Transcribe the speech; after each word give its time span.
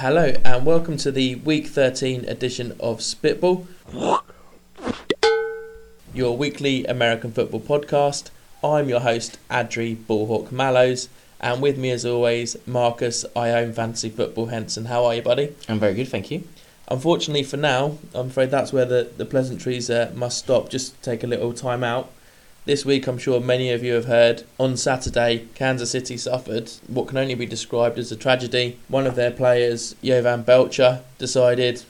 Hello, 0.00 0.34
and 0.44 0.66
welcome 0.66 0.98
to 0.98 1.10
the 1.10 1.36
Week 1.36 1.68
13 1.68 2.26
edition 2.26 2.76
of 2.78 3.00
Spitball, 3.00 3.66
your 6.12 6.36
weekly 6.36 6.84
American 6.84 7.32
football 7.32 7.60
podcast. 7.60 8.28
I'm 8.62 8.90
your 8.90 9.00
host, 9.00 9.38
Adri 9.50 9.96
Bullhawk 9.96 10.52
Mallows, 10.52 11.08
and 11.40 11.62
with 11.62 11.78
me, 11.78 11.90
as 11.92 12.04
always, 12.04 12.58
Marcus. 12.66 13.24
I 13.34 13.52
own 13.52 13.72
Fantasy 13.72 14.10
Football 14.10 14.48
Henson. 14.48 14.84
How 14.84 15.06
are 15.06 15.14
you, 15.14 15.22
buddy? 15.22 15.54
I'm 15.66 15.80
very 15.80 15.94
good, 15.94 16.08
thank 16.08 16.30
you. 16.30 16.46
Unfortunately, 16.88 17.42
for 17.42 17.56
now, 17.56 17.96
I'm 18.12 18.26
afraid 18.26 18.50
that's 18.50 18.74
where 18.74 18.84
the, 18.84 19.10
the 19.16 19.24
pleasantries 19.24 19.88
uh, 19.88 20.12
must 20.14 20.36
stop. 20.36 20.68
Just 20.68 21.02
take 21.02 21.24
a 21.24 21.26
little 21.26 21.54
time 21.54 21.82
out. 21.82 22.12
This 22.66 22.84
week, 22.84 23.06
I'm 23.06 23.16
sure 23.16 23.38
many 23.38 23.70
of 23.70 23.84
you 23.84 23.92
have 23.92 24.06
heard, 24.06 24.42
on 24.58 24.76
Saturday, 24.76 25.46
Kansas 25.54 25.92
City 25.92 26.16
suffered 26.16 26.68
what 26.88 27.06
can 27.06 27.16
only 27.16 27.36
be 27.36 27.46
described 27.46 27.96
as 27.96 28.10
a 28.10 28.16
tragedy. 28.16 28.76
One 28.88 29.06
of 29.06 29.14
their 29.14 29.30
players, 29.30 29.94
Jovan 30.02 30.42
Belcher, 30.42 31.02
decided, 31.16 31.84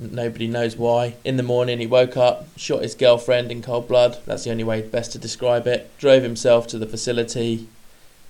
nobody 0.00 0.46
knows 0.46 0.78
why, 0.78 1.16
in 1.24 1.36
the 1.36 1.42
morning 1.42 1.78
he 1.78 1.86
woke 1.86 2.16
up, 2.16 2.48
shot 2.56 2.80
his 2.80 2.94
girlfriend 2.94 3.52
in 3.52 3.60
cold 3.60 3.86
blood. 3.86 4.16
That's 4.24 4.44
the 4.44 4.50
only 4.50 4.64
way 4.64 4.80
best 4.80 5.12
to 5.12 5.18
describe 5.18 5.66
it. 5.66 5.90
Drove 5.98 6.22
himself 6.22 6.66
to 6.68 6.78
the 6.78 6.86
facility. 6.86 7.68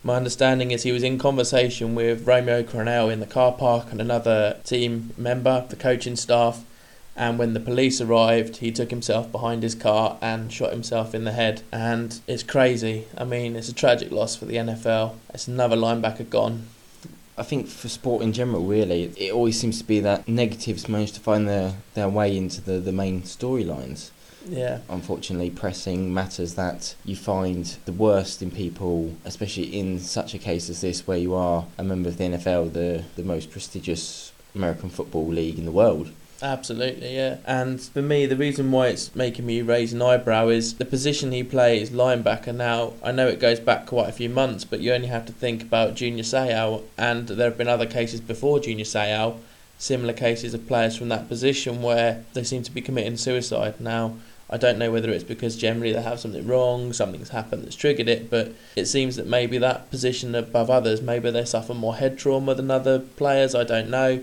My 0.03 0.17
understanding 0.17 0.73
is 0.73 0.83
he 0.83 0.91
was 0.91 1.05
in 1.05 1.17
conversation 1.17 1.95
with 1.95 2.27
Romeo 2.27 2.65
Crennel 2.65 3.13
in 3.13 3.21
the 3.21 3.25
car 3.25 3.53
park 3.53 3.93
and 3.93 4.01
another 4.01 4.59
team 4.65 5.15
member, 5.17 5.65
the 5.69 5.77
coaching 5.77 6.17
staff 6.17 6.65
and 7.17 7.39
when 7.39 7.55
the 7.55 7.61
police 7.61 8.01
arrived, 8.01 8.57
he 8.57 8.73
took 8.73 8.91
himself 8.91 9.31
behind 9.31 9.63
his 9.63 9.75
car 9.75 10.19
and 10.21 10.53
shot 10.53 10.73
himself 10.73 11.15
in 11.15 11.25
the 11.25 11.33
head. 11.33 11.63
And 11.71 12.21
it's 12.27 12.43
crazy. 12.43 13.07
I 13.17 13.25
mean, 13.25 13.55
it's 13.55 13.69
a 13.69 13.75
tragic 13.75 14.11
loss 14.11 14.35
for 14.35 14.47
the 14.47 14.57
NFL. 14.57 15.15
It's 15.33 15.47
another 15.47 15.77
linebacker 15.77 16.29
gone. 16.29 16.67
I 17.37 17.43
think 17.43 17.69
for 17.69 17.89
sport 17.89 18.23
in 18.23 18.33
general, 18.33 18.65
really, 18.65 19.13
it 19.17 19.33
always 19.33 19.59
seems 19.59 19.79
to 19.79 19.85
be 19.85 20.01
that 20.01 20.29
negatives 20.29 20.89
manage 20.89 21.13
to 21.13 21.21
find 21.21 21.49
their, 21.49 21.75
their 21.95 22.09
way 22.09 22.37
into 22.37 22.61
the, 22.61 22.79
the 22.79 22.93
main 22.93 23.23
storylines. 23.23 24.11
Yeah. 24.49 24.81
Unfortunately, 24.89 25.51
pressing 25.51 26.13
matters 26.13 26.55
that 26.55 26.95
you 27.05 27.17
find 27.17 27.65
the 27.87 27.93
worst 27.93 28.43
in 28.43 28.51
people, 28.51 29.17
especially 29.25 29.79
in 29.79 29.99
such 29.99 30.35
a 30.35 30.39
case 30.39 30.69
as 30.69 30.81
this, 30.81 31.07
where 31.07 31.19
you 31.19 31.35
are 31.35 31.67
a 31.79 31.85
member 31.85 32.09
of 32.09 32.19
the 32.19 32.25
NFL, 32.25 32.73
the, 32.73 33.05
the 33.17 33.25
most 33.25 33.51
prestigious 33.51 34.33
American 34.55 34.91
football 34.91 35.27
league 35.27 35.59
in 35.59 35.65
the 35.65 35.73
world. 35.73 36.11
Absolutely, 36.45 37.17
yeah. 37.17 37.39
And 37.47 37.81
for 37.81 38.03
me, 38.03 38.27
the 38.27 38.37
reason 38.37 38.71
why 38.71 38.89
it's 38.89 39.15
making 39.17 39.47
me 39.47 39.63
raise 39.63 39.95
an 39.95 40.03
eyebrow 40.03 40.49
is 40.49 40.75
the 40.75 40.85
position 40.85 41.33
he 41.33 41.43
plays, 41.43 41.89
linebacker. 41.89 42.55
Now, 42.55 42.93
I 43.03 43.13
know 43.13 43.29
it 43.29 43.41
goes 43.41 43.59
back 43.59 43.87
quite 43.87 44.11
a 44.11 44.13
few 44.13 44.29
months, 44.29 44.63
but 44.63 44.81
you 44.81 44.93
only 44.93 45.07
have 45.07 45.25
to 45.25 45.33
think 45.33 45.63
about 45.63 45.95
Junior 45.95 46.23
Seau, 46.23 46.83
and 46.99 47.29
there 47.29 47.49
have 47.49 47.57
been 47.57 47.67
other 47.67 47.87
cases 47.87 48.21
before 48.21 48.61
Junior 48.61 48.85
Seau, 48.85 49.39
similar 49.79 50.13
cases 50.13 50.53
of 50.53 50.69
players 50.69 50.99
from 50.99 51.09
that 51.09 51.29
position 51.29 51.81
where 51.81 52.27
they 52.35 52.45
seem 52.45 52.63
to 52.63 52.71
be 52.71 52.83
committing 52.83 53.17
suicide. 53.17 53.81
Now, 53.81 54.17
I 54.51 54.59
don't 54.59 54.79
know 54.79 54.93
whether 54.93 55.09
it's 55.09 55.25
because 55.25 55.57
generally 55.57 55.95
they 55.95 56.03
have 56.03 56.21
something 56.21 56.47
wrong, 56.47 56.93
something's 56.93 57.31
happened 57.31 57.65
that's 57.65 57.75
triggered 57.75 58.11
it, 58.11 58.29
but 58.29 58.53
it 58.77 58.85
seems 58.85 59.17
that 59.17 59.27
maybe 59.27 59.57
that 59.57 59.91
position 59.91 60.35
above 60.35 60.69
others, 60.69 61.01
maybe 61.01 61.31
they 61.31 61.47
suffer 61.47 61.73
more 61.73 61.97
head 61.97 62.19
trauma 62.19 62.55
than 62.55 62.71
other 62.71 62.99
players, 62.99 63.55
I 63.55 63.65
don't 63.65 63.89
know 63.89 64.23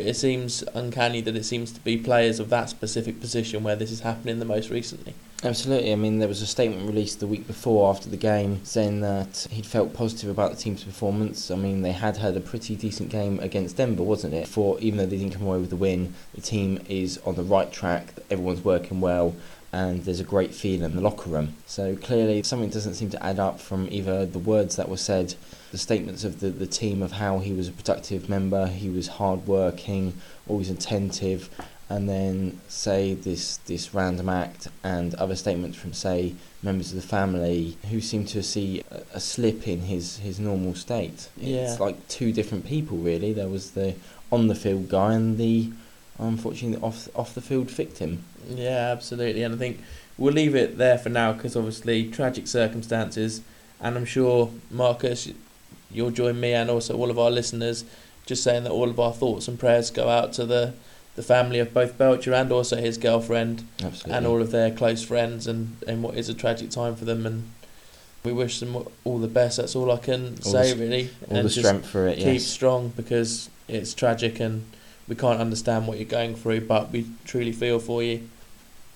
but 0.00 0.08
it 0.08 0.16
seems 0.16 0.64
uncanny 0.72 1.20
that 1.20 1.36
it 1.36 1.44
seems 1.44 1.70
to 1.72 1.80
be 1.80 1.98
players 1.98 2.40
of 2.40 2.48
that 2.48 2.70
specific 2.70 3.20
position 3.20 3.62
where 3.62 3.76
this 3.76 3.90
is 3.90 4.00
happening 4.00 4.38
the 4.38 4.46
most 4.46 4.70
recently. 4.70 5.12
Absolutely. 5.44 5.92
I 5.92 5.96
mean, 5.96 6.20
there 6.20 6.28
was 6.28 6.40
a 6.40 6.46
statement 6.46 6.88
released 6.88 7.20
the 7.20 7.26
week 7.26 7.46
before 7.46 7.90
after 7.90 8.08
the 8.08 8.16
game 8.16 8.64
saying 8.64 9.02
that 9.02 9.46
he'd 9.50 9.66
felt 9.66 9.92
positive 9.92 10.30
about 10.30 10.52
the 10.52 10.56
team's 10.56 10.84
performance. 10.84 11.50
I 11.50 11.56
mean, 11.56 11.82
they 11.82 11.92
had 11.92 12.16
had 12.16 12.34
a 12.34 12.40
pretty 12.40 12.76
decent 12.76 13.10
game 13.10 13.40
against 13.40 13.76
Denver, 13.76 14.02
wasn't 14.02 14.32
it? 14.32 14.48
For 14.48 14.80
even 14.80 14.96
though 14.96 15.04
they 15.04 15.18
didn't 15.18 15.34
come 15.34 15.46
away 15.46 15.58
with 15.58 15.68
the 15.68 15.76
win, 15.76 16.14
the 16.34 16.40
team 16.40 16.82
is 16.88 17.18
on 17.26 17.34
the 17.34 17.42
right 17.42 17.70
track. 17.70 18.14
Everyone's 18.30 18.64
working 18.64 19.02
well, 19.02 19.36
and 19.70 20.06
there's 20.06 20.20
a 20.20 20.24
great 20.24 20.54
feel 20.54 20.82
in 20.82 20.94
the 20.94 21.02
locker 21.02 21.28
room. 21.28 21.56
So 21.66 21.94
clearly, 21.94 22.42
something 22.42 22.70
doesn't 22.70 22.94
seem 22.94 23.10
to 23.10 23.22
add 23.22 23.38
up 23.38 23.60
from 23.60 23.86
either 23.90 24.24
the 24.24 24.38
words 24.38 24.76
that 24.76 24.88
were 24.88 24.96
said, 24.96 25.34
the 25.70 25.78
statements 25.78 26.24
of 26.24 26.40
the, 26.40 26.50
the 26.50 26.66
team 26.66 27.02
of 27.02 27.12
how 27.12 27.38
he 27.38 27.52
was 27.52 27.68
a 27.68 27.72
productive 27.72 28.28
member, 28.28 28.66
he 28.66 28.88
was 28.88 29.08
hardworking, 29.08 30.14
always 30.48 30.70
attentive, 30.70 31.48
and 31.88 32.08
then 32.08 32.60
say 32.68 33.14
this 33.14 33.56
this 33.66 33.92
random 33.92 34.28
act 34.28 34.68
and 34.84 35.14
other 35.16 35.34
statements 35.34 35.76
from 35.76 35.92
say 35.92 36.34
members 36.62 36.90
of 36.90 36.96
the 37.02 37.06
family 37.06 37.76
who 37.90 38.00
seem 38.00 38.24
to 38.24 38.42
see 38.42 38.82
a, 38.90 39.02
a 39.14 39.20
slip 39.20 39.66
in 39.66 39.80
his 39.82 40.18
his 40.18 40.38
normal 40.38 40.74
state. 40.74 41.28
Yeah. 41.36 41.70
It's 41.70 41.80
like 41.80 42.08
two 42.08 42.32
different 42.32 42.64
people 42.64 42.96
really. 42.98 43.32
There 43.32 43.48
was 43.48 43.72
the 43.72 43.96
on 44.30 44.46
the 44.46 44.54
field 44.54 44.88
guy 44.88 45.14
and 45.14 45.36
the 45.36 45.72
unfortunately 46.18 46.80
off 46.80 47.08
off 47.16 47.34
the 47.34 47.40
field 47.40 47.70
victim. 47.70 48.22
Yeah, 48.48 48.92
absolutely. 48.92 49.42
And 49.42 49.54
I 49.54 49.58
think 49.58 49.80
we'll 50.16 50.34
leave 50.34 50.54
it 50.54 50.78
there 50.78 50.98
for 50.98 51.08
now 51.08 51.32
because 51.32 51.56
obviously 51.56 52.08
tragic 52.08 52.46
circumstances, 52.46 53.40
and 53.80 53.96
I'm 53.96 54.04
sure 54.04 54.52
Marcus, 54.70 55.28
you'll 55.92 56.10
join 56.10 56.38
me 56.40 56.52
and 56.52 56.70
also 56.70 56.96
all 56.96 57.10
of 57.10 57.18
our 57.18 57.30
listeners, 57.30 57.84
just 58.26 58.42
saying 58.42 58.64
that 58.64 58.70
all 58.72 58.88
of 58.90 58.98
our 59.00 59.12
thoughts 59.12 59.48
and 59.48 59.58
prayers 59.58 59.90
go 59.90 60.08
out 60.08 60.32
to 60.34 60.46
the 60.46 60.72
the 61.16 61.22
family 61.24 61.58
of 61.58 61.74
both 61.74 61.98
Belcher 61.98 62.32
and 62.32 62.50
also 62.52 62.76
his 62.76 62.96
girlfriend 62.96 63.64
Absolutely. 63.82 64.12
and 64.12 64.26
all 64.26 64.40
of 64.40 64.52
their 64.52 64.70
close 64.70 65.02
friends 65.02 65.46
and, 65.48 65.76
and 65.86 66.02
what 66.04 66.14
is 66.16 66.28
a 66.28 66.34
tragic 66.34 66.70
time 66.70 66.94
for 66.94 67.04
them 67.04 67.26
and 67.26 67.50
we 68.24 68.32
wish 68.32 68.60
them 68.60 68.86
all 69.04 69.18
the 69.18 69.26
best 69.28 69.56
that's 69.56 69.74
all 69.74 69.90
I 69.90 69.96
can 69.98 70.38
All 70.46 70.52
say 70.52 70.72
the- 70.72 70.80
really 70.82 71.10
all 71.28 71.36
and 71.38 71.44
the 71.46 71.50
just 71.50 71.66
strength 71.66 71.86
for 71.88 72.06
it. 72.06 72.16
keep 72.18 72.26
Yes. 72.26 72.46
strong 72.46 72.92
because 72.96 73.50
it's 73.66 73.92
tragic 73.92 74.38
and 74.40 74.64
we 75.08 75.16
can't 75.16 75.40
understand 75.40 75.88
what 75.88 75.98
you're 75.98 76.06
going 76.06 76.36
through, 76.36 76.60
but 76.62 76.92
we 76.92 77.06
truly 77.24 77.52
feel 77.52 77.80
for 77.80 78.02
you. 78.04 78.28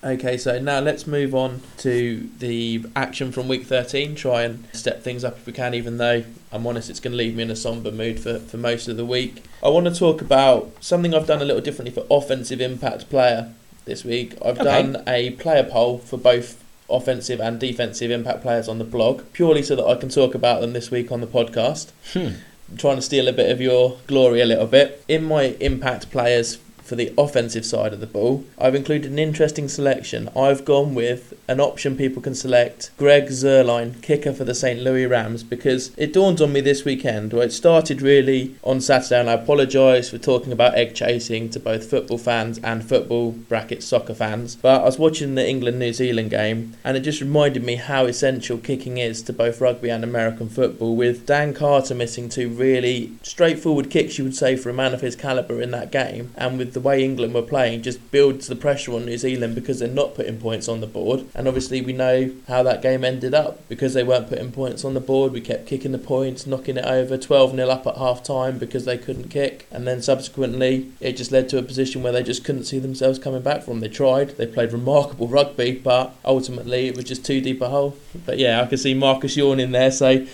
Okay, 0.03 0.37
so 0.37 0.57
now 0.59 0.79
let's 0.79 1.05
move 1.05 1.35
on 1.35 1.61
to 1.79 2.29
the 2.39 2.85
action 2.95 3.31
from 3.33 3.47
week 3.49 3.65
13. 3.65 4.15
Try 4.15 4.43
and 4.43 4.65
step 4.71 5.03
things 5.03 5.23
up 5.25 5.37
if 5.37 5.45
we 5.45 5.51
can, 5.53 5.73
even 5.73 5.97
though 5.97 6.23
I'm 6.55 6.65
honest, 6.65 6.89
it's 6.89 6.99
going 7.01 7.11
to 7.11 7.17
leave 7.17 7.35
me 7.35 7.43
in 7.43 7.51
a 7.51 7.55
somber 7.55 7.91
mood 7.91 8.19
for, 8.19 8.39
for 8.39 8.57
most 8.57 8.87
of 8.87 8.95
the 8.97 9.05
week. 9.05 9.43
I 9.61 9.67
want 9.69 9.85
to 9.87 9.93
talk 9.93 10.21
about 10.21 10.71
something 10.79 11.13
I've 11.13 11.27
done 11.27 11.41
a 11.41 11.45
little 11.45 11.61
differently 11.61 11.91
for 11.93 12.07
offensive 12.09 12.61
impact 12.61 13.09
player 13.09 13.51
this 13.83 14.05
week. 14.05 14.33
I've 14.43 14.59
Okay. 14.59 14.63
done 14.63 15.03
a 15.07 15.31
player 15.31 15.63
poll 15.63 15.97
for 15.99 16.17
both 16.17 16.63
offensive 16.89 17.41
and 17.41 17.59
defensive 17.59 18.09
impact 18.09 18.41
players 18.41 18.67
on 18.69 18.77
the 18.77 18.83
blog, 18.85 19.23
purely 19.33 19.61
so 19.63 19.75
that 19.75 19.85
I 19.85 19.95
can 19.95 20.07
talk 20.09 20.33
about 20.33 20.61
them 20.61 20.71
this 20.73 20.89
week 20.91 21.11
on 21.11 21.19
the 21.19 21.27
podcast 21.27 21.87
Hmm. 22.13 22.29
trying 22.77 22.95
to 22.95 23.01
steal 23.01 23.27
a 23.27 23.33
bit 23.33 23.51
of 23.51 23.59
your 23.61 23.97
glory 24.07 24.39
a 24.41 24.45
little 24.45 24.65
bit. 24.67 25.03
In 25.07 25.25
my 25.25 25.55
impact 25.59 26.09
players 26.09 26.57
for 26.85 26.95
the 26.95 27.11
offensive 27.17 27.65
side 27.65 27.93
of 27.93 27.99
the 27.99 28.07
ball, 28.07 28.45
I've 28.59 28.75
included 28.75 29.11
an 29.11 29.19
interesting 29.19 29.67
selection. 29.67 30.29
I've 30.37 30.63
gone 30.63 30.93
with 30.93 31.33
an 31.47 31.59
option 31.59 31.97
people 31.97 32.21
can 32.21 32.35
select 32.35 32.91
Greg 32.97 33.25
Zuerlein, 33.27 34.01
kicker 34.03 34.31
for 34.33 34.43
the 34.43 34.53
St. 34.53 34.79
Louis 34.79 35.07
Rams, 35.07 35.41
because 35.41 35.91
it 35.97 36.13
dawned 36.13 36.39
on 36.41 36.53
me 36.53 36.61
this 36.61 36.85
weekend, 36.85 37.33
or 37.33 37.43
it 37.43 37.51
started 37.51 38.01
really 38.01 38.55
on 38.63 38.79
Saturday, 38.79 39.19
and 39.19 39.29
I 39.29 39.33
apologise 39.33 40.11
for 40.11 40.19
talking 40.19 40.53
about 40.53 40.75
egg 40.75 40.93
chasing 40.93 41.49
to 41.49 41.59
both 41.59 41.89
football 41.89 42.19
fans 42.19 42.59
and 42.59 42.87
football 42.87 43.31
bracket 43.31 43.81
soccer 43.81 44.13
fans. 44.13 44.55
But 44.55 44.81
I 44.81 44.85
was 44.85 44.99
watching 44.99 45.33
the 45.33 45.47
England 45.47 45.79
New 45.79 45.93
Zealand 45.93 46.29
game, 46.29 46.73
and 46.83 46.95
it 46.95 47.01
just 47.01 47.21
reminded 47.21 47.63
me 47.63 47.75
how 47.75 48.05
essential 48.05 48.59
kicking 48.59 48.99
is 48.99 49.23
to 49.23 49.33
both 49.33 49.59
rugby 49.59 49.89
and 49.89 50.03
American 50.03 50.49
football, 50.49 50.95
with 50.95 51.25
Dan 51.25 51.53
Carter 51.53 51.95
missing 51.95 52.29
two 52.29 52.49
really 52.49 53.11
straightforward 53.23 53.89
kicks, 53.89 54.19
you 54.19 54.23
would 54.23 54.35
say, 54.35 54.55
for 54.55 54.69
a 54.69 54.73
man 54.73 54.93
of 54.93 55.01
his 55.01 55.15
calibre 55.15 55.57
in 55.57 55.71
that 55.71 55.91
game, 55.91 56.31
and 56.35 56.59
with 56.59 56.74
the 56.75 56.79
way 56.81 57.03
England 57.03 57.33
were 57.33 57.41
playing, 57.41 57.81
just 57.81 58.11
builds 58.11 58.45
the 58.45 58.55
pressure 58.55 58.93
on 58.93 59.05
New 59.05 59.17
Zealand 59.17 59.55
because 59.55 59.79
they're 59.79 59.87
not 59.87 60.13
putting 60.13 60.37
points 60.37 60.67
on 60.67 60.81
the 60.81 60.87
board. 60.87 61.25
And 61.33 61.47
obviously, 61.47 61.81
we 61.81 61.93
know 61.93 62.31
how 62.47 62.61
that 62.61 62.83
game 62.83 63.03
ended 63.03 63.33
up 63.33 63.67
because 63.67 63.95
they 63.95 64.03
weren't 64.03 64.29
putting 64.29 64.51
points 64.51 64.85
on 64.85 64.93
the 64.93 64.99
board. 64.99 65.31
We 65.31 65.41
kept 65.41 65.65
kicking 65.65 65.93
the 65.93 65.97
points, 65.97 66.45
knocking 66.45 66.77
it 66.77 66.85
over 66.85 67.17
12 67.17 67.55
0 67.55 67.69
up 67.69 67.87
at 67.87 67.97
half 67.97 68.21
time 68.21 68.59
because 68.59 68.85
they 68.85 68.97
couldn't 68.97 69.29
kick. 69.29 69.65
And 69.71 69.87
then 69.87 70.03
subsequently, 70.03 70.91
it 70.99 71.17
just 71.17 71.31
led 71.31 71.49
to 71.49 71.57
a 71.57 71.63
position 71.63 72.03
where 72.03 72.13
they 72.13 72.23
just 72.23 72.43
couldn't 72.43 72.65
see 72.65 72.77
themselves 72.77 73.17
coming 73.17 73.41
back 73.41 73.63
from. 73.63 73.79
They 73.79 73.87
tried, 73.87 74.37
they 74.37 74.45
played 74.45 74.73
remarkable 74.73 75.27
rugby, 75.27 75.71
but 75.71 76.13
ultimately, 76.23 76.87
it 76.87 76.95
was 76.95 77.05
just 77.05 77.25
too 77.25 77.41
deep 77.41 77.61
a 77.61 77.69
hole. 77.69 77.97
But 78.25 78.37
yeah, 78.37 78.61
I 78.61 78.65
can 78.67 78.77
see 78.77 78.93
Marcus 78.93 79.35
yawning 79.35 79.71
there, 79.71 79.91
so. 79.91 80.27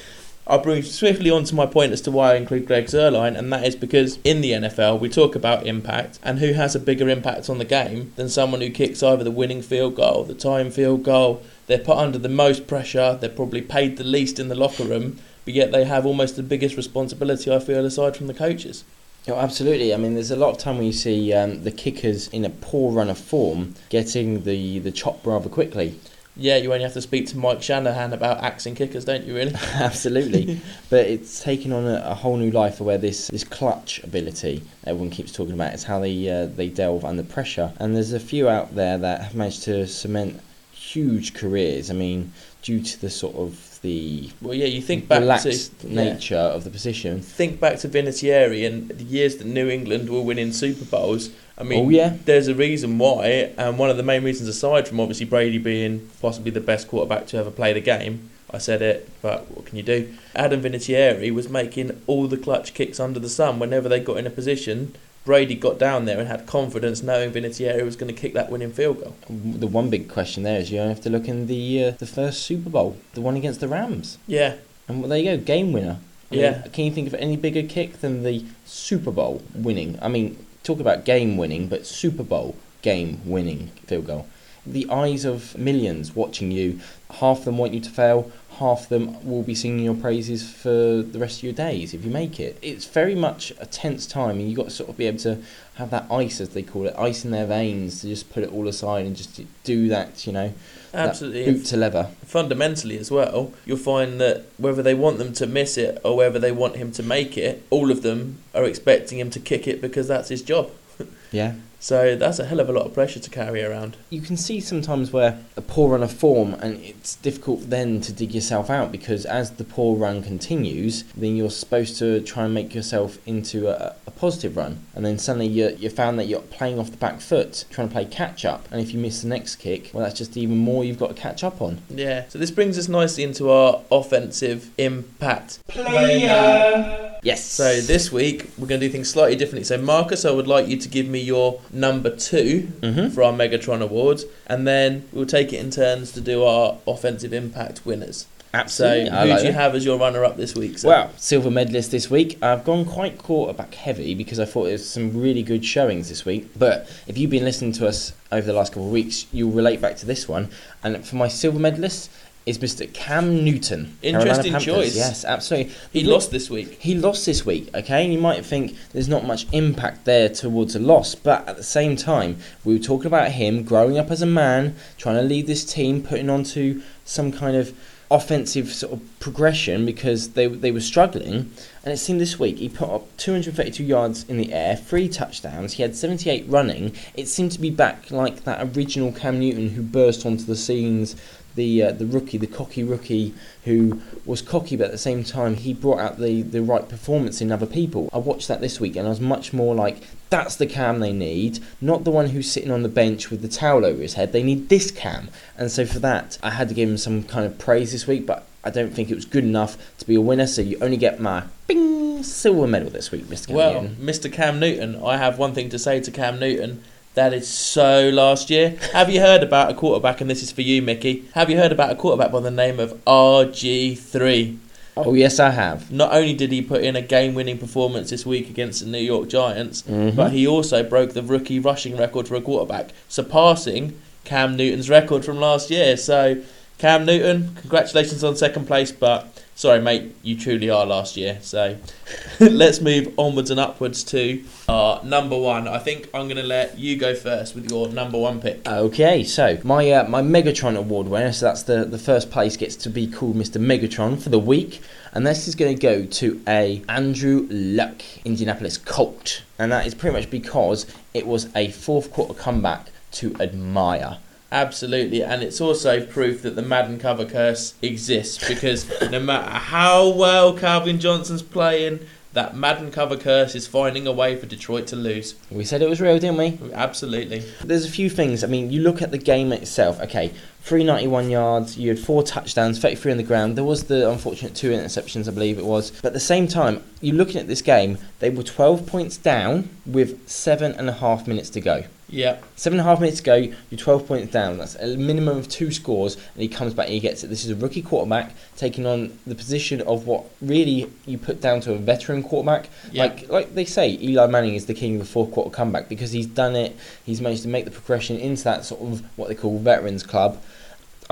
I'll 0.48 0.60
bring 0.60 0.82
swiftly 0.82 1.30
on 1.30 1.44
to 1.46 1.56
my 1.56 1.68
point 1.68 1.92
as 1.92 2.02
to 2.02 2.12
why 2.12 2.34
I 2.34 2.36
include 2.36 2.66
Greg 2.66 2.86
Zuerlein, 2.86 3.38
and 3.38 3.54
that 3.54 3.66
is 3.66 3.76
because 3.76 4.18
in 4.24 4.42
the 4.42 4.52
NFL 4.52 5.00
we 5.00 5.08
talk 5.08 5.36
about 5.36 5.68
impact 5.68 6.20
and 6.24 6.40
who 6.40 6.54
has 6.54 6.76
a 6.76 6.80
bigger 6.80 7.08
impact 7.10 7.50
on 7.50 7.60
the 7.60 7.66
game 7.66 8.12
than 8.16 8.28
someone 8.28 8.62
who 8.62 8.72
kicks 8.72 9.04
either 9.04 9.24
the 9.24 9.32
winning 9.32 9.62
field 9.62 9.96
goal, 9.96 10.24
the 10.24 10.34
time 10.34 10.72
field 10.72 11.04
goal. 11.04 11.44
They're 11.68 11.78
put 11.78 11.98
under 11.98 12.18
the 12.18 12.28
most 12.28 12.68
pressure, 12.68 13.18
they're 13.22 13.30
probably 13.30 13.62
paid 13.62 13.98
the 13.98 14.04
least 14.04 14.40
in 14.40 14.48
the 14.48 14.56
locker 14.56 14.84
room, 14.84 15.20
but 15.46 15.54
yet 15.54 15.72
they 15.72 15.86
have 15.86 16.06
almost 16.06 16.36
the 16.36 16.44
biggest 16.44 16.76
responsibility, 16.76 17.54
I 17.54 17.60
feel, 17.60 17.86
aside 17.86 18.18
from 18.18 18.28
the 18.28 18.34
coaches. 18.34 18.84
Oh, 19.28 19.36
absolutely. 19.36 19.94
I 19.94 19.98
mean, 19.98 20.16
there's 20.16 20.32
a 20.32 20.36
lot 20.36 20.50
of 20.50 20.58
time 20.58 20.78
when 20.78 20.88
you 20.88 20.94
see 20.94 21.32
um, 21.32 21.64
the 21.64 21.72
kickers 21.72 22.28
in 22.30 22.44
a 22.44 22.50
poor 22.50 22.92
run 22.92 23.10
of 23.10 23.20
form 23.20 23.76
getting 23.90 24.44
the, 24.44 24.80
the 24.80 24.92
chop 24.92 25.26
rather 25.26 25.48
quickly. 25.48 26.00
Yeah, 26.38 26.58
you 26.58 26.72
only 26.72 26.84
have 26.84 26.94
to 26.94 27.02
speak 27.02 27.28
to 27.28 27.38
Mike 27.38 27.62
Shanahan 27.62 28.14
about 28.14 28.42
axing 28.42 28.74
kickers, 28.74 29.04
don't 29.04 29.26
you? 29.26 29.36
Really? 29.36 29.54
Absolutely, 29.74 30.62
but 30.90 31.06
it's 31.06 31.44
taken 31.44 31.74
on 31.74 31.86
a, 31.86 32.02
a, 32.06 32.16
whole 32.16 32.38
new 32.38 32.52
life 32.52 32.80
where 32.80 32.98
this 32.98 33.28
this 33.28 33.44
clutch 33.44 34.02
ability 34.04 34.64
everyone 34.86 35.10
keeps 35.10 35.32
talking 35.32 35.54
about 35.54 35.74
is 35.74 35.84
how 35.84 36.00
they 36.00 36.30
uh, 36.30 36.46
they 36.46 36.70
delve 36.70 37.04
under 37.04 37.24
pressure, 37.24 37.74
and 37.80 37.96
there's 37.96 38.14
a 38.14 38.20
few 38.20 38.48
out 38.48 38.76
there 38.76 38.98
that 38.98 39.22
have 39.22 39.36
managed 39.36 39.64
to 39.64 39.86
cement 39.88 40.40
huge 40.72 41.34
careers. 41.34 41.92
I 41.92 41.94
mean, 41.94 42.32
due 42.62 42.82
to 42.82 43.02
the 43.02 43.10
sort 43.10 43.36
of 43.36 43.80
the 43.82 44.30
well, 44.42 44.54
yeah, 44.54 44.68
you 44.68 44.82
think 44.82 45.08
back 45.08 45.22
relaxed 45.22 45.80
to 45.80 45.94
nature 45.94 46.36
yeah. 46.36 46.54
of 46.54 46.64
the 46.64 46.70
position. 46.70 47.22
Think 47.22 47.60
back 47.60 47.80
to 47.80 47.90
Vinatieri 47.90 48.66
and 48.66 48.90
the 48.90 49.04
years 49.04 49.38
that 49.38 49.48
New 49.48 49.70
England 49.70 50.10
were 50.10 50.22
winning 50.22 50.54
Super 50.54 50.86
Bowls. 50.86 51.32
I 51.58 51.64
mean, 51.64 51.86
oh, 51.86 51.90
yeah. 51.90 52.18
there's 52.26 52.48
a 52.48 52.56
reason 52.56 52.98
why, 52.98 53.54
and 53.58 53.78
one 53.78 53.90
of 53.90 53.98
the 53.98 54.04
main 54.04 54.24
reasons, 54.24 54.50
aside 54.50 54.88
from 54.88 55.00
obviously 55.00 55.26
Brady 55.26 55.58
being 55.58 56.10
possibly 56.22 56.52
the 56.52 56.62
best 56.62 56.88
quarterback 56.88 57.28
to 57.28 57.38
ever 57.38 57.52
play 57.52 57.74
the 57.74 57.82
game, 57.82 58.30
I 58.50 58.58
said 58.58 58.82
it, 58.82 59.10
but 59.22 59.50
what 59.52 59.66
can 59.66 59.78
you 59.78 59.84
do? 59.84 60.14
Adam 60.36 60.62
Vinatieri 60.62 61.32
was 61.32 61.50
making 61.50 62.02
all 62.08 62.28
the 62.28 62.38
clutch 62.38 62.74
kicks 62.74 63.00
under 63.00 63.20
the 63.20 63.30
sun 63.30 63.60
whenever 63.60 63.88
they 63.88 64.00
got 64.00 64.18
in 64.18 64.28
a 64.28 64.32
position 64.32 64.96
Brady 65.24 65.56
got 65.56 65.78
down 65.78 66.06
there 66.06 66.20
and 66.20 66.28
had 66.28 66.48
confidence 66.48 67.04
knowing 67.04 67.32
Vinatieri 67.32 67.84
was 67.86 67.96
going 67.96 68.14
to 68.14 68.20
kick 68.20 68.34
that 68.34 68.50
winning 68.50 68.72
field 68.72 69.00
goal. 69.02 69.16
The 69.30 69.68
one 69.68 69.90
big 69.90 70.10
question 70.10 70.44
there 70.44 70.60
is 70.60 70.72
you 70.72 70.80
have 70.80 71.02
to 71.02 71.10
look 71.10 71.28
in 71.28 71.48
the 71.48 71.86
uh, 71.86 71.92
the 71.92 72.08
first 72.08 72.42
Super 72.44 72.70
Bowl, 72.70 72.98
the 73.14 73.22
one 73.22 73.36
against 73.36 73.60
the 73.60 73.68
Rams. 73.68 74.18
Yeah. 74.26 74.56
And 74.88 75.00
well, 75.00 75.10
there 75.10 75.20
you 75.20 75.38
go, 75.38 75.44
game 75.44 75.74
winner. 75.74 76.00
I 76.32 76.36
yeah. 76.36 76.52
Mean, 76.62 76.72
can 76.72 76.86
you 76.86 76.92
think 76.92 77.08
of 77.08 77.14
any 77.16 77.38
bigger 77.38 77.64
kick 77.64 78.02
than 78.02 78.24
the 78.24 78.46
Super 78.66 79.12
Bowl 79.12 79.44
winning? 79.54 80.00
I 80.02 80.08
mean, 80.08 80.44
talk 80.64 80.80
about 80.80 81.06
game 81.06 81.38
winning, 81.38 81.68
but 81.68 81.86
Super 81.86 82.24
Bowl 82.24 82.56
game 82.82 83.22
winning 83.26 83.68
field 83.86 84.08
goal. 84.08 84.28
The 84.66 84.90
eyes 84.90 85.26
of 85.26 85.58
millions 85.58 86.16
watching 86.16 86.52
you, 86.52 86.80
half 87.10 87.40
of 87.40 87.46
them 87.46 87.58
want 87.58 87.74
you 87.74 87.80
to 87.80 87.90
fail, 87.90 88.32
half 88.62 88.84
of 88.84 88.90
them 88.90 89.28
will 89.28 89.42
be 89.42 89.56
singing 89.56 89.84
your 89.84 89.96
praises 89.96 90.48
for 90.48 91.02
the 91.02 91.18
rest 91.18 91.40
of 91.40 91.44
your 91.44 91.54
days 91.54 91.96
if 91.96 92.06
you 92.06 92.12
make 92.12 92.40
it. 92.40 92.58
It's 92.62 92.86
very 92.86 93.16
much 93.16 93.52
a 93.60 93.66
tense 93.66 94.06
time, 94.06 94.40
and 94.40 94.48
you've 94.48 94.56
got 94.56 94.66
to 94.66 94.70
sort 94.70 94.90
of 94.90 94.98
be 94.98 95.08
able 95.08 95.18
to 95.20 95.40
have 95.76 95.90
that 95.90 96.06
ice, 96.12 96.40
as 96.40 96.50
they 96.50 96.62
call 96.62 96.86
it, 96.86 96.96
ice 96.98 97.26
in 97.26 97.32
their 97.32 97.48
veins 97.48 98.02
to 98.02 98.08
just 98.08 98.32
put 98.32 98.44
it 98.44 98.54
all 98.54 98.68
aside 98.68 99.08
and 99.08 99.16
just 99.16 99.42
do 99.64 99.88
that, 99.88 100.28
you 100.28 100.32
know. 100.32 100.54
Absolutely. 100.94 101.46
boot 101.46 101.66
to 101.66 101.78
leather. 101.78 102.10
Fundamentally, 102.24 102.98
as 103.00 103.10
well, 103.10 103.52
you'll 103.66 103.78
find 103.78 104.22
that 104.22 104.46
whether 104.58 104.84
they 104.84 104.94
want 104.94 105.18
them 105.18 105.34
to 105.34 105.48
miss 105.48 105.78
it 105.78 106.00
or 106.04 106.16
whether 106.16 106.38
they 106.38 106.52
want 106.52 106.76
him 106.76 106.92
to 106.92 107.04
make 107.04 107.38
it, 107.38 107.66
all 107.72 107.90
of 107.90 108.04
them 108.04 108.38
are 108.54 108.66
expecting 108.66 109.18
him 109.18 109.32
to 109.32 109.40
kick 109.40 109.68
it 109.68 109.82
because 109.82 110.08
that's 110.08 110.30
his 110.30 110.44
job. 110.44 110.70
yeah. 111.32 111.56
So 111.82 112.16
that's 112.16 112.38
a 112.38 112.46
hell 112.46 112.60
of 112.60 112.70
a 112.70 112.72
lot 112.72 112.86
of 112.86 112.94
pressure 112.94 113.20
to 113.20 113.30
carry 113.30 113.64
around. 113.64 113.98
You 114.12 114.22
can 114.22 114.38
see 114.38 114.60
sometimes 114.60 115.12
where 115.12 115.40
a 115.58 115.62
poor 115.62 115.90
run 115.90 116.04
of 116.04 116.14
form, 116.14 116.54
and 116.54 116.80
it's 116.80 117.16
difficult 117.16 117.72
then 117.72 118.02
to 118.02 118.14
dig 118.14 118.36
yourself 118.36 118.70
out 118.70 118.92
because 118.92 119.26
as 119.26 119.52
the 119.52 119.64
poor 119.64 119.98
run 119.98 120.22
continues, 120.22 121.04
then 121.18 121.36
you're 121.36 121.50
supposed 121.50 121.98
to 121.98 122.22
try 122.22 122.46
and 122.46 122.54
make 122.54 122.76
yourself 122.76 123.18
into 123.26 123.68
a, 123.68 123.96
a 124.06 124.12
positive 124.12 124.56
run, 124.56 124.86
and 124.94 125.04
then 125.04 125.18
suddenly 125.18 125.48
you 125.48 125.76
you 125.80 125.90
found 125.90 126.20
that 126.20 126.26
you're 126.26 126.42
playing 126.42 126.78
off 126.78 126.92
the 126.92 126.98
back 126.98 127.20
foot, 127.20 127.66
trying 127.72 127.88
to 127.88 127.94
play 127.94 128.06
catch 128.06 128.46
up, 128.46 128.68
and 128.72 128.80
if 128.80 128.94
you 128.94 129.00
miss 129.00 129.24
the 129.24 129.28
next 129.28 129.56
kick, 129.56 129.90
well, 129.92 130.04
that's 130.04 130.18
just 130.18 130.38
even 130.38 130.58
more 130.58 130.86
you've 130.86 131.00
got 131.00 131.16
to 131.16 131.20
catch 131.20 131.44
up 131.44 131.64
on. 131.64 131.80
Yeah. 131.90 132.28
So 132.30 132.38
this 132.38 132.52
brings 132.52 132.78
us 132.78 132.88
nicely 132.88 133.24
into 133.24 133.50
our 133.50 133.82
offensive 133.92 134.70
impact 134.78 135.68
player. 135.68 137.11
Yes. 137.22 137.46
So 137.46 137.82
this 137.82 138.12
week 138.12 138.50
we're 138.58 138.68
going 138.68 138.82
to 138.82 138.88
do 138.88 138.92
things 138.92 139.10
slightly 139.10 139.36
differently. 139.36 139.64
So 139.64 139.78
Marcus, 139.78 140.26
I 140.26 140.32
would 140.32 140.48
like 140.48 140.68
you 140.68 140.78
to 140.78 140.90
give 140.90 141.08
me 141.08 141.20
your 141.20 141.62
number 141.72 142.16
2 142.16 142.72
mm-hmm. 142.82 143.10
for 143.10 143.24
our 143.24 143.32
Megatron 143.34 143.82
Awards, 143.82 144.26
and 144.48 144.68
then 144.68 145.08
we'll 145.12 145.26
take 145.26 145.54
it 145.54 145.58
in 145.58 145.70
turns 145.70 146.12
to 146.14 146.22
do 146.22 146.44
our 146.44 146.78
offensive 146.88 147.34
impact 147.34 147.86
winners. 147.86 148.26
Absolutely. 148.54 149.10
So, 149.10 149.16
who 149.16 149.28
like 149.30 149.40
do 149.42 149.48
you 149.48 149.54
have 149.54 149.76
as 149.76 149.86
your 149.86 149.98
runner-up 149.98 150.36
this 150.36 150.56
week? 150.56 150.78
So? 150.78 150.90
Well, 150.90 151.12
silver 151.16 151.50
medalist 151.50 151.92
this 151.92 152.10
week. 152.10 152.38
I've 152.44 152.66
gone 152.66 152.86
quite 152.86 153.18
quarterback 153.18 153.74
heavy 153.76 154.14
because 154.14 154.40
I 154.40 154.46
thought 154.46 154.64
there 154.64 154.74
was 154.74 154.90
some 154.90 155.18
really 155.18 155.42
good 155.44 155.64
showings 155.64 156.10
this 156.10 156.26
week. 156.26 156.50
But 156.58 156.90
if 157.08 157.18
you've 157.18 157.30
been 157.30 157.46
listening 157.46 157.72
to 157.74 157.88
us 157.88 158.14
over 158.32 158.46
the 158.46 158.54
last 158.54 158.74
couple 158.74 158.88
of 158.88 158.92
weeks, 158.92 159.26
you'll 159.32 159.52
relate 159.52 159.80
back 159.80 159.96
to 159.98 160.06
this 160.06 160.28
one. 160.28 160.50
And 160.84 161.06
for 161.06 161.16
my 161.16 161.30
silver 161.30 161.60
medalist, 161.60 162.12
is 162.46 162.58
Mr. 162.58 162.92
Cam 162.92 163.44
Newton. 163.44 163.98
Interesting 164.02 164.58
choice. 164.58 164.96
Yes, 164.96 165.24
absolutely. 165.24 165.74
He 165.94 166.04
lost 166.04 166.32
this 166.32 166.50
week. 166.50 166.80
He 166.82 166.96
lost 166.96 167.26
this 167.26 167.46
week, 167.46 167.70
okay? 167.76 168.04
And 168.04 168.14
you 168.14 168.20
might 168.20 168.44
think 168.44 168.76
there's 168.94 169.08
not 169.08 169.26
much 169.26 169.46
impact 169.52 170.06
there 170.06 170.28
towards 170.28 170.76
a 170.76 170.80
loss, 170.80 171.14
but 171.14 171.48
at 171.48 171.58
the 171.58 171.64
same 171.64 171.96
time, 171.96 172.38
we 172.66 172.74
were 172.74 172.84
talking 172.84 173.08
about 173.08 173.32
him 173.32 173.64
growing 173.64 173.98
up 173.98 174.10
as 174.10 174.22
a 174.22 174.26
man, 174.26 174.76
trying 174.98 175.16
to 175.16 175.22
lead 175.22 175.46
this 175.46 175.64
team, 175.64 176.02
putting 176.02 176.30
onto 176.30 176.82
some 177.06 177.32
kind 177.32 177.56
of 177.56 177.74
offensive 178.12 178.74
sort 178.74 178.92
of 178.92 179.20
progression 179.22 179.86
because 179.86 180.32
they 180.32 180.46
they 180.46 180.72
were 180.72 180.82
struggling. 180.82 181.50
And 181.84 181.94
it 181.94 181.98
seemed 181.98 182.20
this 182.20 182.38
week 182.38 182.58
he 182.58 182.68
put 182.68 182.90
up 182.90 183.18
232 183.18 183.84
yards 183.84 184.26
in 184.28 184.38
the 184.38 184.52
air, 184.52 184.76
three 184.76 185.08
touchdowns. 185.08 185.74
He 185.74 185.82
had 185.82 185.96
78 185.96 186.46
running. 186.48 186.94
It 187.16 187.28
seemed 187.28 187.54
to 187.54 187.62
be 187.62 187.70
back 187.70 188.12
like 188.12 188.44
that 188.44 188.76
original 188.76 189.14
Cam 189.14 189.40
Newton 189.40 189.70
who 189.70 189.82
burst 189.82 190.26
onto 190.26 190.44
the 190.44 190.58
scenes 190.58 191.16
the 191.56 191.84
uh, 191.84 191.92
the 191.92 192.06
rookie, 192.06 192.38
the 192.38 192.48
cocky 192.48 192.84
rookie, 192.84 193.34
who 193.66 194.02
was 194.26 194.42
cocky, 194.42 194.76
but 194.76 194.86
at 194.86 194.92
the 194.92 194.98
same 194.98 195.24
time 195.24 195.56
he 195.56 195.74
brought 195.74 196.00
out 196.00 196.20
the, 196.20 196.42
the 196.42 196.62
right 196.62 196.88
performance 196.88 197.42
in 197.42 197.52
other 197.52 197.66
people. 197.66 198.10
I 198.14 198.18
watched 198.18 198.48
that 198.48 198.62
this 198.62 198.80
week, 198.80 198.96
and 198.96 199.06
I 199.06 199.10
was 199.10 199.20
much 199.20 199.54
more 199.54 199.76
like, 199.76 200.04
that's 200.30 200.56
the 200.56 200.66
Cam 200.66 201.00
they 201.00 201.14
need, 201.14 201.60
not 201.80 202.04
the 202.04 202.12
one 202.12 202.30
who's 202.30 202.52
sitting 202.52 202.72
on 202.72 202.84
the 202.84 202.90
bench 202.90 203.30
with 203.30 203.42
the 203.42 203.48
towel 203.48 203.86
over 203.86 204.02
his 204.02 204.14
head. 204.14 204.32
They 204.32 204.44
need 204.44 204.70
this 204.70 204.92
Cam, 204.92 205.30
and 205.58 205.72
so 205.72 205.86
for 205.86 206.00
that, 206.00 206.38
I 206.42 206.52
had 206.52 206.70
to 206.70 206.74
give 206.74 206.90
him 206.90 206.98
some 206.98 207.24
kind 207.24 207.46
of 207.46 207.58
praise 207.58 207.92
this 207.92 208.08
week, 208.08 208.26
but 208.26 208.46
I 208.64 208.70
don't 208.70 208.94
think 208.94 209.10
it 209.10 209.16
was 209.16 209.26
good 209.26 209.44
enough 209.44 209.78
to 209.98 210.06
be 210.06 210.16
a 210.16 210.22
winner. 210.22 210.48
So 210.48 210.62
you 210.62 210.78
only 210.82 210.98
get 210.98 211.20
my 211.20 211.44
bing 211.68 212.24
silver 212.24 212.68
medal 212.68 212.90
this 212.90 213.12
week, 213.12 213.26
Mr. 213.26 213.48
Cam 213.48 213.56
well, 213.56 213.82
Newton. 213.82 213.96
Mr. 213.98 214.32
Cam 214.32 214.60
Newton, 214.60 215.04
I 215.04 215.18
have 215.18 215.38
one 215.38 215.54
thing 215.54 215.70
to 215.70 215.80
say 215.80 216.00
to 216.00 216.12
Cam 216.12 216.40
Newton 216.40 216.84
that 217.14 217.34
is 217.34 217.48
so 217.48 218.10
last 218.10 218.50
year. 218.50 218.78
Have 218.94 219.10
you 219.10 219.20
heard 219.20 219.44
about 219.44 219.72
a 219.72 219.74
quarterback, 219.74 220.22
and 220.22 220.30
this 220.30 220.42
is 220.42 220.52
for 220.52 220.62
you, 220.62 220.82
Mickey? 220.82 221.26
Have 221.34 221.50
you 221.50 221.58
heard 221.58 221.72
about 221.72 221.92
a 221.92 221.96
quarterback 221.96 222.32
by 222.32 222.40
the 222.40 222.52
name 222.52 222.80
of 222.80 222.94
RG3? 223.06 224.58
Oh, 224.98 225.14
yes, 225.14 225.40
I 225.40 225.52
have. 225.52 225.92
Not 225.92 226.14
only 226.14 226.34
did 226.34 226.52
he 226.52 226.62
put 226.62 226.84
in 226.84 226.96
a 226.96 227.02
game 227.02 227.34
winning 227.34 227.58
performance 227.58 228.10
this 228.10 228.26
week 228.26 228.50
against 228.50 228.82
the 228.82 228.90
New 228.90 229.00
York 229.00 229.30
Giants, 229.30 229.84
mm-hmm. 229.84 230.16
but 230.16 230.32
he 230.32 230.46
also 230.46 230.84
broke 230.84 231.14
the 231.14 231.24
rookie 231.24 231.60
rushing 231.60 231.98
record 231.98 232.28
for 232.28 232.36
a 232.36 232.42
quarterback, 232.42 232.92
surpassing 233.08 234.00
Cam 234.26 234.56
Newton's 234.56 234.90
record 234.90 235.24
from 235.24 235.38
last 235.38 235.70
year. 235.70 235.96
So, 235.98 236.42
Cam 236.78 237.06
Newton, 237.06 237.56
congratulations 237.56 238.24
on 238.24 238.36
second 238.36 238.68
place, 238.68 238.92
but 238.92 239.31
sorry, 239.62 239.80
mate, 239.80 240.16
you 240.24 240.36
truly 240.36 240.72
are 240.72 240.88
last 240.88 241.16
year. 241.16 241.38
So 241.42 241.78
let's 242.40 242.82
move 242.82 243.14
onwards 243.16 243.52
and 243.52 243.60
upwards 243.60 244.04
to 244.06 244.44
our 244.68 245.04
number 245.04 245.38
one. 245.38 245.68
I 245.68 245.78
think 245.78 246.10
I'm 246.16 246.24
going 246.24 246.38
to 246.38 246.44
let 246.44 246.80
you 246.80 246.98
go 246.98 247.14
first 247.14 247.54
with 247.54 247.70
your 247.70 247.88
number 247.90 248.18
one 248.18 248.42
pick. 248.42 248.68
Okay, 248.68 249.24
so 249.24 249.60
my 249.64 249.92
uh, 249.92 250.10
my 250.10 250.24
Megatron 250.24 250.76
award 250.76 251.08
winner, 251.08 251.32
so 251.32 251.46
that's 251.46 251.62
the, 251.62 251.86
the 251.86 252.00
first 252.00 252.32
place, 252.32 252.58
gets 252.58 252.76
to 252.78 252.90
be 252.90 253.06
called 253.06 253.36
Mr. 253.36 253.62
Megatron 253.62 254.20
for 254.20 254.30
the 254.30 254.40
week. 254.40 254.82
And 255.14 255.28
this 255.28 255.48
is 255.48 255.54
going 255.54 255.76
to 255.78 255.82
go 255.82 256.06
to 256.06 256.42
a 256.48 256.82
Andrew 256.90 257.46
Luck, 257.52 258.02
Indianapolis 258.26 258.80
Colt. 258.80 259.44
And 259.60 259.72
that 259.72 259.86
is 259.86 259.94
pretty 259.94 260.16
much 260.16 260.32
because 260.32 260.88
it 261.14 261.28
was 261.28 261.56
a 261.56 261.70
fourth 261.70 262.12
quarter 262.12 262.34
comeback 262.34 262.88
to 263.12 263.36
admire. 263.40 264.18
Absolutely, 264.52 265.24
and 265.24 265.42
it's 265.44 265.62
also 265.62 266.06
proof 266.06 266.42
that 266.42 266.56
the 266.56 266.62
Madden 266.62 267.00
cover 267.00 267.26
curse 267.26 267.74
exists 267.82 268.48
because 268.48 268.86
no 269.10 269.20
matter 269.20 269.50
how 269.50 270.10
well 270.10 270.54
Calvin 270.54 271.00
Johnson's 271.00 271.42
playing, 271.42 272.02
that 272.34 272.56
Madden 272.56 272.92
cover 272.92 273.18
curse 273.18 273.56
is 273.56 273.68
finding 273.68 274.08
a 274.08 274.12
way 274.12 274.36
for 274.36 274.46
Detroit 274.46 274.88
to 274.88 274.96
lose. 274.96 275.36
We 275.50 275.66
said 275.66 275.82
it 275.82 275.90
was 275.90 276.00
real, 276.00 276.18
didn't 276.18 276.38
we? 276.38 276.74
Absolutely. 276.74 277.40
There's 277.64 277.86
a 277.86 277.90
few 277.90 278.10
things. 278.10 278.44
I 278.44 278.48
mean, 278.48 278.72
you 278.72 278.82
look 278.82 279.02
at 279.02 279.12
the 279.12 279.18
game 279.18 279.52
itself. 279.52 280.00
Okay, 280.02 280.30
391 280.62 281.30
yards. 281.30 281.78
You 281.78 281.90
had 281.90 282.00
four 282.00 282.24
touchdowns, 282.24 282.80
33 282.80 283.12
on 283.12 283.18
the 283.18 283.24
ground. 283.24 283.58
There 283.58 283.64
was 283.64 283.86
the 283.86 284.10
unfortunate 284.10 284.56
two 284.56 284.72
interceptions, 284.72 285.28
I 285.28 285.32
believe 285.32 285.58
it 285.58 285.66
was. 285.66 285.92
But 285.92 286.08
at 286.08 286.14
the 286.14 286.20
same 286.20 286.48
time, 286.48 286.84
you're 287.02 287.16
looking 287.16 287.38
at 287.38 287.48
this 287.48 287.62
game. 287.62 287.98
They 288.20 288.30
were 288.30 288.44
12 288.44 288.86
points 288.86 289.18
down 289.18 289.70
with 289.86 290.28
seven 290.30 290.72
and 290.74 290.88
a 290.90 290.94
half 290.94 291.28
minutes 291.28 291.50
to 291.52 291.62
go. 291.62 291.84
Yeah. 292.12 292.40
Seven 292.56 292.80
and 292.80 292.88
a 292.88 292.90
half 292.90 293.00
minutes 293.00 293.18
to 293.18 293.24
go, 293.24 293.36
you're 293.36 293.78
12 293.78 294.06
points 294.06 294.32
down. 294.32 294.58
That's 294.58 294.76
a 294.76 294.98
minimum 294.98 295.38
of 295.38 295.48
two 295.48 295.72
scores, 295.72 296.16
and 296.16 296.42
he 296.42 296.48
comes 296.48 296.74
back 296.74 296.88
and 296.88 296.94
he 296.94 297.00
gets 297.00 297.24
it. 297.24 297.28
This 297.28 297.46
is 297.46 297.52
a 297.52 297.56
rookie 297.56 297.82
quarterback 297.82 298.36
taking 298.56 298.86
on 298.86 299.18
the 299.26 299.34
position 299.34 299.82
of 299.82 300.06
what 300.06 300.26
really 300.42 300.92
you 301.06 301.18
put 301.18 301.42
down 301.42 301.62
to 301.62 301.74
a 301.74 301.78
veteran 301.78 302.22
quarterback. 302.22 302.70
Yeah. 302.92 303.06
Like 303.06 303.30
like 303.30 303.56
they 303.56 303.66
say, 303.66 303.98
Eli 304.02 304.28
Manning 304.28 304.56
is 304.56 304.66
the 304.66 304.74
king 304.74 304.96
of 304.96 305.00
the 305.00 305.08
fourth 305.08 305.32
quarter 305.32 305.50
comeback 305.50 305.90
because 305.90 306.12
he's 306.12 306.28
done 306.28 306.56
it. 306.56 306.76
He's 307.06 307.22
managed 307.22 307.44
to 307.44 307.48
make 307.48 307.66
the 307.66 307.72
progression 307.72 308.18
into 308.18 308.44
that 308.44 308.66
sort 308.66 308.82
of 308.82 309.04
what 309.18 309.30
they 309.30 309.36
call 309.36 309.58
veterans 309.58 310.04
club. 310.04 310.42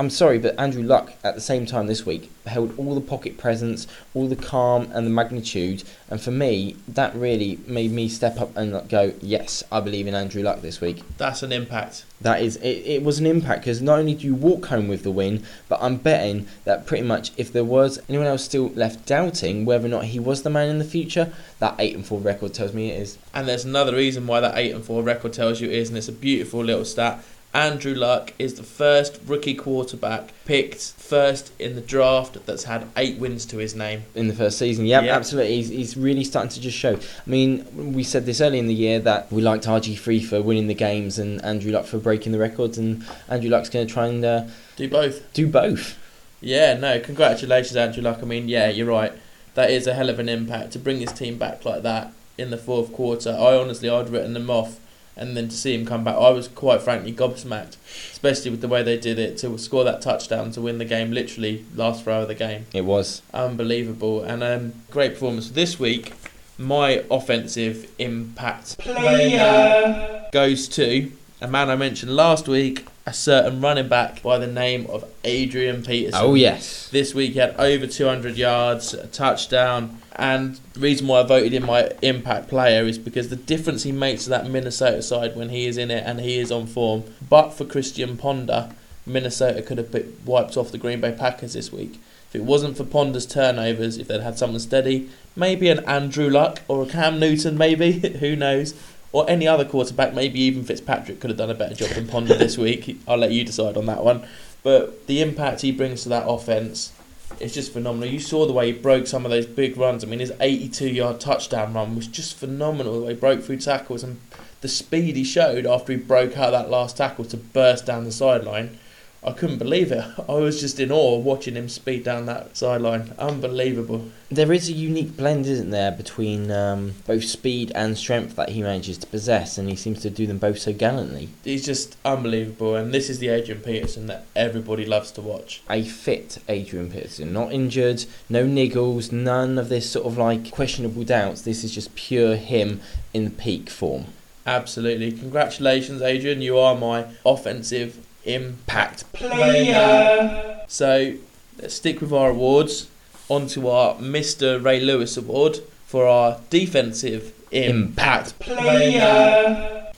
I'm 0.00 0.08
sorry, 0.08 0.38
but 0.38 0.58
Andrew 0.58 0.82
Luck 0.82 1.12
at 1.22 1.34
the 1.34 1.42
same 1.42 1.66
time 1.66 1.86
this 1.86 2.06
week 2.06 2.32
held 2.46 2.72
all 2.78 2.94
the 2.94 3.02
pocket 3.02 3.36
presence, 3.36 3.86
all 4.14 4.28
the 4.28 4.34
calm 4.34 4.90
and 4.94 5.06
the 5.06 5.10
magnitude, 5.10 5.84
and 6.08 6.18
for 6.18 6.30
me, 6.30 6.76
that 6.88 7.14
really 7.14 7.58
made 7.66 7.92
me 7.92 8.08
step 8.08 8.40
up 8.40 8.56
and 8.56 8.88
go, 8.88 9.12
yes, 9.20 9.62
I 9.70 9.80
believe 9.80 10.06
in 10.06 10.14
Andrew 10.14 10.42
Luck 10.42 10.62
this 10.62 10.80
week. 10.80 11.02
That's 11.18 11.42
an 11.42 11.52
impact. 11.52 12.06
That 12.18 12.40
is, 12.40 12.56
it, 12.56 12.78
it 12.86 13.02
was 13.02 13.18
an 13.18 13.26
impact 13.26 13.60
because 13.60 13.82
not 13.82 13.98
only 13.98 14.14
do 14.14 14.26
you 14.26 14.34
walk 14.34 14.68
home 14.68 14.88
with 14.88 15.02
the 15.02 15.10
win, 15.10 15.44
but 15.68 15.82
I'm 15.82 15.96
betting 15.96 16.48
that 16.64 16.86
pretty 16.86 17.04
much 17.06 17.32
if 17.36 17.52
there 17.52 17.62
was 17.62 18.00
anyone 18.08 18.26
else 18.26 18.42
still 18.42 18.68
left 18.70 19.04
doubting 19.04 19.66
whether 19.66 19.84
or 19.84 19.90
not 19.90 20.06
he 20.06 20.18
was 20.18 20.44
the 20.44 20.48
man 20.50 20.70
in 20.70 20.78
the 20.78 20.84
future, 20.86 21.30
that 21.58 21.74
8 21.78 21.94
and 21.94 22.06
4 22.06 22.20
record 22.20 22.54
tells 22.54 22.72
me 22.72 22.90
it 22.90 23.02
is. 23.02 23.18
And 23.34 23.46
there's 23.46 23.66
another 23.66 23.94
reason 23.94 24.26
why 24.26 24.40
that 24.40 24.56
8 24.56 24.76
and 24.76 24.82
4 24.82 25.02
record 25.02 25.34
tells 25.34 25.60
you 25.60 25.68
it 25.68 25.74
is, 25.74 25.90
and 25.90 25.98
it's 25.98 26.08
a 26.08 26.12
beautiful 26.12 26.64
little 26.64 26.86
stat. 26.86 27.22
Andrew 27.52 27.94
Luck 27.94 28.32
is 28.38 28.54
the 28.54 28.62
first 28.62 29.20
rookie 29.26 29.54
quarterback 29.54 30.30
picked 30.44 30.80
first 30.92 31.52
in 31.58 31.74
the 31.74 31.80
draft 31.80 32.46
that's 32.46 32.64
had 32.64 32.86
eight 32.96 33.18
wins 33.18 33.44
to 33.46 33.56
his 33.56 33.74
name. 33.74 34.04
in 34.14 34.28
the 34.28 34.34
first 34.34 34.56
season. 34.56 34.86
Yep. 34.86 35.04
absolutely. 35.04 35.56
He's, 35.56 35.68
he's 35.68 35.96
really 35.96 36.22
starting 36.22 36.50
to 36.50 36.60
just 36.60 36.78
show. 36.78 36.94
I 36.94 37.00
mean, 37.30 37.92
we 37.92 38.04
said 38.04 38.24
this 38.24 38.40
early 38.40 38.60
in 38.60 38.68
the 38.68 38.74
year 38.74 39.00
that 39.00 39.32
we 39.32 39.42
liked 39.42 39.64
RG3 39.66 40.24
for 40.24 40.40
winning 40.40 40.68
the 40.68 40.74
games 40.74 41.18
and 41.18 41.44
Andrew 41.44 41.72
Luck 41.72 41.86
for 41.86 41.98
breaking 41.98 42.30
the 42.30 42.38
records, 42.38 42.78
and 42.78 43.04
Andrew 43.28 43.50
Luck's 43.50 43.68
going 43.68 43.86
to 43.86 43.92
try 43.92 44.06
and 44.06 44.24
uh, 44.24 44.44
Do 44.76 44.88
both. 44.88 45.32
do 45.32 45.48
both. 45.48 45.98
Yeah, 46.40 46.74
no, 46.74 47.00
congratulations, 47.00 47.74
Andrew 47.76 48.02
Luck. 48.02 48.20
I 48.22 48.26
mean, 48.26 48.48
yeah, 48.48 48.68
you're 48.68 48.86
right. 48.86 49.12
That 49.54 49.70
is 49.72 49.88
a 49.88 49.94
hell 49.94 50.08
of 50.08 50.20
an 50.20 50.28
impact 50.28 50.70
to 50.72 50.78
bring 50.78 51.00
his 51.00 51.12
team 51.12 51.36
back 51.36 51.64
like 51.64 51.82
that 51.82 52.12
in 52.38 52.50
the 52.50 52.56
fourth 52.56 52.92
quarter. 52.92 53.30
I 53.30 53.56
honestly, 53.56 53.90
I'd 53.90 54.08
written 54.08 54.32
them 54.34 54.48
off, 54.48 54.78
and 55.20 55.36
then 55.36 55.48
to 55.48 55.54
see 55.54 55.74
him 55.74 55.86
come 55.86 56.02
back, 56.02 56.16
I 56.16 56.30
was 56.30 56.48
quite 56.48 56.80
frankly 56.80 57.12
gobsmacked, 57.12 57.76
especially 58.10 58.50
with 58.50 58.62
the 58.62 58.68
way 58.68 58.82
they 58.82 58.98
did 58.98 59.18
it 59.18 59.36
to 59.38 59.56
score 59.58 59.84
that 59.84 60.00
touchdown 60.00 60.50
to 60.52 60.60
win 60.62 60.78
the 60.78 60.84
game, 60.86 61.12
literally 61.12 61.66
last 61.76 62.02
throw 62.02 62.22
of 62.22 62.28
the 62.28 62.34
game. 62.34 62.64
It 62.72 62.86
was. 62.86 63.20
Unbelievable, 63.34 64.24
and 64.24 64.42
um, 64.42 64.72
great 64.90 65.12
performance 65.12 65.50
this 65.50 65.78
week. 65.78 66.14
My 66.56 67.04
offensive 67.10 67.90
impact 67.98 68.78
Player. 68.78 70.28
goes 70.32 70.68
to 70.68 71.12
a 71.40 71.48
man 71.48 71.70
I 71.70 71.76
mentioned 71.76 72.14
last 72.14 72.48
week, 72.48 72.86
a 73.06 73.12
certain 73.12 73.60
running 73.60 73.88
back 73.88 74.22
by 74.22 74.38
the 74.38 74.46
name 74.46 74.86
of 74.88 75.04
Adrian 75.24 75.82
Peterson. 75.82 76.20
Oh, 76.22 76.34
yes. 76.34 76.88
This 76.90 77.14
week 77.14 77.32
he 77.32 77.38
had 77.38 77.54
over 77.58 77.86
200 77.86 78.36
yards, 78.36 78.94
a 78.94 79.06
touchdown, 79.06 80.00
and 80.16 80.60
the 80.74 80.80
reason 80.80 81.06
why 81.06 81.20
I 81.20 81.22
voted 81.22 81.54
in 81.54 81.64
my 81.64 81.90
impact 82.02 82.48
player 82.48 82.84
is 82.84 82.98
because 82.98 83.30
the 83.30 83.36
difference 83.36 83.84
he 83.84 83.92
makes 83.92 84.24
to 84.24 84.30
that 84.30 84.48
Minnesota 84.48 85.02
side 85.02 85.34
when 85.34 85.48
he 85.48 85.66
is 85.66 85.78
in 85.78 85.90
it 85.90 86.04
and 86.06 86.20
he 86.20 86.38
is 86.38 86.52
on 86.52 86.66
form. 86.66 87.04
But 87.26 87.50
for 87.50 87.64
Christian 87.64 88.16
Ponder, 88.16 88.70
Minnesota 89.06 89.62
could 89.62 89.78
have 89.78 89.94
wiped 90.26 90.56
off 90.56 90.70
the 90.70 90.78
Green 90.78 91.00
Bay 91.00 91.12
Packers 91.12 91.54
this 91.54 91.72
week. 91.72 92.00
If 92.28 92.36
it 92.36 92.44
wasn't 92.44 92.76
for 92.76 92.84
Ponder's 92.84 93.26
turnovers, 93.26 93.98
if 93.98 94.06
they'd 94.06 94.20
had 94.20 94.38
someone 94.38 94.60
steady, 94.60 95.10
maybe 95.34 95.68
an 95.68 95.80
Andrew 95.80 96.30
Luck 96.30 96.60
or 96.68 96.82
a 96.82 96.86
Cam 96.86 97.18
Newton, 97.18 97.58
maybe, 97.58 97.92
who 98.20 98.36
knows, 98.36 98.74
or 99.12 99.28
any 99.28 99.46
other 99.46 99.64
quarterback, 99.64 100.14
maybe 100.14 100.40
even 100.40 100.64
Fitzpatrick 100.64 101.20
could 101.20 101.30
have 101.30 101.38
done 101.38 101.50
a 101.50 101.54
better 101.54 101.74
job 101.74 101.90
than 101.90 102.06
Ponder 102.06 102.36
this 102.36 102.56
week. 102.66 103.00
I'll 103.08 103.18
let 103.18 103.32
you 103.32 103.44
decide 103.44 103.76
on 103.76 103.86
that 103.86 104.04
one. 104.04 104.26
But 104.62 105.06
the 105.06 105.20
impact 105.20 105.62
he 105.62 105.72
brings 105.72 106.02
to 106.04 106.08
that 106.10 106.28
offense 106.28 106.92
is 107.38 107.54
just 107.54 107.72
phenomenal. 107.72 108.08
You 108.08 108.20
saw 108.20 108.46
the 108.46 108.52
way 108.52 108.72
he 108.72 108.78
broke 108.78 109.06
some 109.06 109.24
of 109.24 109.30
those 109.30 109.46
big 109.46 109.76
runs. 109.76 110.04
I 110.04 110.06
mean, 110.06 110.20
his 110.20 110.32
82 110.40 110.88
yard 110.88 111.20
touchdown 111.20 111.72
run 111.72 111.96
was 111.96 112.06
just 112.06 112.36
phenomenal. 112.36 113.00
The 113.00 113.06
way 113.06 113.14
he 113.14 113.20
broke 113.20 113.42
through 113.42 113.58
tackles 113.58 114.02
and 114.02 114.20
the 114.60 114.68
speed 114.68 115.16
he 115.16 115.24
showed 115.24 115.66
after 115.66 115.92
he 115.92 115.98
broke 115.98 116.36
out 116.36 116.50
that 116.50 116.70
last 116.70 116.96
tackle 116.98 117.24
to 117.26 117.36
burst 117.36 117.86
down 117.86 118.04
the 118.04 118.12
sideline. 118.12 118.78
I 119.22 119.32
couldn't 119.32 119.58
believe 119.58 119.92
it. 119.92 120.04
I 120.28 120.32
was 120.32 120.60
just 120.60 120.80
in 120.80 120.90
awe 120.90 121.18
watching 121.18 121.54
him 121.54 121.68
speed 121.68 122.04
down 122.04 122.26
that 122.26 122.56
sideline. 122.56 123.14
Unbelievable. 123.18 124.10
There 124.30 124.52
is 124.52 124.68
a 124.68 124.72
unique 124.72 125.16
blend, 125.16 125.46
isn't 125.46 125.70
there, 125.70 125.90
between 125.90 126.50
um, 126.50 126.94
both 127.06 127.24
speed 127.24 127.72
and 127.74 127.98
strength 127.98 128.36
that 128.36 128.50
he 128.50 128.62
manages 128.62 128.96
to 128.98 129.06
possess, 129.06 129.58
and 129.58 129.68
he 129.68 129.76
seems 129.76 130.00
to 130.02 130.10
do 130.10 130.26
them 130.26 130.38
both 130.38 130.58
so 130.58 130.72
gallantly. 130.72 131.28
He's 131.44 131.66
just 131.66 131.96
unbelievable, 132.04 132.76
and 132.76 132.94
this 132.94 133.10
is 133.10 133.18
the 133.18 133.28
Adrian 133.28 133.60
Peterson 133.60 134.06
that 134.06 134.26
everybody 134.34 134.86
loves 134.86 135.10
to 135.12 135.20
watch. 135.20 135.62
A 135.68 135.82
fit 135.82 136.38
Adrian 136.48 136.90
Peterson, 136.90 137.32
not 137.32 137.52
injured, 137.52 138.04
no 138.28 138.46
niggles, 138.46 139.12
none 139.12 139.58
of 139.58 139.68
this 139.68 139.90
sort 139.90 140.06
of 140.06 140.16
like 140.16 140.50
questionable 140.50 141.04
doubts. 141.04 141.42
This 141.42 141.64
is 141.64 141.74
just 141.74 141.94
pure 141.94 142.36
him 142.36 142.80
in 143.12 143.32
peak 143.32 143.68
form. 143.68 144.06
Absolutely. 144.46 145.12
Congratulations, 145.12 146.00
Adrian. 146.00 146.40
You 146.40 146.58
are 146.58 146.74
my 146.74 147.06
offensive 147.26 148.04
impact 148.24 149.12
Player. 149.12 150.60
So 150.68 151.14
let's 151.60 151.74
stick 151.74 152.00
with 152.00 152.12
our 152.12 152.30
awards. 152.30 152.88
On 153.28 153.46
to 153.48 153.68
our 153.68 153.94
Mr. 153.96 154.62
Ray 154.62 154.80
Lewis 154.80 155.16
Award 155.16 155.58
for 155.86 156.06
our 156.06 156.40
defensive 156.50 157.32
impact 157.52 158.38
Player. 158.40 159.92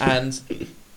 and 0.00 0.40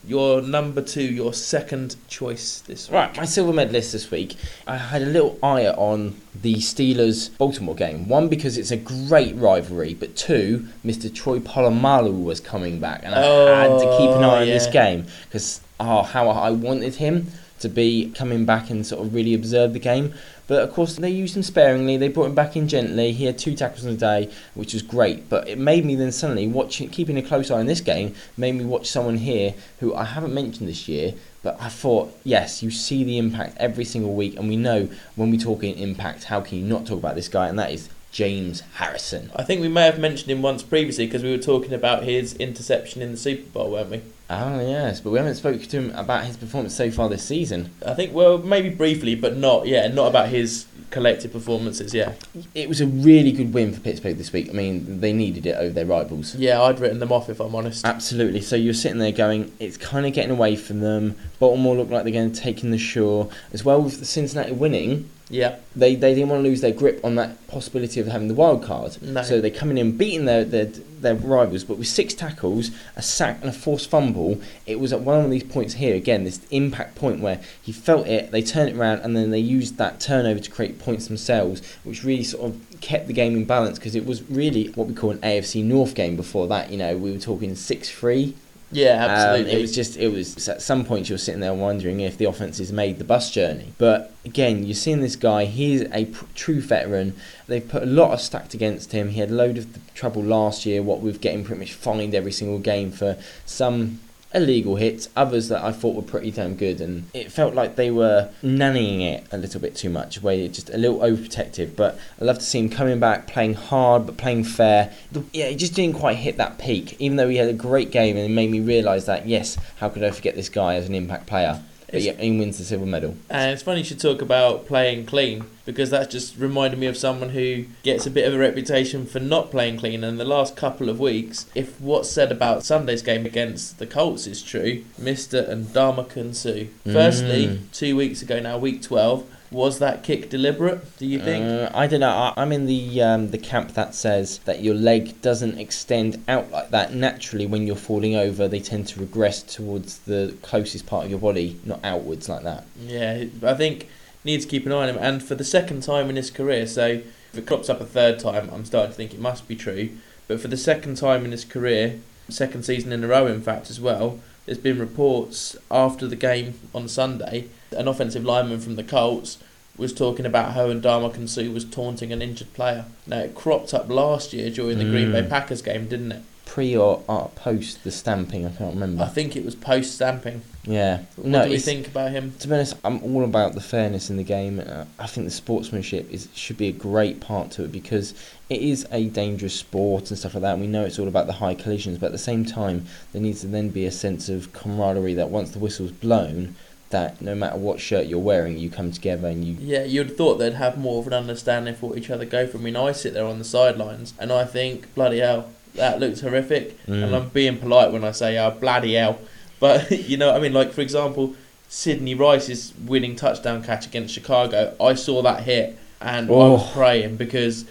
your 0.05 0.41
number 0.41 0.81
two, 0.81 1.01
your 1.03 1.33
second 1.33 1.95
choice 2.07 2.59
this 2.67 2.89
week. 2.89 2.93
Right, 2.95 3.17
my 3.17 3.25
silver 3.25 3.53
medalist 3.53 3.93
this 3.93 4.11
week. 4.11 4.35
I 4.67 4.75
had 4.77 5.01
a 5.01 5.05
little 5.05 5.39
eye 5.41 5.65
on 5.67 6.19
the 6.39 6.55
Steelers 6.55 7.35
Baltimore 7.37 7.73
game. 7.75 8.07
One 8.09 8.27
because 8.27 8.57
it's 8.57 8.69
a 8.71 8.77
great 8.77 9.33
rivalry, 9.35 9.93
but 9.93 10.15
two, 10.15 10.67
Mr. 10.85 11.13
Troy 11.13 11.39
Polamalu 11.39 12.21
was 12.23 12.39
coming 12.41 12.79
back, 12.79 13.01
and 13.03 13.15
I 13.15 13.63
had 13.63 13.79
to 13.79 13.97
keep 13.97 14.09
an 14.09 14.23
eye 14.23 14.41
on 14.41 14.45
this 14.47 14.67
Oh, 14.67 14.71
game 14.71 15.05
because 15.29 15.61
oh, 15.83 16.03
how 16.03 16.29
I 16.29 16.51
wanted 16.51 16.95
him 16.95 17.27
to 17.59 17.69
be 17.69 18.11
coming 18.11 18.45
back 18.45 18.69
and 18.69 18.85
sort 18.85 19.05
of 19.05 19.13
really 19.13 19.33
observe 19.33 19.73
the 19.73 19.79
game. 19.79 20.13
But 20.47 20.63
of 20.63 20.73
course, 20.73 20.97
they 20.97 21.09
used 21.09 21.35
him 21.35 21.43
sparingly. 21.43 21.95
They 21.97 22.09
brought 22.09 22.25
him 22.25 22.35
back 22.35 22.57
in 22.57 22.67
gently. 22.67 23.13
He 23.13 23.25
had 23.25 23.37
two 23.37 23.55
tackles 23.55 23.85
in 23.85 23.93
a 23.93 23.97
day, 23.97 24.29
which 24.53 24.73
was 24.73 24.81
great. 24.81 25.29
But 25.29 25.47
it 25.47 25.57
made 25.57 25.85
me 25.85 25.95
then 25.95 26.11
suddenly 26.11 26.47
watching, 26.47 26.89
keeping 26.89 27.17
a 27.17 27.21
close 27.21 27.49
eye 27.49 27.59
on 27.59 27.65
this 27.65 27.81
game, 27.81 28.15
made 28.35 28.55
me 28.55 28.65
watch 28.65 28.87
someone 28.87 29.17
here 29.17 29.55
who 29.79 29.95
I 29.95 30.03
haven't 30.03 30.33
mentioned 30.33 30.67
this 30.67 30.87
year. 30.87 31.13
But 31.41 31.57
I 31.61 31.69
thought, 31.69 32.17
yes, 32.23 32.61
you 32.61 32.71
see 32.71 33.03
the 33.03 33.17
impact 33.17 33.57
every 33.57 33.85
single 33.85 34.13
week, 34.13 34.37
and 34.37 34.47
we 34.47 34.55
know 34.55 34.89
when 35.15 35.29
we 35.31 35.37
talk 35.37 35.63
in 35.63 35.75
impact, 35.75 36.25
how 36.25 36.41
can 36.41 36.57
you 36.57 36.65
not 36.65 36.85
talk 36.85 36.99
about 36.99 37.15
this 37.15 37.27
guy? 37.27 37.47
And 37.47 37.59
that 37.59 37.71
is 37.71 37.89
James 38.11 38.61
Harrison. 38.75 39.31
I 39.35 39.43
think 39.43 39.59
we 39.61 39.67
may 39.67 39.83
have 39.83 39.99
mentioned 39.99 40.31
him 40.31 40.41
once 40.41 40.63
previously 40.63 41.05
because 41.05 41.23
we 41.23 41.31
were 41.31 41.41
talking 41.41 41.73
about 41.73 42.03
his 42.03 42.33
interception 42.35 43.01
in 43.01 43.11
the 43.11 43.17
Super 43.17 43.49
Bowl, 43.49 43.71
weren't 43.71 43.89
we? 43.89 44.01
Oh 44.29 44.59
yes, 44.59 44.99
but 44.99 45.11
we 45.11 45.17
haven't 45.17 45.35
spoken 45.35 45.61
to 45.61 45.77
him 45.77 45.91
about 45.95 46.25
his 46.25 46.37
performance 46.37 46.75
so 46.75 46.89
far 46.89 47.09
this 47.09 47.23
season. 47.23 47.71
I 47.85 47.93
think, 47.93 48.13
well, 48.13 48.37
maybe 48.37 48.69
briefly, 48.69 49.15
but 49.15 49.35
not, 49.37 49.67
yeah, 49.67 49.87
not 49.87 50.07
about 50.07 50.29
his 50.29 50.65
collective 50.89 51.33
performances, 51.33 51.93
yeah. 51.93 52.13
It 52.55 52.69
was 52.69 52.79
a 52.79 52.87
really 52.87 53.31
good 53.31 53.53
win 53.53 53.73
for 53.73 53.81
Pittsburgh 53.81 54.17
this 54.17 54.31
week. 54.31 54.49
I 54.49 54.53
mean, 54.53 55.01
they 55.01 55.11
needed 55.11 55.45
it 55.45 55.55
over 55.55 55.73
their 55.73 55.85
rivals. 55.85 56.35
Yeah, 56.35 56.61
I'd 56.61 56.79
written 56.79 56.99
them 56.99 57.11
off 57.11 57.29
if 57.29 57.39
I'm 57.39 57.55
honest. 57.55 57.83
Absolutely. 57.83 58.41
So 58.41 58.55
you're 58.55 58.73
sitting 58.73 58.99
there 58.99 59.11
going, 59.11 59.51
it's 59.59 59.75
kind 59.75 60.05
of 60.05 60.13
getting 60.13 60.31
away 60.31 60.55
from 60.55 60.79
them. 60.79 61.15
Baltimore 61.39 61.75
look 61.75 61.89
like 61.89 62.03
they're 62.03 62.13
going 62.13 62.31
to 62.31 62.39
take 62.39 62.63
in 62.63 62.71
the 62.71 62.77
shore. 62.77 63.29
As 63.51 63.65
well 63.65 63.81
with 63.81 63.99
the 63.99 64.05
Cincinnati 64.05 64.51
winning, 64.51 65.09
Yeah, 65.33 65.57
they, 65.75 65.95
they 65.95 66.13
didn't 66.13 66.29
want 66.29 66.43
to 66.43 66.47
lose 66.47 66.61
their 66.61 66.71
grip 66.71 67.03
on 67.03 67.15
that 67.15 67.47
possibility 67.47 67.99
of 67.99 68.05
having 68.05 68.27
the 68.27 68.35
wild 68.35 68.63
card. 68.63 69.01
No. 69.01 69.23
So 69.23 69.41
they're 69.41 69.49
coming 69.49 69.79
in, 69.79 69.97
beating 69.97 70.25
their, 70.25 70.45
their 70.45 70.67
their 71.03 71.15
rivals, 71.15 71.63
but 71.63 71.77
with 71.77 71.87
six 71.87 72.13
tackles, 72.13 72.71
a 72.95 73.01
sack, 73.01 73.39
and 73.41 73.49
a 73.49 73.53
forced 73.53 73.89
fumble, 73.89 74.41
it 74.65 74.79
was 74.79 74.93
at 74.93 75.01
one 75.01 75.25
of 75.25 75.29
these 75.29 75.43
points 75.43 75.73
here 75.73 75.95
again, 75.95 76.23
this 76.23 76.39
impact 76.49 76.95
point 76.95 77.19
where 77.19 77.41
he 77.61 77.71
felt 77.71 78.07
it, 78.07 78.31
they 78.31 78.41
turned 78.41 78.69
it 78.69 78.77
around, 78.77 79.01
and 79.01 79.15
then 79.15 79.31
they 79.31 79.39
used 79.39 79.77
that 79.77 79.99
turnover 79.99 80.39
to 80.39 80.49
create 80.49 80.79
points 80.79 81.07
themselves, 81.07 81.61
which 81.83 82.03
really 82.03 82.23
sort 82.23 82.51
of 82.51 82.81
kept 82.81 83.07
the 83.07 83.13
game 83.13 83.35
in 83.35 83.43
balance 83.43 83.77
because 83.77 83.95
it 83.95 84.05
was 84.05 84.23
really 84.29 84.67
what 84.73 84.87
we 84.87 84.93
call 84.93 85.11
an 85.11 85.19
AFC 85.19 85.63
North 85.63 85.93
game 85.93 86.15
before 86.15 86.47
that. 86.47 86.71
You 86.71 86.77
know, 86.77 86.97
we 86.97 87.11
were 87.11 87.19
talking 87.19 87.55
six 87.55 87.89
three. 87.89 88.35
Yeah, 88.73 89.03
Um, 89.05 89.11
absolutely. 89.11 89.53
it 89.53 89.61
was 89.61 89.73
just, 89.73 89.97
it 89.97 90.09
was 90.09 90.47
at 90.49 90.61
some 90.61 90.83
point 90.85 91.09
you're 91.09 91.17
sitting 91.17 91.39
there 91.41 91.53
wondering 91.53 91.99
if 91.99 92.17
the 92.17 92.25
offense 92.25 92.57
has 92.57 92.71
made 92.71 92.97
the 92.97 93.03
bus 93.03 93.31
journey. 93.31 93.73
But 93.77 94.11
again, 94.25 94.65
you're 94.65 94.75
seeing 94.75 95.01
this 95.01 95.15
guy, 95.15 95.45
he's 95.45 95.81
a 95.91 96.05
pr- 96.05 96.25
true 96.35 96.61
veteran. 96.61 97.15
They've 97.47 97.67
put 97.67 97.83
a 97.83 97.87
lot 97.87 98.11
of 98.11 98.21
stacked 98.21 98.53
against 98.53 98.91
him. 98.91 99.09
He 99.09 99.19
had 99.19 99.29
a 99.29 99.33
load 99.33 99.57
of 99.57 99.67
trouble 99.93 100.21
last 100.23 100.65
year, 100.65 100.81
what 100.81 100.99
with 101.01 101.21
getting 101.21 101.43
pretty 101.43 101.59
much 101.59 101.73
fined 101.73 102.13
every 102.15 102.31
single 102.31 102.59
game 102.59 102.91
for 102.91 103.17
some 103.45 103.99
illegal 104.33 104.75
hits, 104.75 105.09
others 105.15 105.49
that 105.49 105.63
I 105.63 105.71
thought 105.71 105.95
were 105.95 106.01
pretty 106.01 106.31
damn 106.31 106.55
good. 106.55 106.81
And 106.81 107.09
it 107.13 107.31
felt 107.31 107.53
like 107.53 107.75
they 107.75 107.91
were 107.91 108.29
nannying 108.43 109.01
it 109.01 109.25
a 109.31 109.37
little 109.37 109.61
bit 109.61 109.75
too 109.75 109.89
much, 109.89 110.21
where 110.21 110.35
you're 110.35 110.47
just 110.47 110.69
a 110.69 110.77
little 110.77 110.99
overprotective. 110.99 111.75
But 111.75 111.99
I 112.19 112.25
love 112.25 112.39
to 112.39 112.45
see 112.45 112.59
him 112.59 112.69
coming 112.69 112.99
back, 112.99 113.27
playing 113.27 113.55
hard, 113.55 114.05
but 114.05 114.17
playing 114.17 114.43
fair. 114.45 114.93
The, 115.11 115.23
yeah, 115.33 115.47
he 115.47 115.55
just 115.55 115.73
didn't 115.73 115.97
quite 115.97 116.17
hit 116.17 116.37
that 116.37 116.57
peak, 116.57 116.95
even 116.99 117.17
though 117.17 117.29
he 117.29 117.37
had 117.37 117.49
a 117.49 117.53
great 117.53 117.91
game 117.91 118.17
and 118.17 118.25
it 118.25 118.33
made 118.33 118.51
me 118.51 118.59
realise 118.59 119.05
that, 119.05 119.27
yes, 119.27 119.57
how 119.77 119.89
could 119.89 120.03
I 120.03 120.11
forget 120.11 120.35
this 120.35 120.49
guy 120.49 120.75
as 120.75 120.87
an 120.87 120.95
impact 120.95 121.27
player? 121.27 121.61
But 121.93 122.01
yeah, 122.01 122.13
he 122.13 122.37
wins 122.37 122.57
the 122.57 122.65
silver 122.65 122.85
medal. 122.85 123.15
And 123.29 123.51
it's 123.51 123.63
funny 123.63 123.79
you 123.79 123.85
should 123.85 123.99
talk 123.99 124.21
about 124.21 124.65
playing 124.67 125.05
clean 125.05 125.45
because 125.65 125.89
that's 125.91 126.11
just 126.11 126.37
reminded 126.37 126.77
me 126.79 126.87
of 126.87 126.97
someone 126.97 127.29
who 127.29 127.65
gets 127.83 128.05
a 128.05 128.09
bit 128.11 128.27
of 128.27 128.33
a 128.33 128.37
reputation 128.37 129.05
for 129.05 129.19
not 129.21 129.49
playing 129.51 129.77
clean. 129.77 130.03
And 130.03 130.19
the 130.19 130.25
last 130.25 130.57
couple 130.57 130.89
of 130.89 130.99
weeks, 130.99 131.45
if 131.55 131.79
what's 131.79 132.09
said 132.09 132.31
about 132.31 132.63
Sunday's 132.65 133.01
game 133.01 133.25
against 133.25 133.79
the 133.79 133.85
Colts 133.87 134.27
is 134.27 134.41
true, 134.41 134.83
Mr. 134.99 135.47
Ndamukong 135.47 136.35
Suh. 136.35 136.65
Firstly, 136.91 137.47
Mm. 137.47 137.59
two 137.71 137.95
weeks 137.95 138.21
ago 138.21 138.39
now, 138.39 138.57
week 138.57 138.81
12, 138.81 139.23
was 139.53 139.79
that 139.79 140.03
kick 140.03 140.29
deliberate, 140.29 140.97
do 140.97 141.05
you 141.05 141.19
think? 141.19 141.45
Uh, 141.45 141.69
I 141.73 141.87
don't 141.87 141.99
know. 141.99 142.09
I, 142.09 142.33
I'm 142.35 142.51
in 142.51 142.65
the 142.65 143.01
um, 143.01 143.31
the 143.31 143.37
camp 143.37 143.73
that 143.75 143.95
says 143.95 144.39
that 144.39 144.61
your 144.61 144.75
leg 144.75 145.21
doesn't 145.21 145.57
extend 145.57 146.23
out 146.27 146.51
like 146.51 146.71
that 146.71 146.93
naturally 146.93 147.45
when 147.45 147.65
you're 147.67 147.75
falling 147.75 148.15
over. 148.15 148.47
They 148.47 148.59
tend 148.59 148.87
to 148.89 148.99
regress 148.99 149.43
towards 149.43 149.99
the 149.99 150.35
closest 150.41 150.85
part 150.85 151.05
of 151.05 151.11
your 151.11 151.19
body, 151.19 151.59
not 151.63 151.79
outwards 151.83 152.27
like 152.27 152.43
that. 152.43 152.65
Yeah, 152.79 153.25
I 153.43 153.53
think 153.53 153.87
needs 154.23 154.45
to 154.45 154.51
keep 154.51 154.65
an 154.65 154.71
eye 154.71 154.83
on 154.83 154.89
him. 154.89 154.97
And 154.99 155.23
for 155.23 155.35
the 155.35 155.43
second 155.43 155.83
time 155.83 156.09
in 156.09 156.15
his 156.15 156.31
career, 156.31 156.65
so 156.65 156.87
if 156.87 157.37
it 157.37 157.45
crops 157.45 157.69
up 157.69 157.81
a 157.81 157.85
third 157.85 158.19
time, 158.19 158.49
I'm 158.51 158.65
starting 158.65 158.91
to 158.91 158.97
think 158.97 159.13
it 159.13 159.19
must 159.19 159.47
be 159.47 159.55
true. 159.55 159.89
But 160.27 160.39
for 160.39 160.47
the 160.47 160.57
second 160.57 160.97
time 160.97 161.25
in 161.25 161.31
his 161.31 161.45
career, 161.45 161.99
second 162.29 162.63
season 162.63 162.91
in 162.91 163.03
a 163.03 163.07
row, 163.07 163.27
in 163.27 163.41
fact, 163.41 163.69
as 163.69 163.79
well, 163.79 164.19
there's 164.45 164.57
been 164.57 164.79
reports 164.79 165.55
after 165.71 166.07
the 166.07 166.15
game 166.15 166.59
on 166.73 166.87
Sunday. 166.87 167.47
An 167.71 167.87
offensive 167.87 168.23
lineman 168.25 168.59
from 168.59 168.75
the 168.75 168.83
Colts 168.83 169.37
was 169.77 169.93
talking 169.93 170.25
about 170.25 170.53
how 170.53 170.67
Ndamukong 170.67 171.27
Suh 171.27 171.49
was 171.51 171.65
taunting 171.65 172.11
an 172.13 172.21
injured 172.21 172.53
player. 172.53 172.85
Now 173.07 173.19
it 173.19 173.35
cropped 173.35 173.73
up 173.73 173.89
last 173.89 174.33
year 174.33 174.49
during 174.49 174.77
the 174.77 174.85
Green 174.85 175.11
Bay 175.11 175.21
Mm. 175.23 175.29
Packers 175.29 175.61
game, 175.61 175.87
didn't 175.87 176.11
it? 176.11 176.21
Pre 176.45 176.75
or 176.77 177.01
uh, 177.09 177.25
post 177.29 177.83
the 177.83 177.91
stamping, 177.91 178.45
I 178.45 178.51
can't 178.51 178.73
remember. 178.75 179.03
I 179.03 179.07
think 179.07 179.35
it 179.35 179.43
was 179.43 179.55
post 179.55 179.95
stamping. 179.95 180.41
yeah. 180.65 180.99
What 181.15 181.25
no, 181.25 181.43
do 181.45 181.49
we 181.49 181.57
think 181.57 181.87
about 181.87 182.11
him? 182.11 182.35
To 182.39 182.47
be 182.47 182.53
honest, 182.53 182.75
I'm 182.83 183.01
all 183.03 183.23
about 183.23 183.53
the 183.53 183.61
fairness 183.61 184.09
in 184.09 184.17
the 184.17 184.23
game. 184.23 184.59
Uh, 184.59 184.85
I 184.99 185.07
think 185.07 185.25
the 185.25 185.31
sportsmanship 185.31 186.11
is 186.11 186.27
should 186.35 186.57
be 186.57 186.67
a 186.67 186.73
great 186.73 187.19
part 187.19 187.49
to 187.51 187.63
it 187.63 187.71
because 187.71 188.13
it 188.49 188.61
is 188.61 188.85
a 188.91 189.05
dangerous 189.05 189.55
sport 189.55 190.09
and 190.11 190.19
stuff 190.19 190.35
like 190.35 190.41
that. 190.43 190.53
And 190.53 190.61
we 190.61 190.67
know 190.67 190.85
it's 190.85 190.99
all 190.99 191.07
about 191.07 191.25
the 191.27 191.33
high 191.33 191.55
collisions, 191.55 191.97
but 191.97 192.07
at 192.07 192.11
the 192.11 192.17
same 192.19 192.45
time, 192.45 192.85
there 193.13 193.21
needs 193.21 193.41
to 193.41 193.47
then 193.47 193.69
be 193.69 193.85
a 193.85 193.91
sense 193.91 194.29
of 194.29 194.53
camaraderie 194.53 195.15
that 195.15 195.29
once 195.29 195.51
the 195.51 195.59
whistle's 195.59 195.91
blown, 195.91 196.55
that 196.89 197.19
no 197.21 197.33
matter 197.33 197.57
what 197.57 197.79
shirt 197.79 198.05
you're 198.05 198.19
wearing, 198.19 198.57
you 198.57 198.69
come 198.69 198.91
together 198.91 199.27
and 199.27 199.43
you. 199.43 199.57
Yeah, 199.59 199.83
you'd 199.83 200.09
have 200.09 200.17
thought 200.17 200.35
they'd 200.35 200.53
have 200.53 200.77
more 200.77 200.99
of 200.99 201.07
an 201.07 201.13
understanding 201.13 201.73
for 201.73 201.89
what 201.89 201.97
each 201.97 202.11
other 202.11 202.25
go 202.25 202.45
for. 202.45 202.59
I 202.59 202.61
mean, 202.61 202.75
I 202.75 202.91
sit 202.91 203.13
there 203.13 203.25
on 203.25 203.39
the 203.39 203.45
sidelines 203.45 204.13
and 204.19 204.31
I 204.31 204.45
think, 204.45 204.93
bloody 204.93 205.19
hell, 205.19 205.49
that 205.75 205.99
looks 205.99 206.21
horrific. 206.21 206.77
And 206.87 207.11
Mm. 207.11 207.13
I'm 207.15 207.29
being 207.29 207.57
polite 207.57 207.91
when 207.91 208.03
I 208.03 208.11
say, 208.11 208.37
oh, 208.37 208.51
bloody 208.51 208.93
hell. 208.95 209.19
But, 209.59 209.91
you 210.09 210.17
know, 210.17 210.27
what 210.27 210.35
I 210.35 210.39
mean, 210.39 210.51
like, 210.53 210.73
for 210.73 210.81
example, 210.81 211.35
Sidney 211.69 212.15
Rice's 212.15 212.73
winning 212.85 213.15
touchdown 213.15 213.63
catch 213.63 213.85
against 213.85 214.13
Chicago, 214.13 214.75
I 214.81 214.93
saw 214.95 215.21
that 215.21 215.43
hit 215.43 215.77
and 216.01 216.27
I 216.29 216.31
was 216.33 216.61
Oh. 216.61 216.71
praying 216.73 217.15
because 217.15 217.63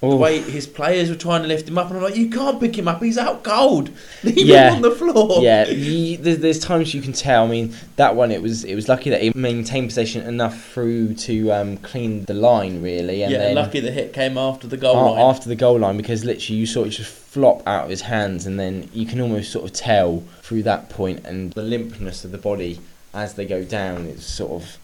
the 0.00 0.06
Oh, 0.06 0.16
way 0.16 0.38
his 0.40 0.66
players 0.66 1.10
were 1.10 1.14
trying 1.16 1.42
to 1.42 1.48
lift 1.48 1.68
him 1.68 1.76
up, 1.76 1.88
and 1.88 1.96
I'm 1.98 2.02
like, 2.02 2.16
you 2.16 2.30
can't 2.30 2.58
pick 2.58 2.78
him 2.78 2.88
up, 2.88 3.02
he's 3.02 3.18
out 3.18 3.44
cold. 3.44 3.90
Leave 4.24 4.38
Yeah. 4.38 4.68
him 4.70 4.76
on 4.76 4.82
the 4.82 4.90
floor. 4.92 5.42
yeah, 5.42 5.68
you, 5.68 6.16
there's, 6.16 6.38
there's 6.38 6.58
times 6.58 6.94
you 6.94 7.02
can 7.02 7.12
tell. 7.12 7.44
I 7.44 7.48
mean, 7.48 7.74
that 7.96 8.16
one 8.16 8.30
it 8.32 8.40
was 8.40 8.64
it 8.64 8.74
was 8.74 8.88
lucky 8.88 9.10
that 9.10 9.20
he 9.20 9.30
maintained 9.34 9.88
possession 9.88 10.26
enough 10.26 10.64
through 10.72 11.14
to 11.14 11.52
um, 11.52 11.76
clean 11.78 12.24
the 12.24 12.32
line 12.34 12.80
really, 12.82 13.22
and 13.22 13.30
yeah, 13.32 13.38
then 13.38 13.54
lucky 13.56 13.80
the 13.80 13.90
hit 13.90 14.14
came 14.14 14.38
after 14.38 14.66
the 14.66 14.78
goal 14.78 14.96
a- 14.96 15.04
line. 15.10 15.18
after 15.20 15.48
the 15.50 15.56
goal 15.56 15.78
line 15.78 15.96
because 15.98 16.24
literally 16.24 16.58
you 16.58 16.66
saw 16.66 16.84
it 16.84 16.90
just 16.90 17.10
flop 17.12 17.62
out 17.68 17.84
of 17.84 17.90
his 17.90 18.00
hands, 18.00 18.46
and 18.46 18.58
then 18.58 18.88
you 18.94 19.04
can 19.04 19.20
almost 19.20 19.52
sort 19.52 19.66
of 19.66 19.72
tell 19.74 20.22
through 20.40 20.62
that 20.62 20.88
point 20.88 21.26
and 21.26 21.52
the 21.52 21.62
limpness 21.62 22.24
of 22.24 22.32
the 22.32 22.38
body 22.38 22.80
as 23.12 23.34
they 23.34 23.44
go 23.44 23.62
down. 23.64 24.06
It's 24.06 24.24
sort 24.24 24.62
of 24.62 24.78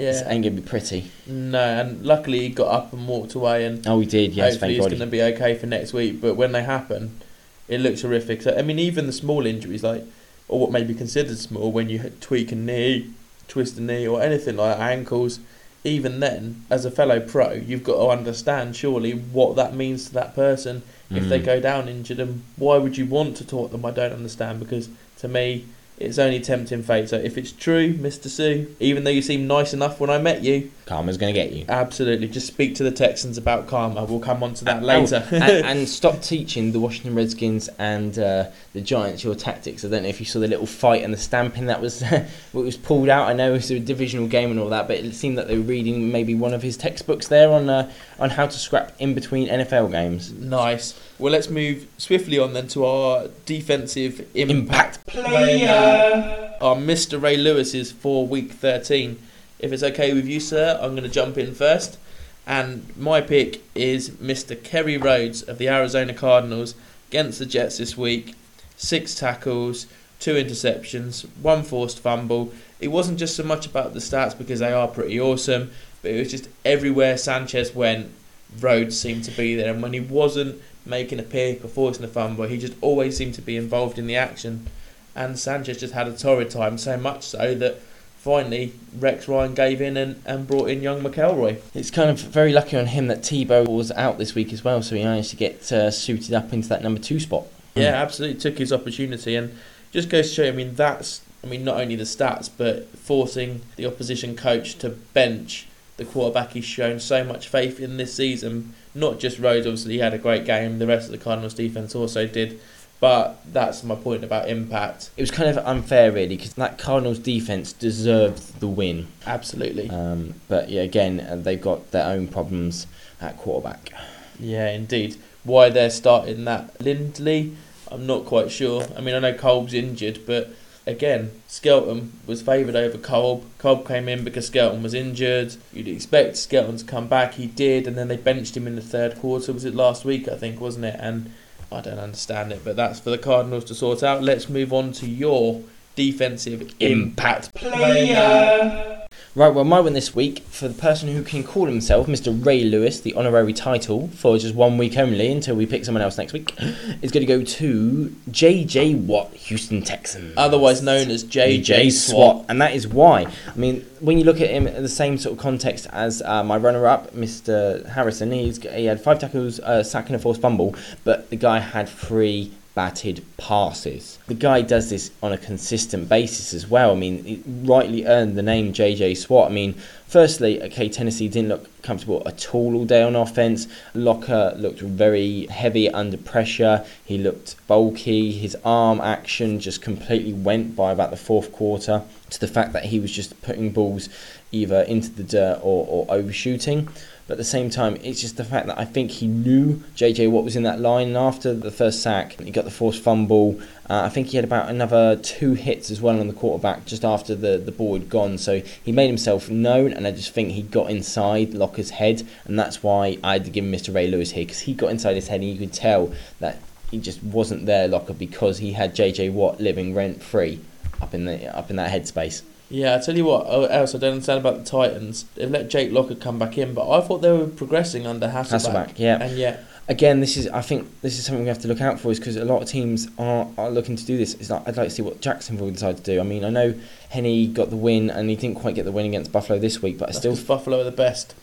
yeah. 0.00 0.20
it 0.20 0.26
ain't 0.28 0.44
gonna 0.44 0.56
be 0.56 0.62
pretty. 0.62 1.10
No, 1.26 1.58
and 1.58 2.04
luckily 2.04 2.40
he 2.40 2.48
got 2.48 2.68
up 2.72 2.92
and 2.92 3.06
walked 3.06 3.34
away, 3.34 3.64
and 3.64 3.86
Oh, 3.86 4.00
he 4.00 4.06
did. 4.06 4.32
Yes, 4.32 4.54
hopefully 4.54 4.58
thank 4.60 4.70
he's 4.72 4.80
God. 4.80 4.90
going 4.98 5.00
to 5.00 5.06
be 5.06 5.22
okay 5.34 5.54
for 5.56 5.66
next 5.66 5.92
week. 5.92 6.20
But 6.20 6.34
when 6.36 6.52
they 6.52 6.62
happen, 6.62 7.20
it 7.68 7.80
looks 7.80 8.02
horrific. 8.02 8.42
So 8.42 8.56
I 8.56 8.62
mean, 8.62 8.78
even 8.78 9.06
the 9.06 9.12
small 9.12 9.46
injuries, 9.46 9.82
like 9.82 10.04
or 10.48 10.58
what 10.60 10.72
may 10.72 10.82
be 10.82 10.94
considered 10.94 11.38
small, 11.38 11.70
when 11.70 11.88
you 11.88 12.10
tweak 12.20 12.50
a 12.52 12.56
knee, 12.56 13.10
twist 13.46 13.78
a 13.78 13.82
knee, 13.82 14.06
or 14.06 14.20
anything 14.22 14.56
like 14.56 14.76
that, 14.78 14.82
ankles. 14.92 15.40
Even 15.82 16.20
then, 16.20 16.62
as 16.68 16.84
a 16.84 16.90
fellow 16.90 17.20
pro, 17.20 17.52
you've 17.52 17.82
got 17.84 17.94
to 17.94 18.08
understand 18.10 18.76
surely 18.76 19.12
what 19.12 19.56
that 19.56 19.74
means 19.74 20.04
to 20.08 20.12
that 20.12 20.34
person 20.34 20.82
if 21.10 21.26
they 21.30 21.40
Mm. 21.40 21.44
go 21.46 21.58
down 21.60 21.88
injured, 21.88 22.18
and 22.20 22.42
why 22.56 22.76
would 22.76 22.98
you 22.98 23.06
want 23.06 23.34
to 23.38 23.46
taunt 23.46 23.72
them? 23.72 23.86
I 23.86 23.90
don't 23.90 24.12
understand 24.12 24.60
because 24.60 24.90
to 25.20 25.26
me, 25.28 25.64
it's 26.00 26.18
only 26.18 26.40
tempting 26.40 26.82
fate. 26.82 27.08
So 27.10 27.16
if 27.16 27.38
it's 27.38 27.52
true, 27.52 27.92
Mister 27.92 28.28
Suh, 28.28 28.64
even 28.80 29.04
though 29.04 29.10
you 29.10 29.22
seem 29.22 29.46
nice 29.46 29.72
enough 29.72 30.00
when 30.00 30.10
I 30.10 30.18
met 30.18 30.42
you, 30.42 30.70
Karma's 30.90 31.16
gonna 31.16 31.32
get 31.32 31.52
you. 31.52 31.64
Absolutely. 31.68 32.26
Just 32.28 32.48
speak 32.48 32.74
to 32.74 32.82
the 32.82 32.90
Texans 32.90 33.38
about 33.38 33.68
karma. 33.68 34.04
We'll 34.04 34.18
come 34.20 34.42
on 34.42 34.54
to 34.54 34.64
that 34.64 34.82
Oh, 34.82 34.86
later. 34.86 35.24
and, 35.30 35.42
and 35.66 35.88
stop 35.88 36.20
teaching 36.20 36.72
the 36.72 36.80
Washington 36.80 37.14
Redskins 37.14 37.68
and 37.78 38.18
uh, 38.18 38.46
the 38.72 38.80
Giants 38.80 39.22
your 39.22 39.36
tactics. 39.36 39.84
I 39.84 39.88
don't 39.88 40.02
know 40.02 40.08
if 40.08 40.18
you 40.18 40.26
saw 40.26 40.40
the 40.40 40.48
little 40.48 40.66
fight 40.66 41.04
and 41.04 41.14
the 41.14 41.18
stamping 41.18 41.66
that 41.66 41.80
was 41.80 42.02
what 42.52 42.64
was 42.64 42.76
pulled 42.76 43.08
out. 43.08 43.28
I 43.28 43.32
know 43.32 43.50
it 43.50 43.52
was 43.52 43.70
a 43.70 43.78
divisional 43.78 44.26
game 44.26 44.50
and 44.50 44.58
all 44.58 44.68
that, 44.70 44.88
but 44.88 44.96
it 44.98 45.14
seemed 45.14 45.38
that 45.38 45.46
they 45.46 45.56
were 45.56 45.62
reading 45.64 46.10
maybe 46.10 46.34
one 46.34 46.52
of 46.52 46.62
his 46.62 46.76
textbooks 46.76 47.28
there 47.28 47.52
on 47.52 47.70
uh, 47.70 47.90
on 48.18 48.30
how 48.30 48.46
to 48.46 48.58
scrap 48.58 48.92
in 48.98 49.14
between 49.14 49.48
NFL 49.48 49.92
games. 49.92 50.32
nice. 50.32 50.98
Well, 51.20 51.32
let's 51.32 51.48
move 51.50 51.86
swiftly 51.98 52.38
on 52.38 52.52
then 52.54 52.66
to 52.68 52.84
our 52.84 53.28
defensive 53.46 54.26
impact, 54.34 54.98
Impact. 54.98 55.06
player. 55.06 56.56
Our 56.60 56.76
Mr. 56.76 57.20
Ray 57.22 57.36
Lewis 57.36 57.74
is 57.74 57.92
for 57.92 58.26
week 58.26 58.52
13. 58.52 59.18
If 59.60 59.72
it's 59.72 59.82
okay 59.82 60.14
with 60.14 60.26
you, 60.26 60.40
sir, 60.40 60.78
I'm 60.80 60.92
going 60.92 61.02
to 61.02 61.08
jump 61.08 61.36
in 61.36 61.54
first. 61.54 61.98
And 62.46 62.96
my 62.96 63.20
pick 63.20 63.62
is 63.74 64.10
Mr. 64.10 64.60
Kerry 64.60 64.96
Rhodes 64.96 65.42
of 65.42 65.58
the 65.58 65.68
Arizona 65.68 66.14
Cardinals 66.14 66.74
against 67.10 67.38
the 67.38 67.46
Jets 67.46 67.78
this 67.78 67.96
week. 67.96 68.34
Six 68.76 69.14
tackles, 69.14 69.86
two 70.18 70.34
interceptions, 70.34 71.26
one 71.42 71.62
forced 71.62 72.00
fumble. 72.00 72.52
It 72.80 72.88
wasn't 72.88 73.18
just 73.18 73.36
so 73.36 73.42
much 73.42 73.66
about 73.66 73.92
the 73.92 74.00
stats 74.00 74.36
because 74.36 74.60
they 74.60 74.72
are 74.72 74.88
pretty 74.88 75.20
awesome, 75.20 75.70
but 76.00 76.12
it 76.12 76.18
was 76.18 76.30
just 76.30 76.48
everywhere 76.64 77.18
Sanchez 77.18 77.74
went, 77.74 78.10
Rhodes 78.58 78.98
seemed 78.98 79.24
to 79.24 79.30
be 79.30 79.54
there. 79.54 79.72
And 79.72 79.82
when 79.82 79.92
he 79.92 80.00
wasn't 80.00 80.60
making 80.86 81.20
a 81.20 81.24
pick 81.24 81.64
or 81.64 81.68
forcing 81.68 82.04
a 82.04 82.08
fumble, 82.08 82.44
he 82.44 82.58
just 82.58 82.74
always 82.80 83.16
seemed 83.16 83.34
to 83.34 83.42
be 83.42 83.56
involved 83.56 83.98
in 83.98 84.06
the 84.06 84.16
action. 84.16 84.66
And 85.14 85.38
Sanchez 85.38 85.78
just 85.78 85.92
had 85.94 86.08
a 86.08 86.16
torrid 86.16 86.50
time, 86.50 86.78
so 86.78 86.96
much 86.96 87.22
so 87.24 87.54
that 87.56 87.80
finally 88.20 88.74
Rex 88.98 89.26
Ryan 89.28 89.54
gave 89.54 89.80
in 89.80 89.96
and, 89.96 90.22
and 90.26 90.46
brought 90.46 90.68
in 90.68 90.82
young 90.82 91.02
McElroy. 91.02 91.60
It's 91.74 91.90
kind 91.90 92.10
of 92.10 92.20
very 92.20 92.52
lucky 92.52 92.76
on 92.76 92.86
him 92.86 93.06
that 93.06 93.22
Tebow 93.22 93.66
was 93.66 93.90
out 93.92 94.18
this 94.18 94.34
week 94.34 94.52
as 94.52 94.62
well, 94.62 94.82
so 94.82 94.94
he 94.94 95.02
managed 95.02 95.30
to 95.30 95.36
get 95.36 95.72
uh, 95.72 95.90
suited 95.90 96.34
up 96.34 96.52
into 96.52 96.68
that 96.68 96.82
number 96.82 97.00
two 97.00 97.18
spot. 97.18 97.46
Yeah, 97.74 98.02
absolutely 98.02 98.38
took 98.38 98.58
his 98.58 98.72
opportunity 98.72 99.36
and 99.36 99.56
just 99.90 100.10
goes 100.10 100.28
to 100.28 100.34
show. 100.34 100.48
I 100.48 100.52
mean, 100.52 100.74
that's 100.74 101.22
I 101.42 101.46
mean 101.46 101.64
not 101.64 101.80
only 101.80 101.96
the 101.96 102.04
stats, 102.04 102.50
but 102.54 102.88
forcing 102.98 103.62
the 103.76 103.86
opposition 103.86 104.36
coach 104.36 104.74
to 104.78 104.90
bench 104.90 105.66
the 105.96 106.04
quarterback 106.04 106.52
he's 106.52 106.64
shown 106.64 106.98
so 106.98 107.22
much 107.24 107.48
faith 107.48 107.80
in 107.80 107.96
this 107.96 108.14
season. 108.14 108.74
Not 108.94 109.18
just 109.18 109.38
Rhodes, 109.38 109.66
obviously 109.66 109.94
he 109.94 109.98
had 110.00 110.14
a 110.14 110.18
great 110.18 110.44
game. 110.44 110.78
The 110.78 110.86
rest 110.86 111.06
of 111.06 111.12
the 111.12 111.18
Cardinals 111.18 111.54
defense 111.54 111.94
also 111.94 112.26
did, 112.26 112.60
but 113.00 113.40
that's 113.50 113.82
my 113.82 113.94
point 113.94 114.22
about 114.22 114.48
impact. 114.48 115.10
It 115.16 115.22
was 115.22 115.30
kind 115.30 115.48
of 115.48 115.64
unfair, 115.66 116.12
really, 116.12 116.36
because 116.36 116.52
that 116.54 116.78
Cardinals 116.78 117.18
defense 117.18 117.72
deserved 117.72 118.60
the 118.60 118.68
win. 118.68 119.08
Absolutely. 119.26 119.88
Um, 119.88 120.34
but 120.48 120.68
yeah, 120.68 120.82
again, 120.82 121.20
uh, 121.20 121.36
they've 121.36 121.60
got 121.60 121.90
their 121.90 122.06
own 122.06 122.28
problems 122.28 122.86
at 123.20 123.38
quarterback. 123.38 123.90
Yeah, 124.38 124.68
indeed. 124.70 125.16
Why 125.44 125.70
they're 125.70 125.90
starting 125.90 126.44
that 126.44 126.78
Lindley, 126.80 127.56
I'm 127.90 128.06
not 128.06 128.26
quite 128.26 128.50
sure. 128.50 128.86
I 128.96 129.00
mean, 129.00 129.14
I 129.14 129.18
know 129.18 129.34
Kolb's 129.34 129.72
injured, 129.72 130.20
but 130.26 130.50
again, 130.86 131.30
Skelton 131.46 132.12
was 132.26 132.42
favoured 132.42 132.76
over 132.76 132.98
Kolb. 132.98 133.44
Kolb 133.56 133.86
came 133.86 134.08
in 134.08 134.24
because 134.24 134.46
Skelton 134.46 134.82
was 134.82 134.92
injured. 134.92 135.56
You'd 135.72 135.88
expect 135.88 136.36
Skelton 136.36 136.76
to 136.76 136.84
come 136.84 137.08
back. 137.08 137.34
He 137.34 137.46
did, 137.46 137.86
and 137.86 137.96
then 137.96 138.08
they 138.08 138.18
benched 138.18 138.56
him 138.56 138.66
in 138.66 138.76
the 138.76 138.82
third 138.82 139.18
quarter. 139.18 139.54
Was 139.54 139.64
it 139.64 139.74
last 139.74 140.04
week? 140.04 140.28
I 140.28 140.36
think, 140.36 140.60
wasn't 140.60 140.84
it? 140.84 140.96
And 140.98 141.32
I 141.72 141.80
don't 141.80 141.98
understand 141.98 142.52
it, 142.52 142.62
but 142.64 142.76
that's 142.76 143.00
for 143.00 143.10
the 143.10 143.18
Cardinals 143.18 143.64
to 143.64 143.74
sort 143.74 144.02
out. 144.02 144.22
Let's 144.22 144.48
move 144.48 144.72
on 144.72 144.92
to 144.94 145.08
your 145.08 145.62
defensive 145.94 146.74
impact 146.80 147.54
player. 147.54 148.99
Right, 149.36 149.54
well, 149.54 149.62
my 149.62 149.78
win 149.78 149.92
this 149.92 150.12
week 150.12 150.40
for 150.48 150.66
the 150.66 150.74
person 150.74 151.08
who 151.08 151.22
can 151.22 151.44
call 151.44 151.66
himself 151.66 152.08
Mr. 152.08 152.44
Ray 152.44 152.64
Lewis, 152.64 153.00
the 153.00 153.14
honorary 153.14 153.52
title 153.52 154.08
for 154.08 154.36
just 154.36 154.56
one 154.56 154.76
week 154.76 154.98
only 154.98 155.30
until 155.30 155.54
we 155.54 155.66
pick 155.66 155.84
someone 155.84 156.02
else 156.02 156.18
next 156.18 156.32
week, 156.32 156.52
is 157.00 157.12
going 157.12 157.24
to 157.24 157.26
go 157.26 157.44
to 157.44 158.16
JJ 158.28 159.04
Watt, 159.04 159.32
Houston 159.34 159.82
Texans. 159.82 160.34
Otherwise 160.36 160.82
known 160.82 161.12
as 161.12 161.22
JJ 161.22 161.60
JJ 161.60 161.92
Swat. 161.92 162.36
Swat, 162.38 162.46
and 162.48 162.60
that 162.60 162.74
is 162.74 162.88
why. 162.88 163.32
I 163.46 163.56
mean, 163.56 163.82
when 164.00 164.18
you 164.18 164.24
look 164.24 164.40
at 164.40 164.50
him 164.50 164.66
in 164.66 164.82
the 164.82 164.88
same 164.88 165.16
sort 165.16 165.34
of 165.34 165.38
context 165.38 165.86
as 165.92 166.22
uh, 166.22 166.42
my 166.42 166.56
runner-up, 166.56 167.14
Mr. 167.14 167.86
Harrison, 167.86 168.32
he's 168.32 168.60
he 168.60 168.86
had 168.86 169.00
five 169.00 169.20
tackles, 169.20 169.60
uh, 169.60 169.84
sack, 169.84 170.06
and 170.06 170.16
a 170.16 170.18
forced 170.18 170.40
fumble, 170.40 170.74
but 171.04 171.30
the 171.30 171.36
guy 171.36 171.60
had 171.60 171.88
three 171.88 172.52
batted 172.80 173.22
passes. 173.36 174.18
The 174.26 174.32
guy 174.32 174.62
does 174.62 174.88
this 174.88 175.10
on 175.22 175.34
a 175.34 175.36
consistent 175.36 176.08
basis 176.08 176.54
as 176.54 176.66
well. 176.66 176.92
I 176.92 176.94
mean, 176.94 177.22
he 177.24 177.42
rightly 177.46 178.06
earned 178.06 178.38
the 178.38 178.42
name 178.42 178.72
JJ 178.72 179.18
Swat. 179.18 179.50
I 179.50 179.52
mean, 179.52 179.74
firstly, 180.06 180.62
okay, 180.62 180.88
Tennessee 180.88 181.28
didn't 181.28 181.50
look 181.50 181.82
comfortable 181.82 182.22
at 182.24 182.54
all 182.54 182.74
all 182.74 182.86
day 182.86 183.02
on 183.02 183.16
offense. 183.16 183.68
Locker 183.92 184.54
looked 184.56 184.80
very 184.80 185.44
heavy 185.48 185.90
under 185.90 186.16
pressure. 186.16 186.86
He 187.04 187.18
looked 187.18 187.54
bulky. 187.66 188.32
His 188.32 188.56
arm 188.64 188.98
action 189.02 189.60
just 189.60 189.82
completely 189.82 190.32
went 190.32 190.74
by 190.74 190.90
about 190.90 191.10
the 191.10 191.18
fourth 191.18 191.52
quarter 191.52 192.04
to 192.30 192.40
the 192.40 192.48
fact 192.48 192.72
that 192.72 192.86
he 192.86 192.98
was 192.98 193.12
just 193.12 193.42
putting 193.42 193.72
balls 193.72 194.08
either 194.52 194.80
into 194.84 195.10
the 195.10 195.22
dirt 195.22 195.60
or, 195.62 195.86
or 195.86 196.06
overshooting. 196.08 196.88
But 197.30 197.34
at 197.34 197.38
the 197.38 197.44
same 197.44 197.70
time, 197.70 197.96
it's 198.02 198.20
just 198.20 198.38
the 198.38 198.44
fact 198.44 198.66
that 198.66 198.76
I 198.76 198.84
think 198.84 199.12
he 199.12 199.28
knew 199.28 199.84
JJ 199.94 200.32
Watt 200.32 200.42
was 200.42 200.56
in 200.56 200.64
that 200.64 200.80
line. 200.80 201.06
And 201.06 201.16
after 201.16 201.54
the 201.54 201.70
first 201.70 202.02
sack, 202.02 202.32
he 202.40 202.50
got 202.50 202.64
the 202.64 202.72
forced 202.72 203.00
fumble. 203.00 203.60
Uh, 203.88 204.02
I 204.02 204.08
think 204.08 204.26
he 204.26 204.36
had 204.36 204.44
about 204.44 204.68
another 204.68 205.14
two 205.14 205.54
hits 205.54 205.92
as 205.92 206.00
well 206.00 206.18
on 206.18 206.26
the 206.26 206.34
quarterback 206.34 206.86
just 206.86 207.04
after 207.04 207.36
the, 207.36 207.56
the 207.56 207.70
ball 207.70 207.92
had 207.92 208.08
gone. 208.08 208.36
So 208.36 208.62
he 208.82 208.90
made 208.90 209.06
himself 209.06 209.48
known, 209.48 209.92
and 209.92 210.08
I 210.08 210.10
just 210.10 210.32
think 210.32 210.50
he 210.50 210.62
got 210.62 210.90
inside 210.90 211.54
Locker's 211.54 211.90
head. 211.90 212.26
And 212.46 212.58
that's 212.58 212.82
why 212.82 213.16
I 213.22 213.34
had 213.34 213.44
to 213.44 213.50
give 213.52 213.64
Mr. 213.64 213.94
Ray 213.94 214.08
Lewis 214.08 214.32
here, 214.32 214.44
because 214.44 214.62
he 214.62 214.74
got 214.74 214.90
inside 214.90 215.14
his 215.14 215.28
head, 215.28 215.40
and 215.40 215.50
you 215.50 215.56
could 215.56 215.72
tell 215.72 216.12
that 216.40 216.58
he 216.90 216.98
just 216.98 217.22
wasn't 217.22 217.64
there, 217.64 217.86
Locker, 217.86 218.12
because 218.12 218.58
he 218.58 218.72
had 218.72 218.96
JJ 218.96 219.32
Watt 219.32 219.60
living 219.60 219.94
rent 219.94 220.20
free 220.20 220.58
up 221.00 221.14
in 221.14 221.26
the 221.26 221.56
up 221.56 221.70
in 221.70 221.76
that 221.76 221.92
headspace. 221.92 222.42
Yeah, 222.70 222.94
I 222.94 222.98
tell 223.00 223.16
you 223.16 223.24
what 223.24 223.46
oh, 223.48 223.64
else 223.64 223.94
I 223.94 223.98
don't 223.98 224.12
understand 224.12 224.38
about 224.40 224.58
the 224.58 224.64
Titans. 224.64 225.24
They've 225.34 225.50
let 225.50 225.68
Jake 225.68 225.92
Locker 225.92 226.14
come 226.14 226.38
back 226.38 226.56
in, 226.56 226.72
but 226.72 226.88
I 226.88 227.00
thought 227.00 227.18
they 227.18 227.32
were 227.32 227.48
progressing 227.48 228.06
under 228.06 228.28
Hasselbeck. 228.28 228.90
Hasselbeck, 228.90 228.98
yeah. 228.98 229.20
And 229.20 229.36
yet, 229.36 229.64
Again, 229.90 230.20
this 230.20 230.36
is 230.36 230.46
I 230.46 230.60
think 230.62 230.88
this 231.00 231.18
is 231.18 231.24
something 231.24 231.42
we 231.42 231.48
have 231.48 231.58
to 231.62 231.68
look 231.68 231.80
out 231.80 231.98
for, 231.98 232.12
is 232.12 232.20
because 232.20 232.36
a 232.36 232.44
lot 232.44 232.62
of 232.62 232.68
teams 232.68 233.08
are, 233.18 233.48
are 233.58 233.70
looking 233.70 233.96
to 233.96 234.04
do 234.06 234.16
this. 234.16 234.34
It's 234.34 234.48
like, 234.48 234.62
I'd 234.68 234.76
like 234.76 234.88
to 234.88 234.94
see 234.94 235.02
what 235.02 235.20
Jacksonville 235.20 235.68
decide 235.68 235.96
to 235.96 236.02
do. 236.04 236.20
I 236.20 236.22
mean, 236.22 236.44
I 236.44 236.48
know 236.48 236.74
Henne 237.08 237.52
got 237.52 237.70
the 237.70 237.76
win, 237.76 238.08
and 238.08 238.30
he 238.30 238.36
didn't 238.36 238.60
quite 238.60 238.76
get 238.76 238.84
the 238.84 238.92
win 238.92 239.06
against 239.06 239.32
Buffalo 239.32 239.58
this 239.58 239.82
week, 239.82 239.98
but 239.98 240.04
I 240.04 240.12
that's 240.12 240.18
still 240.18 240.36
'cause 240.36 240.44
Buffalo 240.44 240.80
are 240.80 240.84
the 240.84 240.92
best. 240.92 241.34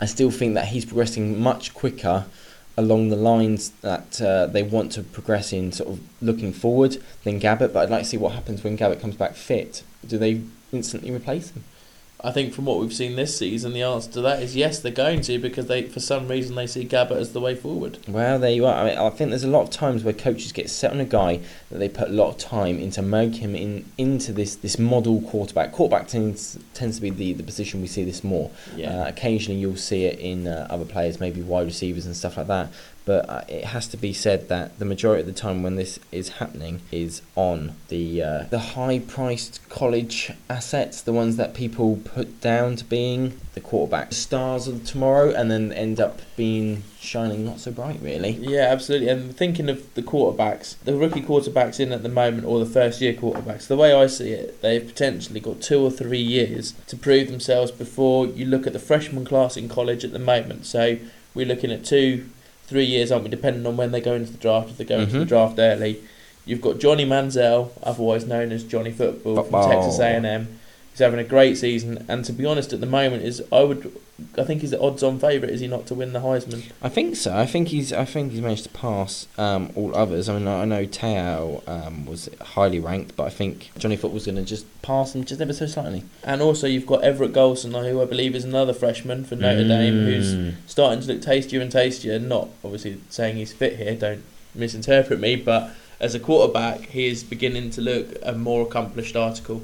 I 0.00 0.06
still 0.06 0.30
think 0.30 0.54
that 0.54 0.68
he's 0.68 0.86
progressing 0.86 1.38
much 1.38 1.74
quicker 1.74 2.24
along 2.78 3.08
the 3.08 3.16
lines 3.16 3.70
that 3.80 4.22
uh, 4.22 4.46
they 4.46 4.62
want 4.62 4.92
to 4.92 5.02
progress 5.02 5.52
in, 5.52 5.72
sort 5.72 5.90
of 5.90 6.00
looking 6.22 6.52
forward 6.52 6.96
than 7.24 7.40
Gabbert. 7.40 7.72
But 7.72 7.80
I'd 7.80 7.90
like 7.90 8.04
to 8.04 8.08
see 8.08 8.16
what 8.16 8.34
happens 8.34 8.62
when 8.62 8.78
Gabbert 8.78 9.00
comes 9.00 9.16
back 9.16 9.34
fit. 9.34 9.82
Do 10.06 10.16
they 10.16 10.42
instantly 10.70 11.10
replace 11.10 11.50
him? 11.50 11.64
I 12.20 12.32
think 12.32 12.52
from 12.52 12.64
what 12.64 12.80
we've 12.80 12.92
seen 12.92 13.14
this 13.14 13.38
season, 13.38 13.72
the 13.72 13.82
answer 13.82 14.10
to 14.12 14.20
that 14.22 14.42
is 14.42 14.56
yes, 14.56 14.80
they're 14.80 14.90
going 14.90 15.20
to 15.22 15.38
because 15.38 15.66
they, 15.66 15.82
for 15.82 16.00
some 16.00 16.26
reason, 16.26 16.56
they 16.56 16.66
see 16.66 16.84
Gabbert 16.84 17.16
as 17.16 17.32
the 17.32 17.40
way 17.40 17.54
forward. 17.54 17.98
Well, 18.08 18.40
there 18.40 18.50
you 18.50 18.66
are. 18.66 18.74
I, 18.74 18.88
mean, 18.88 18.98
I 18.98 19.08
think 19.10 19.30
there's 19.30 19.44
a 19.44 19.48
lot 19.48 19.62
of 19.62 19.70
times 19.70 20.02
where 20.02 20.12
coaches 20.12 20.50
get 20.50 20.68
set 20.68 20.90
on 20.90 20.98
a 20.98 21.04
guy 21.04 21.40
that 21.70 21.78
they 21.78 21.88
put 21.88 22.08
a 22.08 22.12
lot 22.12 22.30
of 22.30 22.38
time 22.38 22.80
into 22.80 23.02
making 23.02 23.40
him 23.40 23.54
in 23.54 23.84
into 23.96 24.32
this, 24.32 24.56
this 24.56 24.80
model 24.80 25.20
quarterback. 25.22 25.70
Quarterback 25.70 26.08
tends 26.08 26.58
tends 26.74 26.96
to 26.96 27.02
be 27.02 27.10
the, 27.10 27.34
the 27.34 27.44
position 27.44 27.80
we 27.80 27.86
see 27.86 28.02
this 28.02 28.24
more. 28.24 28.50
Yeah. 28.74 29.02
Uh, 29.02 29.08
occasionally, 29.08 29.60
you'll 29.60 29.76
see 29.76 30.04
it 30.04 30.18
in 30.18 30.48
uh, 30.48 30.66
other 30.68 30.84
players, 30.84 31.20
maybe 31.20 31.40
wide 31.40 31.66
receivers 31.66 32.04
and 32.04 32.16
stuff 32.16 32.36
like 32.36 32.48
that. 32.48 32.68
But 33.08 33.30
uh, 33.30 33.44
it 33.48 33.64
has 33.64 33.88
to 33.88 33.96
be 33.96 34.12
said 34.12 34.50
that 34.50 34.78
the 34.78 34.84
majority 34.84 35.22
of 35.22 35.26
the 35.26 35.32
time 35.32 35.62
when 35.62 35.76
this 35.76 35.98
is 36.12 36.28
happening 36.40 36.82
is 36.92 37.22
on 37.36 37.72
the 37.88 38.22
uh, 38.22 38.42
the 38.50 38.58
high-priced 38.76 39.66
college 39.70 40.30
assets, 40.50 41.00
the 41.00 41.14
ones 41.14 41.38
that 41.38 41.54
people 41.54 41.96
put 42.04 42.42
down 42.42 42.76
to 42.76 42.84
being 42.84 43.40
the 43.54 43.62
quarterback 43.62 44.12
stars 44.12 44.68
of 44.68 44.84
tomorrow, 44.84 45.30
and 45.30 45.50
then 45.50 45.72
end 45.72 45.98
up 45.98 46.20
being 46.36 46.82
shining 47.00 47.46
not 47.46 47.60
so 47.60 47.70
bright, 47.70 47.98
really. 48.02 48.32
Yeah, 48.32 48.66
absolutely. 48.74 49.08
And 49.08 49.34
thinking 49.34 49.70
of 49.70 49.94
the 49.94 50.02
quarterbacks, 50.02 50.76
the 50.84 50.94
rookie 50.94 51.22
quarterbacks 51.22 51.80
in 51.80 51.92
at 51.92 52.02
the 52.02 52.10
moment, 52.10 52.44
or 52.44 52.58
the 52.58 52.70
first 52.70 53.00
year 53.00 53.14
quarterbacks, 53.14 53.68
the 53.68 53.76
way 53.76 53.94
I 53.94 54.06
see 54.06 54.32
it, 54.32 54.60
they've 54.60 54.86
potentially 54.86 55.40
got 55.40 55.62
two 55.62 55.80
or 55.80 55.90
three 55.90 56.20
years 56.20 56.74
to 56.88 56.94
prove 56.94 57.28
themselves 57.28 57.70
before 57.70 58.26
you 58.26 58.44
look 58.44 58.66
at 58.66 58.74
the 58.74 58.78
freshman 58.78 59.24
class 59.24 59.56
in 59.56 59.66
college 59.66 60.04
at 60.04 60.12
the 60.12 60.18
moment. 60.18 60.66
So 60.66 60.98
we're 61.34 61.46
looking 61.46 61.72
at 61.72 61.86
two, 61.86 62.28
three 62.68 62.84
years, 62.84 63.10
aren't 63.10 63.24
we, 63.24 63.30
depending 63.30 63.66
on 63.66 63.76
when 63.76 63.90
they 63.92 64.00
go 64.00 64.14
into 64.14 64.30
the 64.30 64.38
draft, 64.38 64.70
if 64.70 64.76
they 64.76 64.84
go 64.84 64.98
into 65.00 65.18
the 65.18 65.24
Mhm. 65.24 65.28
draft 65.28 65.58
early. 65.58 65.98
You've 66.44 66.60
got 66.60 66.78
Johnny 66.78 67.04
Manziel, 67.04 67.70
otherwise 67.82 68.26
known 68.26 68.52
as 68.52 68.62
Johnny 68.62 68.90
Football, 68.90 69.36
Football. 69.36 69.62
from 69.62 69.70
Texas 69.72 69.98
A&M. 69.98 70.48
He's 70.98 71.04
having 71.04 71.20
a 71.20 71.24
great 71.24 71.56
season, 71.56 72.04
and 72.08 72.24
to 72.24 72.32
be 72.32 72.44
honest, 72.44 72.72
at 72.72 72.80
the 72.80 72.86
moment, 72.86 73.22
is 73.22 73.40
I 73.52 73.62
would, 73.62 73.96
I 74.36 74.42
think 74.42 74.62
he's 74.62 74.72
the 74.72 74.80
odds-on 74.80 75.20
favourite, 75.20 75.54
is 75.54 75.60
he 75.60 75.68
not, 75.68 75.86
to 75.86 75.94
win 75.94 76.12
the 76.12 76.18
Heisman? 76.18 76.64
I 76.82 76.88
think 76.88 77.14
so. 77.14 77.32
I 77.36 77.46
think 77.46 77.68
he's. 77.68 77.92
I 77.92 78.04
think 78.04 78.32
he's 78.32 78.40
managed 78.40 78.64
to 78.64 78.70
pass 78.70 79.28
um, 79.38 79.70
all 79.76 79.94
others. 79.94 80.28
I 80.28 80.36
mean, 80.36 80.48
I 80.48 80.64
know 80.64 80.86
Te'o 80.86 81.62
um, 81.68 82.04
was 82.04 82.28
highly 82.40 82.80
ranked, 82.80 83.14
but 83.14 83.28
I 83.28 83.30
think 83.30 83.70
Johnny 83.78 83.94
Football's 83.96 84.24
going 84.24 84.38
to 84.38 84.42
just 84.42 84.66
pass 84.82 85.14
him 85.14 85.22
just 85.24 85.40
ever 85.40 85.52
so 85.52 85.66
slightly. 85.66 86.02
And 86.24 86.42
also, 86.42 86.66
you've 86.66 86.84
got 86.84 87.04
Everett 87.04 87.32
Golson, 87.32 87.80
who 87.88 88.02
I 88.02 88.04
believe 88.04 88.34
is 88.34 88.42
another 88.42 88.72
freshman 88.72 89.22
for 89.24 89.36
Notre 89.36 89.68
Dame, 89.68 90.04
who's 90.04 90.34
Mm. 90.34 90.54
starting 90.66 91.00
to 91.00 91.06
look 91.12 91.22
tastier 91.22 91.60
and 91.60 91.70
tastier. 91.70 92.18
Not 92.18 92.48
obviously 92.64 93.00
saying 93.08 93.36
he's 93.36 93.52
fit 93.52 93.76
here, 93.76 93.94
don't 93.94 94.24
misinterpret 94.52 95.20
me, 95.20 95.36
but 95.36 95.70
as 96.00 96.16
a 96.16 96.18
quarterback, 96.18 96.80
he 96.86 97.06
is 97.06 97.22
beginning 97.22 97.70
to 97.70 97.80
look 97.80 98.16
a 98.24 98.32
more 98.32 98.62
accomplished 98.62 99.14
article. 99.14 99.62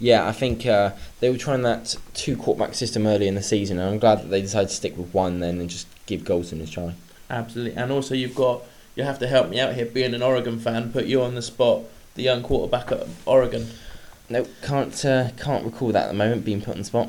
Yeah, 0.00 0.26
I 0.28 0.32
think 0.32 0.64
uh, 0.64 0.92
they 1.20 1.28
were 1.30 1.38
trying 1.38 1.62
that 1.62 1.96
two 2.14 2.36
quarterback 2.36 2.74
system 2.74 3.06
early 3.06 3.26
in 3.26 3.34
the 3.34 3.42
season, 3.42 3.78
and 3.78 3.90
I'm 3.90 3.98
glad 3.98 4.20
that 4.20 4.28
they 4.30 4.40
decided 4.40 4.68
to 4.68 4.74
stick 4.74 4.96
with 4.96 5.12
one 5.12 5.40
then 5.40 5.60
and 5.60 5.68
just 5.68 5.86
give 6.06 6.22
Golson 6.22 6.58
his 6.60 6.70
try. 6.70 6.94
Absolutely. 7.30 7.76
And 7.80 7.90
also, 7.90 8.14
you've 8.14 8.34
got, 8.34 8.62
you 8.94 9.02
have 9.02 9.18
to 9.18 9.26
help 9.26 9.48
me 9.50 9.58
out 9.60 9.74
here, 9.74 9.84
being 9.86 10.14
an 10.14 10.22
Oregon 10.22 10.58
fan, 10.60 10.92
put 10.92 11.06
you 11.06 11.20
on 11.22 11.34
the 11.34 11.42
spot, 11.42 11.82
the 12.14 12.22
young 12.22 12.42
quarterback 12.42 12.92
at 12.92 13.06
Oregon. 13.26 13.68
Nope, 14.30 14.48
can't 14.62 15.04
uh, 15.04 15.30
can't 15.38 15.64
recall 15.64 15.90
that 15.92 16.04
at 16.04 16.08
the 16.08 16.14
moment 16.14 16.44
being 16.44 16.60
put 16.60 16.72
on 16.72 16.78
the 16.78 16.84
spot. 16.84 17.08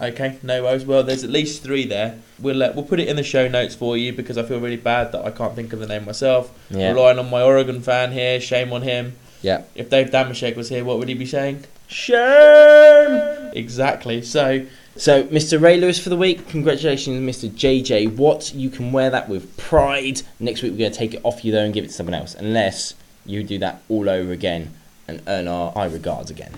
Okay, 0.00 0.38
no 0.42 0.62
worries. 0.62 0.84
Well, 0.86 1.02
there's 1.02 1.24
at 1.24 1.30
least 1.30 1.62
three 1.62 1.84
there. 1.84 2.20
We'll 2.38 2.62
uh, 2.62 2.72
we'll 2.74 2.84
put 2.84 3.00
it 3.00 3.08
in 3.08 3.16
the 3.16 3.22
show 3.24 3.48
notes 3.48 3.74
for 3.74 3.96
you 3.96 4.12
because 4.12 4.38
I 4.38 4.44
feel 4.44 4.60
really 4.60 4.76
bad 4.76 5.12
that 5.12 5.24
I 5.24 5.30
can't 5.30 5.54
think 5.54 5.72
of 5.72 5.80
the 5.80 5.86
name 5.86 6.04
myself. 6.06 6.50
Yeah, 6.70 6.92
Relying 6.92 7.18
on 7.18 7.28
my 7.28 7.42
Oregon 7.42 7.82
fan 7.82 8.12
here, 8.12 8.40
shame 8.40 8.72
on 8.72 8.82
him. 8.82 9.16
yeah. 9.42 9.64
If 9.74 9.90
Dave 9.90 10.10
Damashek 10.10 10.56
was 10.56 10.68
here, 10.68 10.84
what 10.84 10.98
would 10.98 11.08
he 11.08 11.14
be 11.14 11.26
saying? 11.26 11.64
Shame! 11.90 13.50
Exactly. 13.52 14.22
So, 14.22 14.64
So, 14.96 15.24
Mr. 15.24 15.60
Ray 15.60 15.76
Lewis 15.76 15.98
for 15.98 16.08
the 16.08 16.16
week. 16.16 16.46
Congratulations, 16.48 17.20
Mr. 17.20 17.50
JJ 17.50 18.16
Watt. 18.16 18.54
You 18.54 18.70
can 18.70 18.92
wear 18.92 19.10
that 19.10 19.28
with 19.28 19.56
pride. 19.56 20.22
Next 20.38 20.62
week, 20.62 20.72
we're 20.72 20.78
going 20.78 20.92
to 20.92 20.98
take 20.98 21.14
it 21.14 21.20
off 21.24 21.44
you, 21.44 21.50
though, 21.50 21.64
and 21.64 21.74
give 21.74 21.84
it 21.84 21.88
to 21.88 21.92
someone 21.92 22.14
else. 22.14 22.34
Unless 22.34 22.94
you 23.26 23.42
do 23.42 23.58
that 23.58 23.82
all 23.88 24.08
over 24.08 24.30
again 24.30 24.72
and 25.08 25.20
earn 25.26 25.48
our 25.48 25.72
high 25.72 25.86
regards 25.86 26.30
again. 26.30 26.52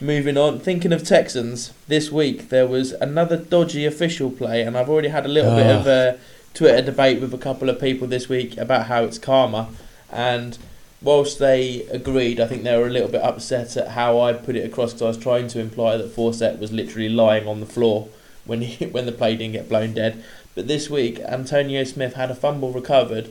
moving 0.00 0.36
on, 0.36 0.60
thinking 0.60 0.92
of 0.92 1.02
Texans, 1.02 1.72
this 1.88 2.12
week 2.12 2.50
there 2.50 2.66
was 2.66 2.92
another 2.92 3.36
dodgy 3.36 3.86
official 3.86 4.30
play, 4.30 4.62
and 4.62 4.76
I've 4.76 4.88
already 4.88 5.08
had 5.08 5.24
a 5.24 5.28
little 5.28 5.56
bit 5.56 5.66
of 5.66 5.86
a 5.86 6.14
uh, 6.14 6.16
Twitter 6.54 6.82
debate 6.82 7.20
with 7.20 7.34
a 7.34 7.38
couple 7.38 7.68
of 7.68 7.80
people 7.80 8.06
this 8.06 8.28
week 8.28 8.56
about 8.56 8.86
how 8.86 9.02
it's 9.04 9.18
karma. 9.18 9.68
And 10.10 10.56
whilst 11.02 11.38
they 11.38 11.82
agreed, 11.90 12.40
I 12.40 12.46
think 12.46 12.62
they 12.62 12.76
were 12.76 12.86
a 12.86 12.90
little 12.90 13.08
bit 13.08 13.22
upset 13.22 13.76
at 13.76 13.88
how 13.88 14.20
I 14.20 14.32
put 14.32 14.56
it 14.56 14.64
across 14.64 14.92
because 14.92 15.02
I 15.02 15.08
was 15.08 15.18
trying 15.18 15.48
to 15.48 15.60
imply 15.60 15.96
that 15.96 16.14
Forsett 16.14 16.58
was 16.58 16.72
literally 16.72 17.08
lying 17.08 17.46
on 17.46 17.60
the 17.60 17.66
floor 17.66 18.08
when 18.44 18.62
he, 18.62 18.86
when 18.90 19.06
the 19.06 19.12
play 19.12 19.36
didn't 19.36 19.52
get 19.52 19.68
blown 19.68 19.92
dead. 19.94 20.24
But 20.54 20.68
this 20.68 20.88
week, 20.88 21.18
Antonio 21.20 21.84
Smith 21.84 22.14
had 22.14 22.30
a 22.30 22.34
fumble 22.34 22.72
recovered, 22.72 23.28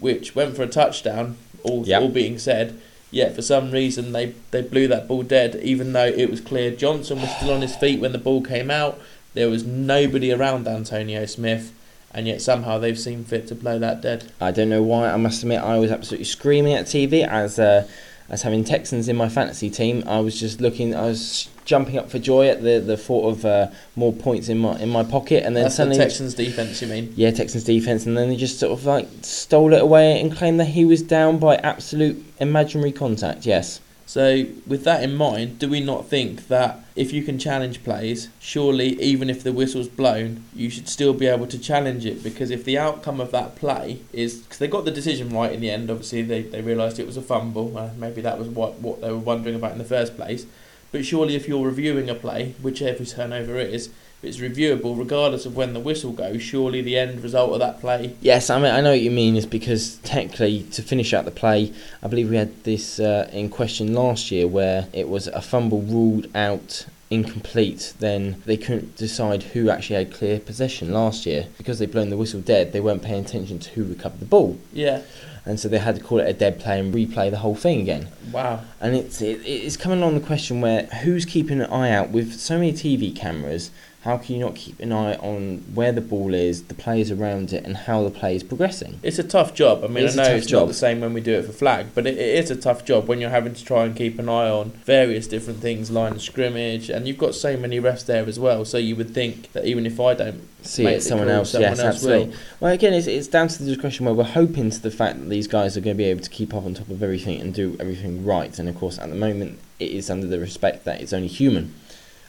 which 0.00 0.34
went 0.34 0.56
for 0.56 0.62
a 0.62 0.68
touchdown. 0.68 1.36
All, 1.62 1.84
Yep. 1.86 2.02
all 2.02 2.08
being 2.08 2.38
said, 2.38 2.78
yet 3.10 3.34
for 3.34 3.42
some 3.42 3.70
reason 3.72 4.12
they, 4.12 4.34
they 4.52 4.62
blew 4.62 4.86
that 4.88 5.08
ball 5.08 5.22
dead, 5.24 5.56
even 5.62 5.92
though 5.92 6.06
it 6.06 6.30
was 6.30 6.40
clear 6.40 6.70
Johnson 6.70 7.20
was 7.20 7.30
still 7.36 7.52
on 7.52 7.62
his 7.62 7.74
feet 7.74 8.00
when 8.00 8.12
the 8.12 8.18
ball 8.18 8.40
came 8.42 8.70
out. 8.70 9.00
There 9.34 9.50
was 9.50 9.64
nobody 9.64 10.32
around 10.32 10.66
Antonio 10.68 11.26
Smith, 11.26 11.72
and 12.16 12.26
yet 12.26 12.40
somehow 12.40 12.78
they've 12.78 12.98
seen 12.98 13.24
fit 13.24 13.46
to 13.48 13.54
play 13.54 13.78
that 13.78 14.00
dead. 14.00 14.32
I 14.40 14.50
don't 14.50 14.70
know 14.70 14.82
why. 14.82 15.10
I 15.10 15.16
must 15.16 15.42
admit, 15.42 15.60
I 15.60 15.78
was 15.78 15.90
absolutely 15.92 16.24
screaming 16.24 16.72
at 16.72 16.86
TV 16.86 17.24
as 17.26 17.58
uh, 17.58 17.86
as 18.28 18.42
having 18.42 18.64
Texans 18.64 19.08
in 19.08 19.16
my 19.16 19.28
fantasy 19.28 19.70
team. 19.70 20.02
I 20.06 20.18
was 20.20 20.40
just 20.40 20.60
looking. 20.60 20.94
I 20.94 21.02
was 21.02 21.48
jumping 21.66 21.98
up 21.98 22.08
for 22.10 22.18
joy 22.18 22.48
at 22.48 22.62
the 22.62 22.80
the 22.80 22.96
thought 22.96 23.28
of 23.28 23.44
uh, 23.44 23.68
more 23.96 24.12
points 24.12 24.48
in 24.48 24.58
my 24.58 24.78
in 24.80 24.88
my 24.88 25.04
pocket, 25.04 25.44
and 25.44 25.54
then 25.54 25.64
That's 25.64 25.76
the 25.76 25.82
suddenly. 25.82 25.98
Texans 25.98 26.34
defense, 26.34 26.80
you 26.80 26.88
mean? 26.88 27.12
yeah, 27.16 27.30
Texans 27.30 27.64
defense, 27.64 28.06
and 28.06 28.16
then 28.16 28.30
they 28.30 28.36
just 28.36 28.58
sort 28.58 28.72
of 28.72 28.86
like 28.86 29.08
stole 29.22 29.72
it 29.74 29.82
away 29.82 30.18
and 30.20 30.34
claimed 30.34 30.58
that 30.58 30.68
he 30.68 30.84
was 30.86 31.02
down 31.02 31.38
by 31.38 31.56
absolute 31.56 32.24
imaginary 32.40 32.92
contact. 32.92 33.44
Yes. 33.46 33.80
So, 34.08 34.46
with 34.68 34.84
that 34.84 35.02
in 35.02 35.16
mind, 35.16 35.58
do 35.58 35.68
we 35.68 35.80
not 35.80 36.06
think 36.06 36.46
that 36.46 36.78
if 36.94 37.12
you 37.12 37.24
can 37.24 37.40
challenge 37.40 37.82
plays, 37.82 38.28
surely 38.38 39.00
even 39.02 39.28
if 39.28 39.42
the 39.42 39.52
whistle's 39.52 39.88
blown, 39.88 40.44
you 40.54 40.70
should 40.70 40.88
still 40.88 41.12
be 41.12 41.26
able 41.26 41.48
to 41.48 41.58
challenge 41.58 42.06
it? 42.06 42.22
Because 42.22 42.52
if 42.52 42.64
the 42.64 42.78
outcome 42.78 43.20
of 43.20 43.32
that 43.32 43.56
play 43.56 44.02
is 44.12 44.36
because 44.36 44.58
they 44.58 44.68
got 44.68 44.84
the 44.84 44.92
decision 44.92 45.30
right 45.30 45.50
in 45.50 45.60
the 45.60 45.70
end, 45.70 45.90
obviously 45.90 46.22
they, 46.22 46.42
they 46.42 46.62
realised 46.62 47.00
it 47.00 47.06
was 47.06 47.16
a 47.16 47.22
fumble. 47.22 47.76
Uh, 47.76 47.90
maybe 47.98 48.20
that 48.20 48.38
was 48.38 48.46
what, 48.46 48.74
what 48.74 49.00
they 49.00 49.10
were 49.10 49.18
wondering 49.18 49.56
about 49.56 49.72
in 49.72 49.78
the 49.78 49.84
first 49.84 50.14
place. 50.14 50.46
But 50.92 51.04
surely, 51.04 51.34
if 51.34 51.48
you're 51.48 51.66
reviewing 51.66 52.08
a 52.08 52.14
play, 52.14 52.54
whichever 52.62 53.04
turnover 53.04 53.58
is, 53.58 53.90
it's 54.22 54.38
reviewable 54.38 54.98
regardless 54.98 55.46
of 55.46 55.56
when 55.56 55.74
the 55.74 55.80
whistle 55.80 56.12
goes. 56.12 56.42
Surely 56.42 56.82
the 56.82 56.98
end 56.98 57.22
result 57.22 57.52
of 57.52 57.58
that 57.60 57.80
play. 57.80 58.14
Yes, 58.20 58.50
I 58.50 58.58
mean 58.58 58.72
I 58.72 58.80
know 58.80 58.90
what 58.90 59.00
you 59.00 59.10
mean. 59.10 59.36
Is 59.36 59.46
because 59.46 59.96
technically 59.98 60.62
to 60.72 60.82
finish 60.82 61.12
out 61.14 61.24
the 61.24 61.30
play, 61.30 61.72
I 62.02 62.08
believe 62.08 62.30
we 62.30 62.36
had 62.36 62.64
this 62.64 62.98
uh, 62.98 63.28
in 63.32 63.48
question 63.50 63.94
last 63.94 64.30
year 64.30 64.46
where 64.48 64.88
it 64.92 65.08
was 65.08 65.26
a 65.28 65.42
fumble 65.42 65.82
ruled 65.82 66.26
out 66.34 66.86
incomplete, 67.08 67.94
then 68.00 68.42
they 68.46 68.56
couldn't 68.56 68.96
decide 68.96 69.42
who 69.42 69.70
actually 69.70 69.96
had 69.96 70.12
clear 70.12 70.40
possession 70.40 70.92
last 70.92 71.24
year 71.24 71.46
because 71.56 71.78
they'd 71.78 71.92
blown 71.92 72.10
the 72.10 72.16
whistle 72.16 72.40
dead. 72.40 72.72
They 72.72 72.80
weren't 72.80 73.02
paying 73.02 73.24
attention 73.24 73.60
to 73.60 73.70
who 73.70 73.84
recovered 73.84 74.18
the 74.20 74.26
ball, 74.26 74.58
Yeah. 74.72 75.02
And 75.46 75.58
so 75.60 75.68
they 75.68 75.78
had 75.78 75.94
to 75.96 76.02
call 76.02 76.18
it 76.18 76.28
a 76.28 76.32
dead 76.32 76.58
play 76.60 76.78
and 76.80 76.92
replay 76.92 77.30
the 77.30 77.38
whole 77.38 77.54
thing 77.54 77.80
again. 77.80 78.08
Wow. 78.32 78.60
And 78.80 78.94
it's 78.96 79.22
it, 79.22 79.40
it's 79.46 79.76
coming 79.76 79.98
along 79.98 80.14
the 80.14 80.26
question 80.26 80.60
where 80.60 80.82
who's 80.86 81.24
keeping 81.24 81.60
an 81.60 81.70
eye 81.70 81.90
out 81.90 82.10
with 82.10 82.34
so 82.34 82.56
many 82.58 82.72
TV 82.72 83.14
cameras. 83.14 83.70
How 84.02 84.18
can 84.18 84.36
you 84.36 84.40
not 84.40 84.54
keep 84.54 84.78
an 84.78 84.92
eye 84.92 85.16
on 85.16 85.64
where 85.74 85.90
the 85.90 86.00
ball 86.00 86.32
is, 86.32 86.62
the 86.64 86.74
players 86.74 87.10
around 87.10 87.52
it, 87.52 87.64
and 87.64 87.76
how 87.76 88.04
the 88.04 88.10
play 88.10 88.36
is 88.36 88.44
progressing? 88.44 89.00
It's 89.02 89.18
a 89.18 89.24
tough 89.24 89.52
job. 89.52 89.82
I 89.82 89.88
mean, 89.88 90.04
It's 90.04 90.16
I 90.16 90.22
know 90.28 90.34
it's 90.36 90.46
job. 90.46 90.60
not 90.60 90.68
the 90.68 90.74
same 90.74 91.00
when 91.00 91.12
we 91.12 91.20
do 91.20 91.32
it 91.34 91.44
for 91.44 91.50
flag, 91.50 91.86
but 91.92 92.06
it, 92.06 92.16
it 92.16 92.38
is 92.44 92.48
a 92.52 92.54
tough 92.54 92.84
job 92.84 93.08
when 93.08 93.20
you're 93.20 93.30
having 93.30 93.52
to 93.54 93.64
try 93.64 93.84
and 93.84 93.96
keep 93.96 94.20
an 94.20 94.28
eye 94.28 94.48
on 94.48 94.70
various 94.84 95.26
different 95.26 95.58
things, 95.58 95.90
line 95.90 96.12
of 96.12 96.22
scrimmage, 96.22 96.88
and 96.88 97.08
you've 97.08 97.18
got 97.18 97.34
so 97.34 97.56
many 97.56 97.80
refs 97.80 98.06
there 98.06 98.24
as 98.26 98.38
well. 98.38 98.64
So 98.64 98.78
you 98.78 98.94
would 98.94 99.10
think 99.12 99.50
that 99.54 99.64
even 99.64 99.86
if 99.86 99.98
I 99.98 100.14
don't 100.14 100.40
See 100.66 100.84
it, 100.86 101.02
someone 101.02 101.28
else, 101.28 101.50
someone 101.52 101.70
yes, 101.70 101.80
else 101.80 101.94
absolutely. 101.96 102.28
will. 102.28 102.36
Well, 102.60 102.72
again, 102.72 102.92
it's, 102.94 103.06
it's 103.06 103.28
down 103.28 103.48
to 103.48 103.58
the 103.62 103.70
discretion 103.70 104.06
where 104.06 104.14
we're 104.14 104.24
hoping 104.24 104.70
to 104.70 104.80
the 104.80 104.90
fact 104.90 105.18
that 105.18 105.28
these 105.28 105.46
guys 105.46 105.76
are 105.76 105.80
going 105.80 105.96
to 105.96 105.98
be 105.98 106.04
able 106.10 106.22
to 106.22 106.30
keep 106.30 106.52
up 106.54 106.64
on 106.64 106.74
top 106.74 106.88
of 106.88 107.02
everything 107.02 107.40
and 107.40 107.54
do 107.54 107.76
everything 107.80 108.24
right. 108.24 108.58
And 108.58 108.68
of 108.68 108.76
course, 108.76 108.98
at 108.98 109.08
the 109.08 109.14
moment, 109.16 109.58
it 109.78 109.90
is 109.90 110.10
under 110.10 110.26
the 110.26 110.38
respect 110.38 110.84
that 110.84 111.00
it's 111.00 111.12
only 111.12 111.28
human. 111.28 111.74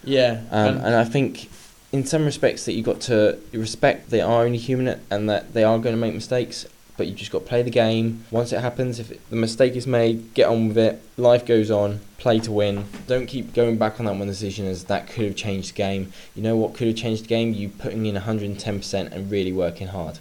Yeah, 0.04 0.42
Um, 0.52 0.78
and- 0.78 0.86
and 0.88 0.96
I 0.96 1.04
think, 1.04 1.50
in 1.92 2.06
some 2.06 2.26
respects, 2.26 2.66
that 2.66 2.74
you've 2.74 2.86
got 2.86 3.02
to 3.02 3.38
respect 3.52 4.10
they 4.10 4.22
are 4.22 4.44
only 4.44 4.58
human 4.58 5.00
and 5.10 5.30
that 5.30 5.54
they 5.54 5.64
are 5.64 5.80
going 5.80 5.96
to 5.96 6.00
make 6.00 6.14
mistakes. 6.14 6.66
But 6.98 7.08
you've 7.08 7.18
just 7.18 7.32
got 7.32 7.40
to 7.40 7.46
play 7.46 7.62
the 7.62 7.70
game. 7.70 8.26
Once 8.32 8.52
it 8.52 8.60
happens, 8.60 9.00
if 9.00 9.30
the 9.30 9.36
mistake 9.36 9.76
is 9.76 9.86
made, 9.86 10.34
get 10.34 10.50
on 10.50 10.70
with 10.70 10.78
it. 10.78 11.02
Life 11.16 11.46
goes 11.46 11.70
on. 11.70 12.00
Play 12.18 12.40
to 12.40 12.52
win. 12.52 12.86
Don't 13.06 13.28
keep 13.28 13.54
going 13.54 13.78
back 13.78 14.00
on 14.00 14.08
that 14.08 14.16
one 14.16 14.28
decision 14.28 14.66
as 14.66 14.86
that 14.86 15.08
could 15.08 15.26
have 15.26 15.36
changed 15.36 15.70
the 15.70 15.78
game. 15.78 16.12
You 16.36 16.42
know 16.42 16.58
what 16.58 16.74
could 16.74 16.88
have 16.88 16.96
changed 16.98 17.26
the 17.26 17.28
game? 17.28 17.54
You 17.54 17.70
putting 17.70 18.06
in 18.08 18.16
110% 18.16 19.12
and 19.12 19.32
really 19.32 19.54
working 19.54 19.88
hard. 19.88 20.20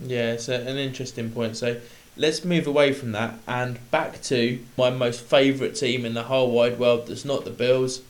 Yeah, 0.00 0.32
it's 0.32 0.48
an 0.48 0.78
interesting 0.78 1.30
point. 1.30 1.56
So 1.56 1.80
let's 2.16 2.44
move 2.44 2.66
away 2.66 2.92
from 2.92 3.12
that 3.12 3.38
and 3.46 3.78
back 3.90 4.20
to 4.22 4.60
my 4.76 4.90
most 4.90 5.22
favourite 5.22 5.74
team 5.74 6.04
in 6.04 6.14
the 6.14 6.24
whole 6.24 6.50
wide 6.50 6.78
world 6.78 7.08
that's 7.08 7.24
not 7.24 7.44
the 7.44 7.50
Bills, 7.50 8.02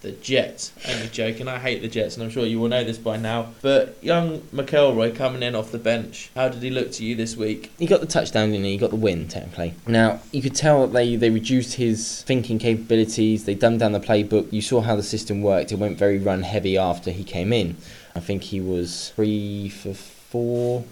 the 0.00 0.12
Jets. 0.12 0.72
Only 0.88 1.08
joking, 1.08 1.48
I 1.48 1.58
hate 1.58 1.82
the 1.82 1.88
Jets, 1.88 2.16
and 2.16 2.24
I'm 2.24 2.30
sure 2.30 2.46
you 2.46 2.60
all 2.60 2.68
know 2.68 2.84
this 2.84 2.98
by 2.98 3.16
now. 3.16 3.50
But 3.60 3.96
young 4.02 4.40
McElroy 4.54 5.14
coming 5.14 5.42
in 5.42 5.54
off 5.54 5.72
the 5.72 5.78
bench, 5.78 6.30
how 6.34 6.48
did 6.48 6.62
he 6.62 6.70
look 6.70 6.92
to 6.92 7.04
you 7.04 7.14
this 7.14 7.36
week? 7.36 7.70
He 7.78 7.86
got 7.86 8.00
the 8.00 8.06
touchdown, 8.06 8.50
didn't 8.50 8.64
he? 8.64 8.72
He 8.72 8.78
got 8.78 8.90
the 8.90 8.96
win, 8.96 9.28
technically. 9.28 9.74
Now, 9.86 10.20
you 10.32 10.42
could 10.42 10.54
tell 10.54 10.86
that 10.86 10.92
they, 10.92 11.16
they 11.16 11.30
reduced 11.30 11.74
his 11.74 12.22
thinking 12.22 12.58
capabilities, 12.58 13.44
they 13.44 13.54
dumbed 13.54 13.80
down 13.80 13.92
the 13.92 14.00
playbook. 14.00 14.52
You 14.52 14.62
saw 14.62 14.80
how 14.80 14.96
the 14.96 15.02
system 15.02 15.42
worked. 15.42 15.72
It 15.72 15.78
went 15.78 15.98
very 15.98 16.18
run 16.18 16.42
heavy 16.42 16.78
after 16.78 17.10
he 17.10 17.24
came 17.24 17.52
in. 17.52 17.76
I 18.14 18.20
think 18.20 18.44
he 18.44 18.60
was 18.60 19.10
three 19.10 19.68
for 19.68 19.94
four. 19.94 20.84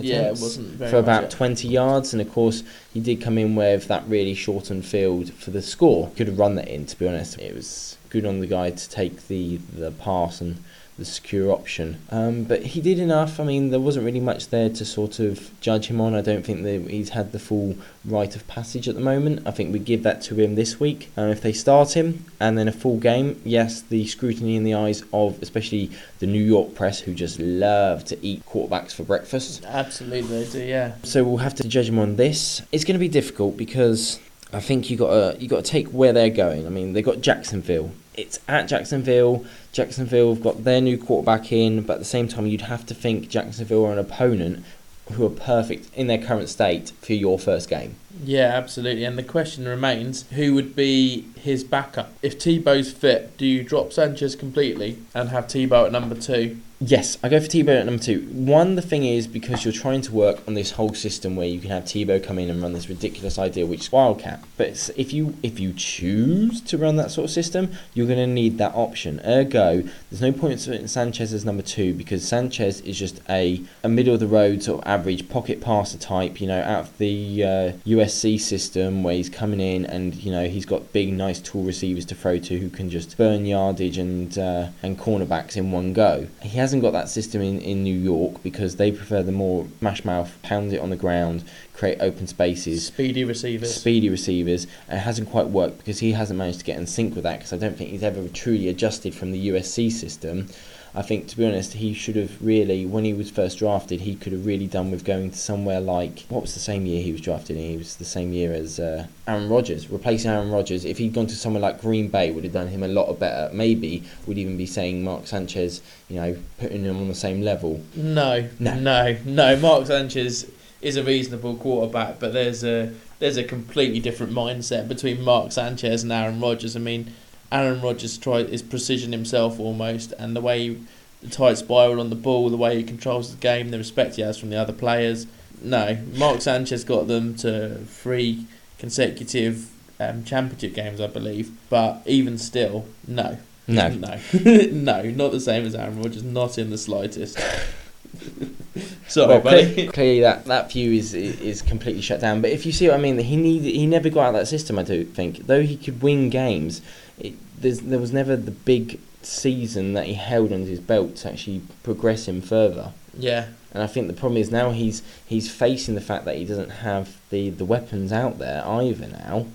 Yeah, 0.00 0.28
it 0.28 0.30
wasn't 0.30 0.68
very 0.68 0.90
for 0.92 0.98
about 0.98 1.24
it. 1.24 1.30
20 1.30 1.66
yards, 1.66 2.12
and 2.12 2.22
of 2.22 2.30
course, 2.30 2.62
he 2.94 3.00
did 3.00 3.20
come 3.20 3.36
in 3.36 3.56
with 3.56 3.88
that 3.88 4.06
really 4.06 4.34
shortened 4.34 4.84
field 4.84 5.32
for 5.32 5.50
the 5.50 5.60
score. 5.60 6.12
Could 6.16 6.28
have 6.28 6.38
run 6.38 6.54
that 6.54 6.68
in, 6.68 6.86
to 6.86 6.96
be 6.96 7.08
honest. 7.08 7.36
It 7.38 7.54
was 7.54 7.97
good 8.10 8.26
on 8.26 8.40
the 8.40 8.46
guy 8.46 8.70
to 8.70 8.90
take 8.90 9.28
the, 9.28 9.56
the 9.56 9.90
pass 9.90 10.40
and 10.40 10.62
the 10.98 11.04
secure 11.04 11.52
option. 11.52 12.00
Um, 12.10 12.42
but 12.42 12.66
he 12.66 12.80
did 12.80 12.98
enough. 12.98 13.38
I 13.38 13.44
mean, 13.44 13.70
there 13.70 13.78
wasn't 13.80 14.04
really 14.04 14.20
much 14.20 14.48
there 14.48 14.68
to 14.68 14.84
sort 14.84 15.20
of 15.20 15.50
judge 15.60 15.86
him 15.86 16.00
on. 16.00 16.14
I 16.14 16.20
don't 16.20 16.44
think 16.44 16.64
that 16.64 16.90
he's 16.90 17.10
had 17.10 17.30
the 17.30 17.38
full 17.38 17.76
rite 18.04 18.34
of 18.34 18.46
passage 18.48 18.88
at 18.88 18.96
the 18.96 19.00
moment. 19.00 19.46
I 19.46 19.52
think 19.52 19.72
we 19.72 19.78
give 19.78 20.02
that 20.02 20.20
to 20.22 20.34
him 20.34 20.56
this 20.56 20.80
week. 20.80 21.10
And 21.16 21.30
if 21.30 21.40
they 21.40 21.52
start 21.52 21.96
him 21.96 22.24
and 22.40 22.58
then 22.58 22.66
a 22.66 22.72
full 22.72 22.98
game, 22.98 23.40
yes, 23.44 23.80
the 23.80 24.06
scrutiny 24.06 24.56
in 24.56 24.64
the 24.64 24.74
eyes 24.74 25.04
of 25.12 25.40
especially 25.40 25.90
the 26.18 26.26
New 26.26 26.42
York 26.42 26.74
press, 26.74 26.98
who 26.98 27.14
just 27.14 27.38
love 27.38 28.04
to 28.06 28.26
eat 28.26 28.44
quarterbacks 28.44 28.92
for 28.92 29.04
breakfast. 29.04 29.64
Absolutely, 29.64 30.44
they 30.44 30.50
do, 30.50 30.64
yeah. 30.64 30.96
So 31.04 31.22
we'll 31.22 31.38
have 31.38 31.54
to 31.56 31.68
judge 31.68 31.88
him 31.88 32.00
on 32.00 32.16
this. 32.16 32.60
It's 32.72 32.84
going 32.84 32.96
to 32.96 32.98
be 32.98 33.08
difficult 33.08 33.56
because 33.56 34.18
I 34.52 34.60
think 34.60 34.90
you 34.90 34.96
got 34.96 35.40
you 35.40 35.48
got 35.48 35.64
to 35.64 35.70
take 35.70 35.88
where 35.88 36.12
they're 36.12 36.30
going. 36.30 36.66
I 36.66 36.70
mean, 36.70 36.92
they 36.92 37.02
got 37.02 37.20
Jacksonville. 37.20 37.92
It's 38.14 38.40
at 38.48 38.66
Jacksonville. 38.66 39.44
Jacksonville 39.72 40.34
have 40.34 40.42
got 40.42 40.64
their 40.64 40.80
new 40.80 40.98
quarterback 40.98 41.52
in, 41.52 41.82
but 41.82 41.94
at 41.94 41.98
the 42.00 42.04
same 42.04 42.28
time, 42.28 42.46
you'd 42.46 42.62
have 42.62 42.84
to 42.86 42.94
think 42.94 43.28
Jacksonville 43.28 43.84
are 43.86 43.92
an 43.92 43.98
opponent 43.98 44.64
who 45.12 45.24
are 45.24 45.30
perfect 45.30 45.88
in 45.94 46.06
their 46.06 46.18
current 46.18 46.48
state 46.48 46.92
for 47.00 47.12
your 47.12 47.38
first 47.38 47.68
game. 47.68 47.94
Yeah, 48.22 48.48
absolutely. 48.54 49.04
And 49.04 49.16
the 49.16 49.22
question 49.22 49.66
remains 49.66 50.24
who 50.30 50.54
would 50.54 50.74
be 50.74 51.26
his 51.36 51.64
backup? 51.64 52.12
If 52.22 52.38
Tebow's 52.38 52.92
fit, 52.92 53.36
do 53.36 53.46
you 53.46 53.62
drop 53.62 53.92
Sanchez 53.92 54.34
completely 54.34 54.98
and 55.14 55.28
have 55.30 55.46
Tebow 55.46 55.86
at 55.86 55.92
number 55.92 56.14
two? 56.14 56.58
Yes, 56.80 57.18
I 57.24 57.28
go 57.28 57.40
for 57.40 57.48
Tebow 57.48 57.80
at 57.80 57.86
number 57.86 58.00
two. 58.00 58.20
One, 58.30 58.76
the 58.76 58.82
thing 58.82 59.04
is 59.04 59.26
because 59.26 59.64
you're 59.64 59.72
trying 59.72 60.00
to 60.02 60.12
work 60.12 60.46
on 60.46 60.54
this 60.54 60.70
whole 60.70 60.94
system 60.94 61.34
where 61.34 61.48
you 61.48 61.58
can 61.58 61.70
have 61.70 61.82
Tebow 61.82 62.22
come 62.22 62.38
in 62.38 62.48
and 62.48 62.62
run 62.62 62.72
this 62.72 62.88
ridiculous 62.88 63.36
idea, 63.36 63.66
which 63.66 63.80
is 63.80 63.92
Wildcat. 63.92 64.44
But 64.56 64.88
if 64.96 65.12
you 65.12 65.34
if 65.42 65.58
you 65.58 65.72
choose 65.72 66.60
to 66.60 66.78
run 66.78 66.94
that 66.94 67.10
sort 67.10 67.24
of 67.24 67.30
system, 67.32 67.72
you're 67.94 68.06
going 68.06 68.20
to 68.20 68.28
need 68.28 68.58
that 68.58 68.76
option. 68.76 69.20
Ergo, 69.26 69.82
there's 70.08 70.22
no 70.22 70.30
point 70.30 70.68
in 70.68 70.86
Sanchez 70.86 71.32
as 71.32 71.44
number 71.44 71.64
two 71.64 71.94
because 71.94 72.26
Sanchez 72.26 72.80
is 72.82 72.96
just 72.96 73.20
a, 73.28 73.60
a 73.82 73.88
middle 73.88 74.14
of 74.14 74.20
the 74.20 74.28
road 74.28 74.62
sort 74.62 74.80
of 74.80 74.88
average 74.88 75.28
pocket 75.28 75.60
passer 75.60 75.98
type. 75.98 76.40
You 76.40 76.46
know, 76.46 76.62
out 76.62 76.84
of 76.84 76.98
the 76.98 77.42
uh, 77.42 77.72
USC 77.88 78.38
system 78.38 79.02
where 79.02 79.14
he's 79.14 79.28
coming 79.28 79.60
in 79.60 79.84
and 79.84 80.14
you 80.14 80.30
know 80.30 80.46
he's 80.46 80.64
got 80.64 80.92
big, 80.92 81.12
nice, 81.12 81.40
tall 81.40 81.64
receivers 81.64 82.04
to 82.04 82.14
throw 82.14 82.38
to 82.38 82.56
who 82.60 82.70
can 82.70 82.88
just 82.88 83.16
burn 83.16 83.46
yardage 83.46 83.98
and 83.98 84.38
uh, 84.38 84.68
and 84.80 84.96
cornerbacks 84.96 85.56
in 85.56 85.72
one 85.72 85.92
go. 85.92 86.28
He 86.40 86.56
hasn't 86.68 86.82
got 86.82 86.92
that 86.92 87.08
system 87.08 87.40
in, 87.40 87.58
in 87.62 87.82
New 87.82 87.96
York 87.96 88.42
because 88.42 88.76
they 88.76 88.92
prefer 88.92 89.22
the 89.22 89.32
more 89.32 89.66
mash 89.80 90.04
mouth, 90.04 90.36
pound 90.42 90.70
it 90.70 90.80
on 90.80 90.90
the 90.90 90.96
ground, 90.96 91.42
create 91.72 91.96
open 91.98 92.26
spaces, 92.26 92.88
Speedy 92.88 93.24
receivers. 93.24 93.74
speedy 93.74 94.10
receivers. 94.10 94.66
And 94.86 94.98
it 94.98 95.02
hasn't 95.02 95.30
quite 95.30 95.46
worked 95.46 95.78
because 95.78 96.00
he 96.00 96.12
hasn't 96.12 96.38
managed 96.38 96.58
to 96.58 96.66
get 96.66 96.76
in 96.76 96.86
sync 96.86 97.14
with 97.14 97.24
that 97.24 97.38
because 97.38 97.54
I 97.54 97.56
don't 97.56 97.74
think 97.74 97.88
he's 97.88 98.02
ever 98.02 98.28
truly 98.28 98.68
adjusted 98.68 99.14
from 99.14 99.32
the 99.32 99.48
USC 99.48 99.90
system. 99.90 100.48
I 100.94 101.02
think, 101.02 101.28
to 101.28 101.36
be 101.36 101.44
honest, 101.46 101.74
he 101.74 101.92
should 101.92 102.16
have 102.16 102.40
really, 102.42 102.86
when 102.86 103.04
he 103.04 103.12
was 103.12 103.30
first 103.30 103.58
drafted, 103.58 104.00
he 104.00 104.14
could 104.16 104.32
have 104.32 104.46
really 104.46 104.66
done 104.66 104.90
with 104.90 105.04
going 105.04 105.30
to 105.30 105.36
somewhere 105.38 105.80
like 105.80 106.24
what 106.28 106.42
was 106.42 106.54
the 106.54 106.60
same 106.60 106.86
year 106.86 107.02
he 107.02 107.12
was 107.12 107.20
drafted 107.20 107.56
in? 107.56 107.62
He 107.70 107.76
was 107.76 107.96
the 107.96 108.04
same 108.04 108.32
year 108.32 108.52
as 108.52 108.80
uh, 108.80 109.06
Aaron 109.26 109.48
Rodgers, 109.48 109.90
replacing 109.90 110.30
Aaron 110.30 110.50
Rodgers. 110.50 110.84
If 110.84 110.98
he'd 110.98 111.12
gone 111.12 111.26
to 111.26 111.36
somewhere 111.36 111.60
like 111.62 111.80
Green 111.80 112.08
Bay, 112.08 112.30
would 112.30 112.44
have 112.44 112.52
done 112.52 112.68
him 112.68 112.82
a 112.82 112.88
lot 112.88 113.06
of 113.06 113.18
better. 113.20 113.52
Maybe 113.54 114.02
would 114.26 114.38
even 114.38 114.56
be 114.56 114.66
saying 114.66 115.04
Mark 115.04 115.26
Sanchez, 115.26 115.82
you 116.08 116.16
know, 116.16 116.36
putting 116.58 116.84
him 116.84 116.96
on 116.96 117.08
the 117.08 117.14
same 117.14 117.42
level. 117.42 117.82
No, 117.94 118.48
No. 118.58 118.74
no, 118.78 119.16
no, 119.24 119.56
Mark 119.56 119.86
Sanchez 119.86 120.50
is 120.80 120.96
a 120.96 121.02
reasonable 121.02 121.56
quarterback, 121.56 122.18
but 122.20 122.32
there's 122.32 122.64
a 122.64 122.92
there's 123.18 123.36
a 123.36 123.42
completely 123.44 123.98
different 123.98 124.32
mindset 124.32 124.86
between 124.88 125.20
Mark 125.22 125.50
Sanchez 125.50 126.04
and 126.04 126.12
Aaron 126.12 126.40
Rodgers. 126.40 126.76
I 126.76 126.78
mean, 126.78 127.12
Aaron 127.50 127.80
Rodgers 127.80 128.18
try 128.18 128.38
is 128.38 128.62
precision 128.62 129.12
himself 129.12 129.58
almost, 129.58 130.12
and 130.18 130.36
the 130.36 130.40
way 130.40 130.68
he, 130.68 130.84
the 131.22 131.28
tight 131.30 131.58
spiral 131.58 132.00
on 132.00 132.10
the 132.10 132.16
ball, 132.16 132.50
the 132.50 132.56
way 132.56 132.76
he 132.76 132.82
controls 132.82 133.30
the 133.34 133.40
game, 133.40 133.70
the 133.70 133.78
respect 133.78 134.16
he 134.16 134.22
has 134.22 134.38
from 134.38 134.50
the 134.50 134.56
other 134.56 134.72
players. 134.72 135.26
No, 135.62 135.98
Mark 136.14 136.40
Sanchez 136.40 136.84
got 136.84 137.08
them 137.08 137.34
to 137.36 137.76
three 137.86 138.44
consecutive 138.78 139.70
um, 139.98 140.22
championship 140.24 140.74
games, 140.74 141.00
I 141.00 141.06
believe. 141.08 141.50
But 141.68 142.02
even 142.06 142.38
still, 142.38 142.86
no, 143.06 143.38
No. 143.66 143.88
no, 143.88 144.20
no, 144.72 145.02
not 145.02 145.32
the 145.32 145.40
same 145.40 145.64
as 145.66 145.74
Aaron 145.74 146.00
Rodgers, 146.00 146.22
not 146.22 146.58
in 146.58 146.70
the 146.70 146.78
slightest. 146.78 147.38
Sorry, 149.08 149.26
well, 149.28 149.40
buddy. 149.40 149.74
cle- 149.84 149.92
clearly 149.92 150.20
that, 150.20 150.44
that 150.44 150.70
view 150.72 150.92
is 150.92 151.14
is 151.14 151.62
completely 151.62 152.02
shut 152.02 152.20
down. 152.20 152.40
But 152.42 152.50
if 152.50 152.64
you 152.66 152.72
see 152.72 152.88
what 152.88 152.94
I 152.98 153.02
mean, 153.02 153.18
he 153.18 153.36
needed 153.36 153.74
he 153.74 153.86
never 153.86 154.08
got 154.10 154.20
out 154.26 154.28
of 154.28 154.34
that 154.40 154.46
system. 154.46 154.78
I 154.78 154.82
do 154.82 155.04
think, 155.04 155.46
though 155.46 155.62
he 155.62 155.76
could 155.76 156.02
win 156.02 156.28
games, 156.30 156.82
it, 157.20 157.34
there's, 157.60 157.80
there 157.80 157.98
was 157.98 158.12
never 158.12 158.36
the 158.36 158.50
big 158.50 159.00
season 159.22 159.92
that 159.94 160.06
he 160.06 160.14
held 160.14 160.52
under 160.52 160.66
his 160.68 160.80
belt 160.80 161.16
to 161.16 161.30
actually 161.30 161.62
progress 161.82 162.26
him 162.28 162.40
further. 162.40 162.92
Yeah, 163.18 163.46
And 163.72 163.82
I 163.82 163.86
think 163.88 164.06
the 164.06 164.12
problem 164.12 164.36
is 164.36 164.50
now 164.50 164.70
he's 164.70 165.02
he's 165.26 165.50
facing 165.50 165.96
the 165.96 166.00
fact 166.00 166.24
that 166.24 166.36
he 166.36 166.44
doesn't 166.44 166.70
have 166.70 167.16
the, 167.30 167.50
the 167.50 167.64
weapons 167.64 168.12
out 168.12 168.38
there 168.38 168.64
either. 168.66 169.08
Now, 169.08 169.46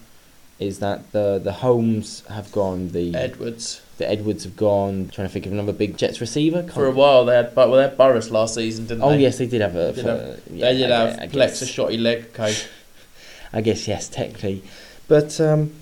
is 0.59 0.79
that 0.79 1.11
the 1.13 1.39
the 1.41 1.53
Holmes 1.53 2.23
have 2.29 2.51
gone, 2.51 2.89
the 2.89 3.15
Edwards. 3.15 3.81
the 3.99 4.09
Edwards 4.09 4.43
have 4.43 4.57
gone. 4.57 5.09
trying 5.13 5.27
to 5.27 5.33
think 5.33 5.45
of 5.45 5.53
another 5.53 5.71
big 5.71 5.97
Jets 5.97 6.19
receiver. 6.19 6.63
For 6.63 6.85
a 6.87 6.91
while, 6.91 7.23
they 7.25 7.35
had, 7.35 7.55
but 7.55 7.69
well, 7.69 7.77
they 7.77 7.83
had 7.83 7.97
Burress 7.97 8.29
last 8.31 8.55
season, 8.55 8.85
didn't 8.85 9.03
Oh 9.03 9.09
they? 9.11 9.15
Oh 9.15 9.19
yes, 9.19 9.37
they 9.37 9.47
did 9.47 9.61
have 9.61 9.75
a. 9.77 9.93
Did 9.93 10.03
for- 10.03 10.09
have- 10.11 10.41
yeah, 10.51 10.71
they 10.71 10.77
did 10.79 10.91
I 10.91 10.99
have 11.09 11.19
I 11.19 11.27
Plax 11.27 11.31
guess. 11.31 11.61
a 11.61 11.65
shotty 11.65 12.01
leg 12.01 12.33
coach. 12.33 12.67
I 13.53 13.61
guess 13.61 13.87
yes, 13.87 14.09
technically, 14.09 14.61
but 15.07 15.39
um, 15.39 15.73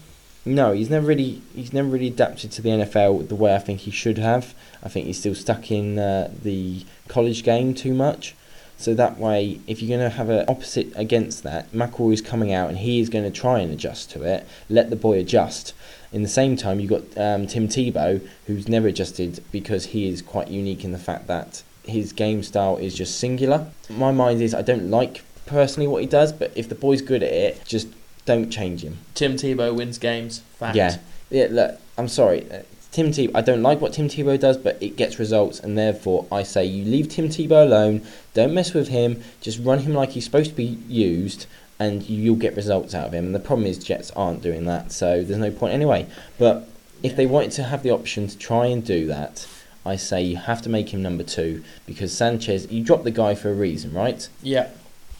No, 0.43 0.71
he's 0.71 0.89
never 0.89 1.05
really 1.05 1.41
he's 1.53 1.71
never 1.71 1.87
really 1.87 2.07
adapted 2.07 2.51
to 2.53 2.61
the 2.61 2.69
NFL 2.69 3.27
the 3.27 3.35
way 3.35 3.53
I 3.53 3.59
think 3.59 3.81
he 3.81 3.91
should 3.91 4.17
have. 4.17 4.55
I 4.81 4.89
think 4.89 5.05
he's 5.05 5.19
still 5.19 5.35
stuck 5.35 5.69
in 5.69 5.99
uh, 5.99 6.31
the 6.41 6.83
college 7.07 7.43
game 7.43 7.73
too 7.73 7.93
much. 7.93 8.35
So 8.77 8.95
that 8.95 9.19
way, 9.19 9.59
if 9.67 9.79
you're 9.79 9.95
going 9.95 10.09
to 10.09 10.17
have 10.17 10.29
an 10.29 10.43
opposite 10.47 10.91
against 10.95 11.43
that, 11.43 11.71
McElroy 11.71 12.13
is 12.13 12.21
coming 12.21 12.51
out 12.51 12.69
and 12.69 12.79
he 12.79 12.99
is 12.99 13.09
going 13.09 13.23
to 13.23 13.39
try 13.39 13.59
and 13.59 13.71
adjust 13.71 14.09
to 14.11 14.23
it. 14.23 14.47
Let 14.69 14.89
the 14.89 14.95
boy 14.95 15.19
adjust. 15.19 15.75
In 16.11 16.23
the 16.23 16.27
same 16.27 16.55
time, 16.55 16.79
you've 16.79 16.89
got 16.89 17.15
um, 17.15 17.45
Tim 17.45 17.67
Tebow, 17.67 18.27
who's 18.47 18.67
never 18.67 18.87
adjusted 18.87 19.43
because 19.51 19.85
he 19.85 20.07
is 20.07 20.23
quite 20.23 20.47
unique 20.47 20.83
in 20.83 20.93
the 20.93 20.97
fact 20.97 21.27
that 21.27 21.61
his 21.83 22.11
game 22.11 22.41
style 22.41 22.77
is 22.77 22.95
just 22.95 23.19
singular. 23.19 23.67
My 23.87 24.11
mind 24.11 24.41
is 24.41 24.55
I 24.55 24.63
don't 24.63 24.89
like 24.89 25.23
personally 25.45 25.87
what 25.87 26.01
he 26.01 26.07
does, 26.07 26.33
but 26.33 26.51
if 26.55 26.67
the 26.67 26.75
boy's 26.75 27.03
good 27.03 27.21
at 27.21 27.31
it, 27.31 27.63
just 27.65 27.87
don't 28.25 28.49
change 28.49 28.83
him. 28.83 28.99
Tim 29.15 29.35
Tebow 29.35 29.75
wins 29.75 29.97
games. 29.97 30.39
Fact. 30.57 30.75
Yeah, 30.75 30.97
yeah. 31.29 31.47
Look, 31.49 31.79
I'm 31.97 32.07
sorry, 32.07 32.49
uh, 32.51 32.61
Tim 32.91 33.11
Tebow. 33.11 33.31
I 33.35 33.41
don't 33.41 33.61
like 33.61 33.81
what 33.81 33.93
Tim 33.93 34.07
Tebow 34.07 34.39
does, 34.39 34.57
but 34.57 34.81
it 34.81 34.95
gets 34.95 35.19
results, 35.19 35.59
and 35.59 35.77
therefore 35.77 36.27
I 36.31 36.43
say 36.43 36.65
you 36.65 36.85
leave 36.85 37.09
Tim 37.09 37.29
Tebow 37.29 37.63
alone. 37.63 38.01
Don't 38.33 38.53
mess 38.53 38.73
with 38.73 38.89
him. 38.89 39.21
Just 39.41 39.59
run 39.59 39.79
him 39.79 39.93
like 39.93 40.11
he's 40.11 40.25
supposed 40.25 40.51
to 40.51 40.55
be 40.55 40.77
used, 40.87 41.45
and 41.79 42.07
you'll 42.07 42.35
get 42.35 42.55
results 42.55 42.93
out 42.93 43.07
of 43.07 43.13
him. 43.13 43.25
And 43.25 43.35
the 43.35 43.39
problem 43.39 43.65
is 43.65 43.77
Jets 43.77 44.11
aren't 44.11 44.41
doing 44.41 44.65
that, 44.65 44.91
so 44.91 45.23
there's 45.23 45.39
no 45.39 45.51
point 45.51 45.73
anyway. 45.73 46.07
But 46.37 46.67
if 47.01 47.15
they 47.15 47.25
wanted 47.25 47.51
to 47.53 47.63
have 47.63 47.83
the 47.83 47.91
option 47.91 48.27
to 48.27 48.37
try 48.37 48.67
and 48.67 48.85
do 48.85 49.07
that, 49.07 49.47
I 49.85 49.95
say 49.95 50.21
you 50.21 50.37
have 50.37 50.61
to 50.61 50.69
make 50.69 50.93
him 50.93 51.01
number 51.01 51.23
two 51.23 51.63
because 51.87 52.15
Sanchez. 52.15 52.71
You 52.71 52.83
dropped 52.83 53.03
the 53.03 53.11
guy 53.11 53.35
for 53.35 53.49
a 53.49 53.53
reason, 53.55 53.93
right? 53.93 54.27
Yeah. 54.43 54.69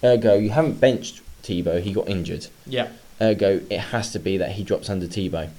Ergo, 0.04 0.36
you 0.36 0.52
haven't 0.52 0.80
benched 0.80 1.22
Tebow. 1.42 1.82
He 1.82 1.94
got 1.94 2.10
injured. 2.10 2.48
Yeah. 2.66 2.90
Ergo, 3.22 3.62
it 3.70 3.80
has 3.80 4.12
to 4.14 4.20
be 4.20 4.38
that 4.38 4.54
he 4.54 4.64
drops 4.64 4.90
under 4.90 5.06
Tebow. 5.06 5.50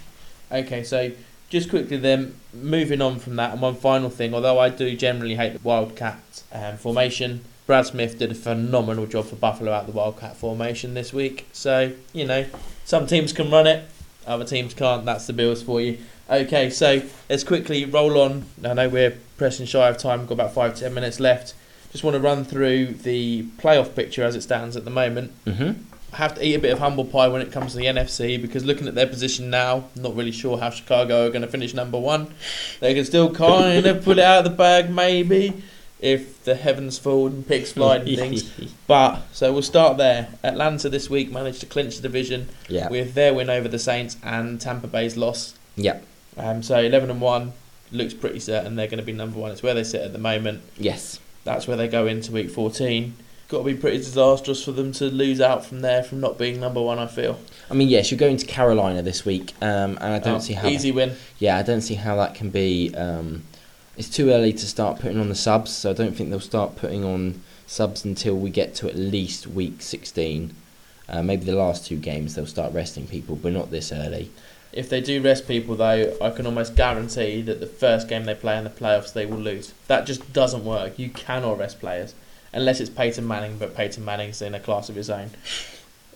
Okay, 0.50 0.82
so 0.82 1.12
just 1.48 1.70
quickly 1.70 1.96
then, 1.96 2.34
moving 2.52 3.00
on 3.00 3.18
from 3.18 3.36
that, 3.36 3.52
and 3.52 3.60
one 3.62 3.74
final 3.74 4.10
thing, 4.10 4.34
although 4.34 4.58
I 4.58 4.68
do 4.68 4.96
generally 4.96 5.36
hate 5.36 5.52
the 5.52 5.60
Wildcat 5.60 6.42
um, 6.52 6.76
formation, 6.76 7.44
Brad 7.66 7.86
Smith 7.86 8.18
did 8.18 8.30
a 8.30 8.34
phenomenal 8.34 9.06
job 9.06 9.26
for 9.26 9.36
Buffalo 9.36 9.72
out 9.72 9.86
the 9.86 9.92
Wildcat 9.92 10.36
formation 10.36 10.94
this 10.94 11.12
week. 11.12 11.46
So, 11.52 11.92
you 12.12 12.26
know, 12.26 12.46
some 12.84 13.06
teams 13.06 13.32
can 13.32 13.50
run 13.50 13.66
it, 13.66 13.88
other 14.26 14.44
teams 14.44 14.74
can't. 14.74 15.04
That's 15.04 15.26
the 15.26 15.32
Bills 15.32 15.62
for 15.62 15.80
you. 15.80 15.98
Okay, 16.28 16.70
so 16.70 17.02
let's 17.28 17.44
quickly 17.44 17.84
roll 17.84 18.20
on. 18.20 18.46
I 18.64 18.74
know 18.74 18.88
we're 18.88 19.16
pressing 19.36 19.66
shy 19.66 19.88
of 19.88 19.98
time, 19.98 20.20
we've 20.20 20.28
got 20.28 20.34
about 20.34 20.54
five, 20.54 20.76
ten 20.76 20.94
minutes 20.94 21.20
left. 21.20 21.54
Just 21.92 22.04
want 22.04 22.14
to 22.14 22.20
run 22.20 22.44
through 22.44 22.86
the 22.86 23.44
playoff 23.58 23.94
picture 23.94 24.24
as 24.24 24.34
it 24.34 24.42
stands 24.42 24.76
at 24.76 24.84
the 24.84 24.90
moment. 24.90 25.32
Mm-hmm. 25.44 25.82
have 26.14 26.34
to 26.34 26.46
eat 26.46 26.54
a 26.54 26.58
bit 26.58 26.72
of 26.72 26.78
humble 26.78 27.04
pie 27.04 27.28
when 27.28 27.42
it 27.42 27.52
comes 27.52 27.72
to 27.72 27.78
the 27.78 27.84
NFC 27.84 28.40
because 28.40 28.64
looking 28.64 28.88
at 28.88 28.94
their 28.94 29.06
position 29.06 29.50
now, 29.50 29.84
not 29.94 30.16
really 30.16 30.32
sure 30.32 30.58
how 30.58 30.70
Chicago 30.70 31.26
are 31.26 31.28
going 31.28 31.42
to 31.42 31.48
finish 31.48 31.74
number 31.74 31.98
one. 31.98 32.34
They 32.80 32.94
can 32.94 33.04
still 33.04 33.34
kind 33.34 33.84
of 33.86 34.02
pull 34.04 34.18
it 34.18 34.24
out 34.24 34.38
of 34.38 34.44
the 34.44 34.56
bag, 34.56 34.90
maybe, 34.90 35.62
if 36.00 36.42
the 36.44 36.54
heavens 36.54 36.98
fall 36.98 37.28
and 37.28 37.46
pigs 37.46 37.72
fly 37.72 37.96
and 37.96 38.16
things. 38.16 38.50
But 38.86 39.22
so 39.32 39.52
we'll 39.52 39.62
start 39.62 39.96
there. 39.96 40.28
Atlanta 40.42 40.88
this 40.90 41.08
week 41.08 41.30
managed 41.30 41.60
to 41.60 41.66
clinch 41.66 41.96
the 41.96 42.02
division 42.02 42.48
yeah. 42.68 42.90
with 42.90 43.14
their 43.14 43.32
win 43.32 43.48
over 43.48 43.68
the 43.68 43.78
Saints 43.78 44.18
and 44.22 44.60
Tampa 44.60 44.86
Bay's 44.86 45.16
loss. 45.16 45.54
Yeah. 45.76 46.00
Um, 46.36 46.62
so 46.62 46.78
eleven 46.78 47.10
and 47.10 47.20
one 47.20 47.52
looks 47.90 48.14
pretty 48.14 48.40
certain 48.40 48.76
they're 48.76 48.86
going 48.86 48.98
to 48.98 49.04
be 49.04 49.12
number 49.12 49.38
one. 49.38 49.50
It's 49.52 49.62
where 49.62 49.74
they 49.74 49.84
sit 49.84 50.02
at 50.02 50.12
the 50.12 50.18
moment. 50.18 50.62
Yes. 50.76 51.20
That's 51.44 51.66
where 51.66 51.76
they 51.76 51.88
go 51.88 52.06
into 52.06 52.32
week 52.32 52.50
fourteen. 52.50 53.14
Got 53.48 53.58
to 53.58 53.64
be 53.64 53.74
pretty 53.74 53.98
disastrous 53.98 54.64
for 54.64 54.72
them 54.72 54.92
to 54.92 55.04
lose 55.06 55.40
out 55.40 55.64
from 55.66 55.80
there 55.80 56.02
from 56.02 56.20
not 56.20 56.38
being 56.38 56.58
number 56.60 56.80
one. 56.80 56.98
I 56.98 57.06
feel. 57.06 57.38
I 57.70 57.74
mean, 57.74 57.88
yes, 57.88 58.10
you're 58.10 58.18
going 58.18 58.36
to 58.38 58.46
Carolina 58.46 59.02
this 59.02 59.24
week, 59.24 59.52
um, 59.60 59.98
and 60.00 60.04
I 60.14 60.18
don't 60.18 60.36
Oh, 60.36 60.40
see 60.40 60.54
how. 60.54 60.68
easy 60.68 60.90
win. 60.92 61.12
yeah, 61.38 61.58
I 61.58 61.62
don't 61.62 61.80
see 61.82 61.94
how 61.94 62.16
that 62.16 62.34
can 62.34 62.50
be. 62.50 62.94
Um, 62.94 63.42
it's 63.96 64.08
too 64.08 64.30
early 64.30 64.52
to 64.54 64.66
start 64.66 65.00
putting 65.00 65.20
on 65.20 65.28
the 65.28 65.34
subs, 65.34 65.70
so 65.70 65.90
I 65.90 65.92
don't 65.92 66.16
think 66.16 66.30
they'll 66.30 66.40
start 66.40 66.76
putting 66.76 67.04
on 67.04 67.42
subs 67.66 68.04
until 68.06 68.36
we 68.36 68.48
get 68.50 68.74
to 68.76 68.88
at 68.88 68.96
least 68.96 69.46
week 69.46 69.82
16. 69.82 70.54
Uh, 71.08 71.22
maybe 71.22 71.44
the 71.44 71.54
last 71.54 71.86
two 71.86 71.96
games 71.96 72.34
they'll 72.34 72.46
start 72.46 72.72
resting 72.72 73.06
people, 73.06 73.36
but 73.36 73.52
not 73.52 73.70
this 73.70 73.92
early. 73.92 74.30
If 74.72 74.88
they 74.88 75.00
do 75.00 75.20
rest 75.20 75.46
people, 75.46 75.76
though, 75.76 76.16
I 76.20 76.30
can 76.30 76.46
almost 76.46 76.76
guarantee 76.76 77.42
that 77.42 77.60
the 77.60 77.66
first 77.66 78.08
game 78.08 78.24
they 78.24 78.34
play 78.34 78.56
in 78.56 78.64
the 78.64 78.70
playoffs, 78.70 79.12
they 79.12 79.26
will 79.26 79.38
lose. 79.38 79.74
That 79.86 80.06
just 80.06 80.32
doesn't 80.32 80.64
work. 80.64 80.98
You 80.98 81.10
cannot 81.10 81.58
rest 81.58 81.78
players 81.78 82.14
unless 82.52 82.80
it's 82.80 82.90
Peyton 82.90 83.26
Manning, 83.26 83.58
but 83.58 83.76
Peyton 83.76 84.04
Manning's 84.04 84.42
in 84.42 84.54
a 84.54 84.60
class 84.60 84.88
of 84.88 84.94
his 84.94 85.10
own. 85.10 85.30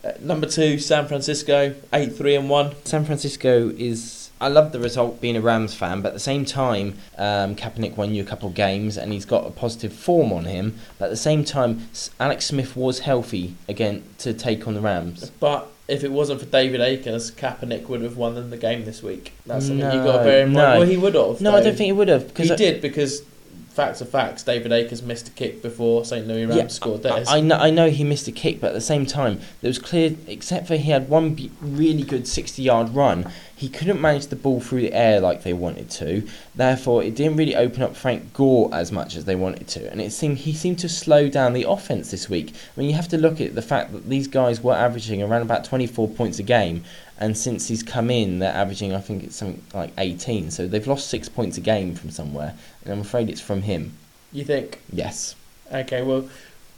Uh, 0.03 0.11
number 0.19 0.47
two, 0.47 0.77
San 0.79 1.07
Francisco, 1.07 1.75
eight 1.93 2.15
three 2.15 2.35
and 2.35 2.49
one. 2.49 2.75
San 2.85 3.05
Francisco 3.05 3.69
is. 3.77 4.29
I 4.39 4.49
love 4.49 4.71
the 4.71 4.79
result 4.79 5.19
being 5.19 5.35
a 5.35 5.41
Rams 5.41 5.73
fan, 5.73 6.03
but 6.03 6.09
at 6.09 6.13
the 6.13 6.19
same 6.19 6.45
time, 6.45 6.99
um, 7.17 7.55
Kaepernick 7.55 7.97
won 7.97 8.13
you 8.13 8.21
a 8.21 8.25
couple 8.25 8.47
of 8.47 8.53
games 8.53 8.95
and 8.95 9.11
he's 9.11 9.25
got 9.25 9.47
a 9.47 9.49
positive 9.49 9.91
form 9.91 10.31
on 10.31 10.45
him. 10.45 10.77
But 10.99 11.05
at 11.05 11.09
the 11.09 11.17
same 11.17 11.43
time, 11.43 11.89
Alex 12.19 12.45
Smith 12.45 12.75
was 12.75 12.99
healthy 12.99 13.55
again 13.67 14.03
to 14.19 14.35
take 14.35 14.67
on 14.67 14.75
the 14.75 14.79
Rams. 14.79 15.31
But 15.39 15.71
if 15.87 16.03
it 16.03 16.11
wasn't 16.11 16.39
for 16.39 16.45
David 16.47 16.81
Akers, 16.81 17.31
Kaepernick 17.31 17.87
would 17.87 18.01
have 18.01 18.17
won 18.17 18.49
the 18.49 18.57
game 18.57 18.85
this 18.85 19.01
week. 19.01 19.33
That's 19.45 19.67
something 19.67 19.87
No, 19.87 19.93
you've 19.93 20.03
got 20.03 20.17
to 20.19 20.23
bear 20.23 20.41
in 20.45 20.53
mind. 20.53 20.55
no. 20.55 20.79
Well, 20.79 20.87
he 20.87 20.97
would 20.97 21.15
have. 21.15 21.41
No, 21.41 21.51
though. 21.51 21.57
I 21.57 21.61
don't 21.63 21.75
think 21.77 21.85
he 21.87 21.91
would 21.93 22.07
have 22.09 22.27
Because 22.27 22.49
he 22.49 22.49
because 22.55 22.57
did 22.59 22.81
because 22.81 23.21
facts 23.69 24.01
are 24.01 24.05
facts. 24.05 24.43
David 24.43 24.71
Akers 24.71 25.01
missed 25.03 25.27
a 25.27 25.31
kick 25.31 25.61
before 25.61 26.03
St. 26.03 26.27
Louis 26.27 26.45
Rams 26.45 26.57
Yeah, 26.57 26.67
scored 26.67 27.05
I, 27.05 27.13
theirs. 27.13 27.27
I 27.29 27.39
know, 27.41 27.57
I 27.57 27.69
know 27.69 27.89
he 27.89 28.03
missed 28.03 28.27
a 28.27 28.31
kick, 28.31 28.59
but 28.59 28.67
at 28.69 28.73
the 28.73 28.81
same 28.81 29.05
time, 29.05 29.39
there 29.61 29.69
was 29.69 29.79
clear, 29.79 30.15
except 30.27 30.67
for 30.67 30.75
he 30.75 30.89
had 30.91 31.09
one 31.09 31.37
really 31.61 32.03
good 32.03 32.27
60 32.27 32.61
yard 32.61 32.89
run, 32.95 33.31
he 33.57 33.69
couldn't 33.69 33.99
manage 33.99 34.27
the 34.27 34.35
ball 34.35 34.61
through 34.61 34.81
the 34.81 34.93
air 34.93 35.19
like 35.19 35.41
they 35.41 35.51
wanted 35.51 35.89
to. 35.89 36.27
Therefore, 36.53 37.03
it 37.03 37.15
didn't 37.15 37.37
really 37.37 37.55
open 37.55 37.81
up 37.81 37.95
Frank 37.95 38.31
Gore 38.31 38.69
as 38.71 38.91
much 38.91 39.15
as 39.15 39.25
they 39.25 39.35
wanted 39.35 39.67
to. 39.69 39.91
And 39.91 39.99
it 39.99 40.11
seemed 40.11 40.37
he 40.37 40.53
seemed 40.53 40.77
to 40.79 40.87
slow 40.87 41.27
down 41.27 41.53
the 41.53 41.67
offense 41.67 42.11
this 42.11 42.29
week. 42.29 42.53
I 42.53 42.79
mean, 42.79 42.87
you 42.87 42.95
have 42.95 43.07
to 43.07 43.17
look 43.17 43.41
at 43.41 43.55
the 43.55 43.63
fact 43.63 43.93
that 43.93 44.07
these 44.07 44.27
guys 44.27 44.61
were 44.61 44.75
averaging 44.75 45.23
around 45.23 45.41
about 45.41 45.65
24 45.65 46.07
points 46.09 46.37
a 46.37 46.43
game. 46.43 46.83
And 47.19 47.35
since 47.35 47.67
he's 47.67 47.81
come 47.81 48.11
in, 48.11 48.37
they're 48.37 48.53
averaging, 48.53 48.93
I 48.93 49.01
think 49.01 49.23
it's 49.23 49.35
something 49.35 49.63
like 49.73 49.91
18. 49.97 50.51
So 50.51 50.67
they've 50.67 50.85
lost 50.85 51.07
six 51.07 51.27
points 51.27 51.57
a 51.57 51.61
game 51.61 51.95
from 51.95 52.11
somewhere. 52.11 52.53
And 52.83 52.93
I'm 52.93 53.01
afraid 53.01 53.27
it's 53.27 53.41
from 53.41 53.63
him. 53.63 53.93
you 54.31 54.43
think? 54.43 54.81
Yes. 54.93 55.35
Okay, 55.73 56.03
well, 56.03 56.29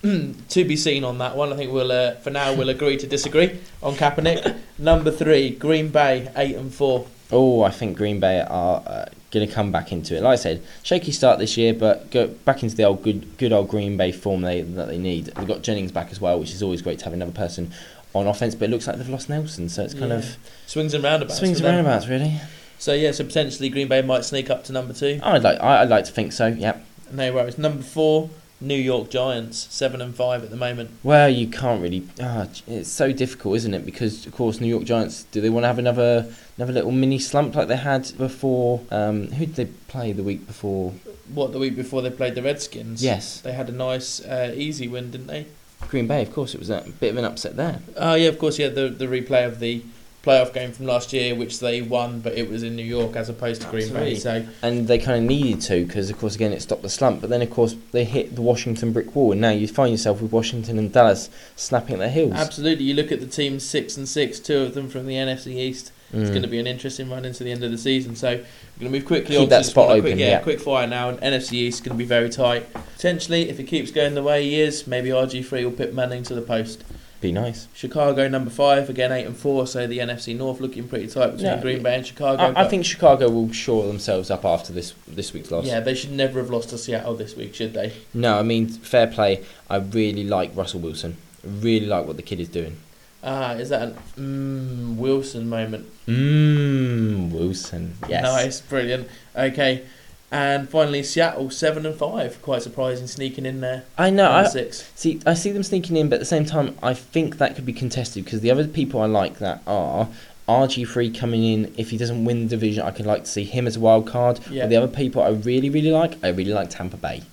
to 0.50 0.64
be 0.66 0.76
seen 0.76 1.04
on 1.04 1.18
that 1.18 1.36
one. 1.36 1.52
I 1.52 1.56
think 1.56 1.72
we'll, 1.72 1.92
uh, 1.92 2.16
for 2.16 2.30
now, 2.30 2.54
we'll 2.54 2.70
agree 2.70 2.98
to 2.98 3.08
disagree 3.08 3.60
on 3.84 3.96
Kaepernick. 3.96 4.58
Number 4.78 5.12
three, 5.12 5.50
Green 5.52 5.90
Bay, 5.90 6.32
eight 6.36 6.56
and 6.56 6.74
four. 6.74 7.06
Oh, 7.32 7.62
I 7.64 7.70
think 7.70 7.98
Green 7.98 8.20
Bay 8.20 8.40
are 8.42 8.82
uh, 8.88 9.06
going 9.32 9.48
to 9.48 9.54
come 9.54 9.72
back 9.72 9.92
into 9.92 10.16
it. 10.18 10.24
Like 10.24 10.34
I 10.34 10.42
said, 10.42 10.64
shaky 10.84 11.12
start 11.12 11.38
this 11.38 11.58
year, 11.58 11.74
but 11.74 12.10
go 12.12 12.28
back 12.28 12.64
into 12.64 12.76
the 12.76 12.84
old 12.86 13.04
good, 13.04 13.38
good 13.38 13.52
old 13.54 13.70
Green 13.70 13.98
Bay 13.98 14.12
form 14.12 14.42
they 14.42 14.62
that 14.62 14.88
they 14.88 14.98
need. 14.98 15.26
They've 15.26 15.48
got 15.48 15.62
Jennings 15.62 15.92
back 15.92 16.12
as 16.12 16.20
well, 16.20 16.40
which 16.40 16.52
is 16.52 16.64
always 16.64 16.82
great 16.82 16.98
to 17.00 17.06
have 17.06 17.14
another 17.14 17.32
person 17.34 17.72
on 18.14 18.26
offense. 18.26 18.56
But 18.56 18.66
it 18.70 18.72
looks 18.72 18.88
like 18.88 18.96
they've 18.98 19.08
lost 19.10 19.30
Nelson, 19.30 19.70
so 19.70 19.84
it's 19.84 19.94
kind 19.94 20.10
Yeah. 20.10 20.18
of 20.20 20.38
Swings 20.66 20.94
and 20.96 21.04
roundabouts. 21.04 21.38
swings 21.38 21.60
and 21.60 21.68
roundabouts, 21.68 22.08
really. 22.08 22.40
So 22.80 22.94
yeah, 22.94 23.12
so 23.12 23.24
potentially 23.26 23.70
Green 23.70 23.90
Bay 23.90 24.02
might 24.02 24.24
sneak 24.26 24.50
up 24.50 24.64
to 24.64 24.72
number 24.74 24.94
two. 24.94 25.20
I'd 25.22 25.44
like, 25.44 25.60
I, 25.62 25.82
I'd 25.82 25.90
like 25.90 26.06
to 26.06 26.12
think 26.12 26.32
so. 26.32 26.48
Yep. 26.48 26.84
No 27.12 27.34
worries. 27.34 27.58
Number 27.58 27.84
four, 27.84 28.30
New 28.62 28.76
York 28.76 29.10
Giants, 29.10 29.68
seven 29.70 30.02
and 30.02 30.14
five 30.14 30.44
at 30.44 30.50
the 30.50 30.58
moment. 30.58 30.90
Well, 31.04 31.30
you 31.30 31.48
can't 31.48 31.82
really. 31.82 32.06
ah, 32.22 32.48
it's 32.68 32.90
so 32.90 33.12
difficult, 33.12 33.56
isn't 33.58 33.74
it? 33.74 33.86
Because 33.86 34.26
of 34.26 34.34
course, 34.34 34.60
New 34.60 34.68
York 34.68 34.84
Giants. 34.84 35.24
Do 35.32 35.40
they 35.42 35.50
want 35.50 35.64
to 35.64 35.68
have 35.68 35.80
another 35.80 36.32
another 36.58 36.74
little 36.74 36.92
mini 36.92 37.20
slump 37.20 37.56
like 37.56 37.68
they 37.70 37.78
had 37.78 38.12
before? 38.18 38.82
Um, 38.92 39.28
who 39.32 39.46
did 39.46 39.56
they 39.56 39.66
play 39.88 40.12
the 40.12 40.24
week 40.24 40.46
before? 40.46 40.94
What 41.34 41.54
the 41.54 41.60
week 41.60 41.76
before 41.76 42.02
they 42.02 42.10
played 42.10 42.36
the 42.36 42.42
Redskins? 42.42 43.04
Yes, 43.04 43.40
They 43.42 43.54
had 43.54 43.70
a 43.70 43.72
nice 43.72 44.20
uh, 44.26 44.52
easy 44.56 44.88
win, 44.88 45.12
didn't 45.12 45.28
they? 45.28 45.46
Green 45.88 46.08
Bay. 46.08 46.22
Of 46.24 46.34
course, 46.34 46.54
it 46.54 46.60
was 46.60 46.70
a 46.70 46.84
bit 47.00 47.12
of 47.12 47.18
an 47.18 47.24
upset 47.24 47.56
there. 47.56 47.80
Oh 47.96 48.16
yeah, 48.16 48.28
of 48.30 48.40
course. 48.40 48.60
Yeah, 48.60 48.68
the 48.70 48.90
the 48.90 49.06
replay 49.06 49.46
of 49.46 49.60
the 49.60 49.84
playoff 50.24 50.54
game 50.54 50.72
from 50.72 50.86
last 50.86 51.14
year, 51.14 51.34
which 51.34 51.60
they 51.60 51.82
won, 51.82 52.20
but 52.20 52.34
it 52.34 52.50
was 52.50 52.64
in 52.64 52.76
New 52.76 52.84
York 52.84 53.16
as 53.16 53.30
opposed 53.30 53.62
to 53.62 53.68
Green 53.70 53.92
Bay. 53.94 54.16
So 54.16 54.46
and 54.62 54.88
they 54.88 54.98
kind 54.98 55.18
of 55.18 55.24
needed 55.24 55.62
to 55.64 55.86
because, 55.86 56.10
of 56.10 56.18
course, 56.18 56.36
again 56.36 56.52
it 56.52 56.62
stopped 56.62 56.82
the 56.82 56.90
slump. 56.90 57.22
But 57.22 57.30
then, 57.30 57.42
of 57.42 57.50
course, 57.50 57.76
they 57.92 58.04
hit 58.04 58.36
the 58.36 58.42
Washington 58.42 58.92
brick 58.94 59.16
wall, 59.16 59.32
and 59.32 59.42
now 59.42 59.52
you 59.52 59.68
find 59.68 59.92
yourself 59.92 60.22
with 60.22 60.32
Washington 60.32 60.78
and 60.78 60.92
Dallas 60.92 61.30
snapping 61.56 61.94
at 61.96 62.00
their 62.00 62.10
heels. 62.10 62.34
absolutely, 62.34 62.86
you 62.86 62.94
look 62.94 63.12
at 63.12 63.20
the 63.22 63.28
teams 63.28 63.64
six 63.64 63.96
and 63.98 64.08
six, 64.08 64.40
two 64.40 64.60
of 64.60 64.74
them 64.74 64.90
from 64.90 65.06
the 65.08 65.16
NFC 65.16 65.56
East. 65.58 65.92
It's 66.12 66.30
Mm. 66.30 66.34
going 66.34 66.42
to 66.42 66.48
be 66.48 66.58
an 66.58 66.66
interesting 66.66 67.08
run 67.08 67.24
into 67.24 67.44
the 67.44 67.52
end 67.52 67.64
of 67.64 67.70
the 67.70 67.78
season. 67.78 68.16
So 68.16 68.30
we're 68.30 68.36
going 68.80 68.92
to 68.92 68.98
move 69.00 69.06
quickly 69.06 69.36
Keep 69.36 69.44
on 69.44 69.50
that 69.50 69.64
spot 69.66 69.92
a 69.92 70.02
quick, 70.02 70.06
open, 70.14 70.18
yeah, 70.20 70.28
yeah. 70.30 70.40
quick 70.40 70.60
fire 70.60 70.88
now. 70.88 71.10
And 71.10 71.20
NFC 71.22 71.54
East 71.54 71.78
is 71.78 71.82
going 71.82 71.96
to 71.96 72.00
be 72.00 72.08
very 72.08 72.30
tight. 72.32 72.66
Potentially, 72.96 73.48
if 73.48 73.60
it 73.60 73.66
keeps 73.66 73.92
going 73.92 74.16
the 74.16 74.24
way 74.24 74.42
he 74.44 74.60
is, 74.60 74.88
maybe 74.88 75.10
RG 75.10 75.46
three 75.46 75.64
will 75.64 75.72
put 75.72 75.94
Manning 75.94 76.24
to 76.24 76.34
the 76.34 76.42
post. 76.42 76.84
Be 77.22 77.34
nice. 77.34 77.68
Chicago 77.74 78.30
number 78.30 78.50
five 78.50 78.90
again, 78.90 79.12
eight 79.12 79.26
and 79.26 79.36
four. 79.36 79.68
So 79.68 79.86
the 79.88 79.98
NFC 79.98 80.38
North 80.38 80.62
looking 80.62 80.88
pretty 80.88 81.08
tight 81.08 81.32
between 81.32 81.46
Yeah. 81.48 81.62
Green 81.62 81.84
Bay 81.84 81.96
and 81.96 82.06
Chicago. 82.08 82.42
I, 82.56 82.64
I 82.64 82.68
think 82.70 82.86
Chicago 82.86 83.30
will 83.30 83.52
shore 83.52 83.86
themselves 83.88 84.32
up 84.32 84.46
after 84.46 84.72
this 84.72 84.94
this 85.08 85.34
week's 85.34 85.52
loss. 85.52 85.66
yeah, 85.66 85.82
they 85.82 85.96
should 85.96 86.12
never 86.12 86.40
have 86.40 86.50
lost 86.50 86.70
to 86.70 86.78
Seattle 86.78 87.16
this 87.16 87.36
week, 87.36 87.54
should 87.56 87.74
they? 87.74 87.92
No, 88.14 88.40
I 88.40 88.44
mean 88.44 88.70
fair 88.70 89.08
play. 89.08 89.44
I 89.70 89.78
really 89.78 90.24
like 90.24 90.56
Russell 90.56 90.80
Wilson. 90.80 91.18
I 91.44 91.48
really 91.62 91.88
like 91.88 92.06
what 92.08 92.16
the 92.16 92.24
kid 92.24 92.40
is 92.40 92.48
doing. 92.48 92.78
Ah, 93.22 93.52
is 93.56 93.68
that 93.68 93.82
an 93.82 93.98
mm, 94.18 94.96
Wilson 94.96 95.50
moment? 95.50 95.88
Mmm, 96.08 97.32
Wilson. 97.32 97.96
Yes. 98.08 98.24
Nice, 98.24 98.62
brilliant. 98.62 99.10
Okay, 99.36 99.84
and 100.32 100.70
finally 100.70 101.04
Seattle 101.04 101.50
seven 101.50 101.86
and 101.86 101.96
five. 101.96 102.42
Quite 102.42 102.62
surprising, 102.62 103.08
sneaking 103.08 103.46
in 103.46 103.62
there. 103.62 103.84
I 103.98 104.10
know. 104.10 104.32
I 104.32 104.46
six. 104.46 104.92
see. 104.96 105.20
I 105.26 105.34
see 105.34 105.52
them 105.52 105.64
sneaking 105.64 105.98
in, 105.98 106.10
but 106.10 106.16
at 106.16 106.20
the 106.20 106.26
same 106.26 106.46
time, 106.46 106.78
I 106.84 106.94
think 106.94 107.38
that 107.38 107.56
could 107.56 107.66
be 107.66 107.74
contested 107.74 108.26
because 108.26 108.42
the 108.42 108.52
other 108.52 108.68
people 108.68 109.02
I 109.02 109.06
like 109.06 109.40
that 109.40 109.62
are 109.66 110.08
RG3 110.48 111.18
coming 111.18 111.44
in. 111.44 111.74
If 111.78 111.90
he 111.92 111.98
doesn't 111.98 112.26
win 112.26 112.44
the 112.44 112.50
division, 112.50 112.84
I 112.84 112.92
could 112.92 113.06
like 113.06 113.24
to 113.24 113.30
see 113.30 113.44
him 113.44 113.68
as 113.68 113.76
a 113.78 113.80
wild 113.80 114.08
card. 114.08 114.40
Yeah. 114.50 114.64
But 114.64 114.70
the 114.70 114.76
other 114.78 114.88
people 114.88 115.22
I 115.22 115.30
really, 115.30 115.70
really 115.70 115.92
like, 115.92 116.24
I 116.24 116.30
really 116.30 116.54
like 116.54 116.70
Tampa 116.70 116.98
Bay. 116.98 117.24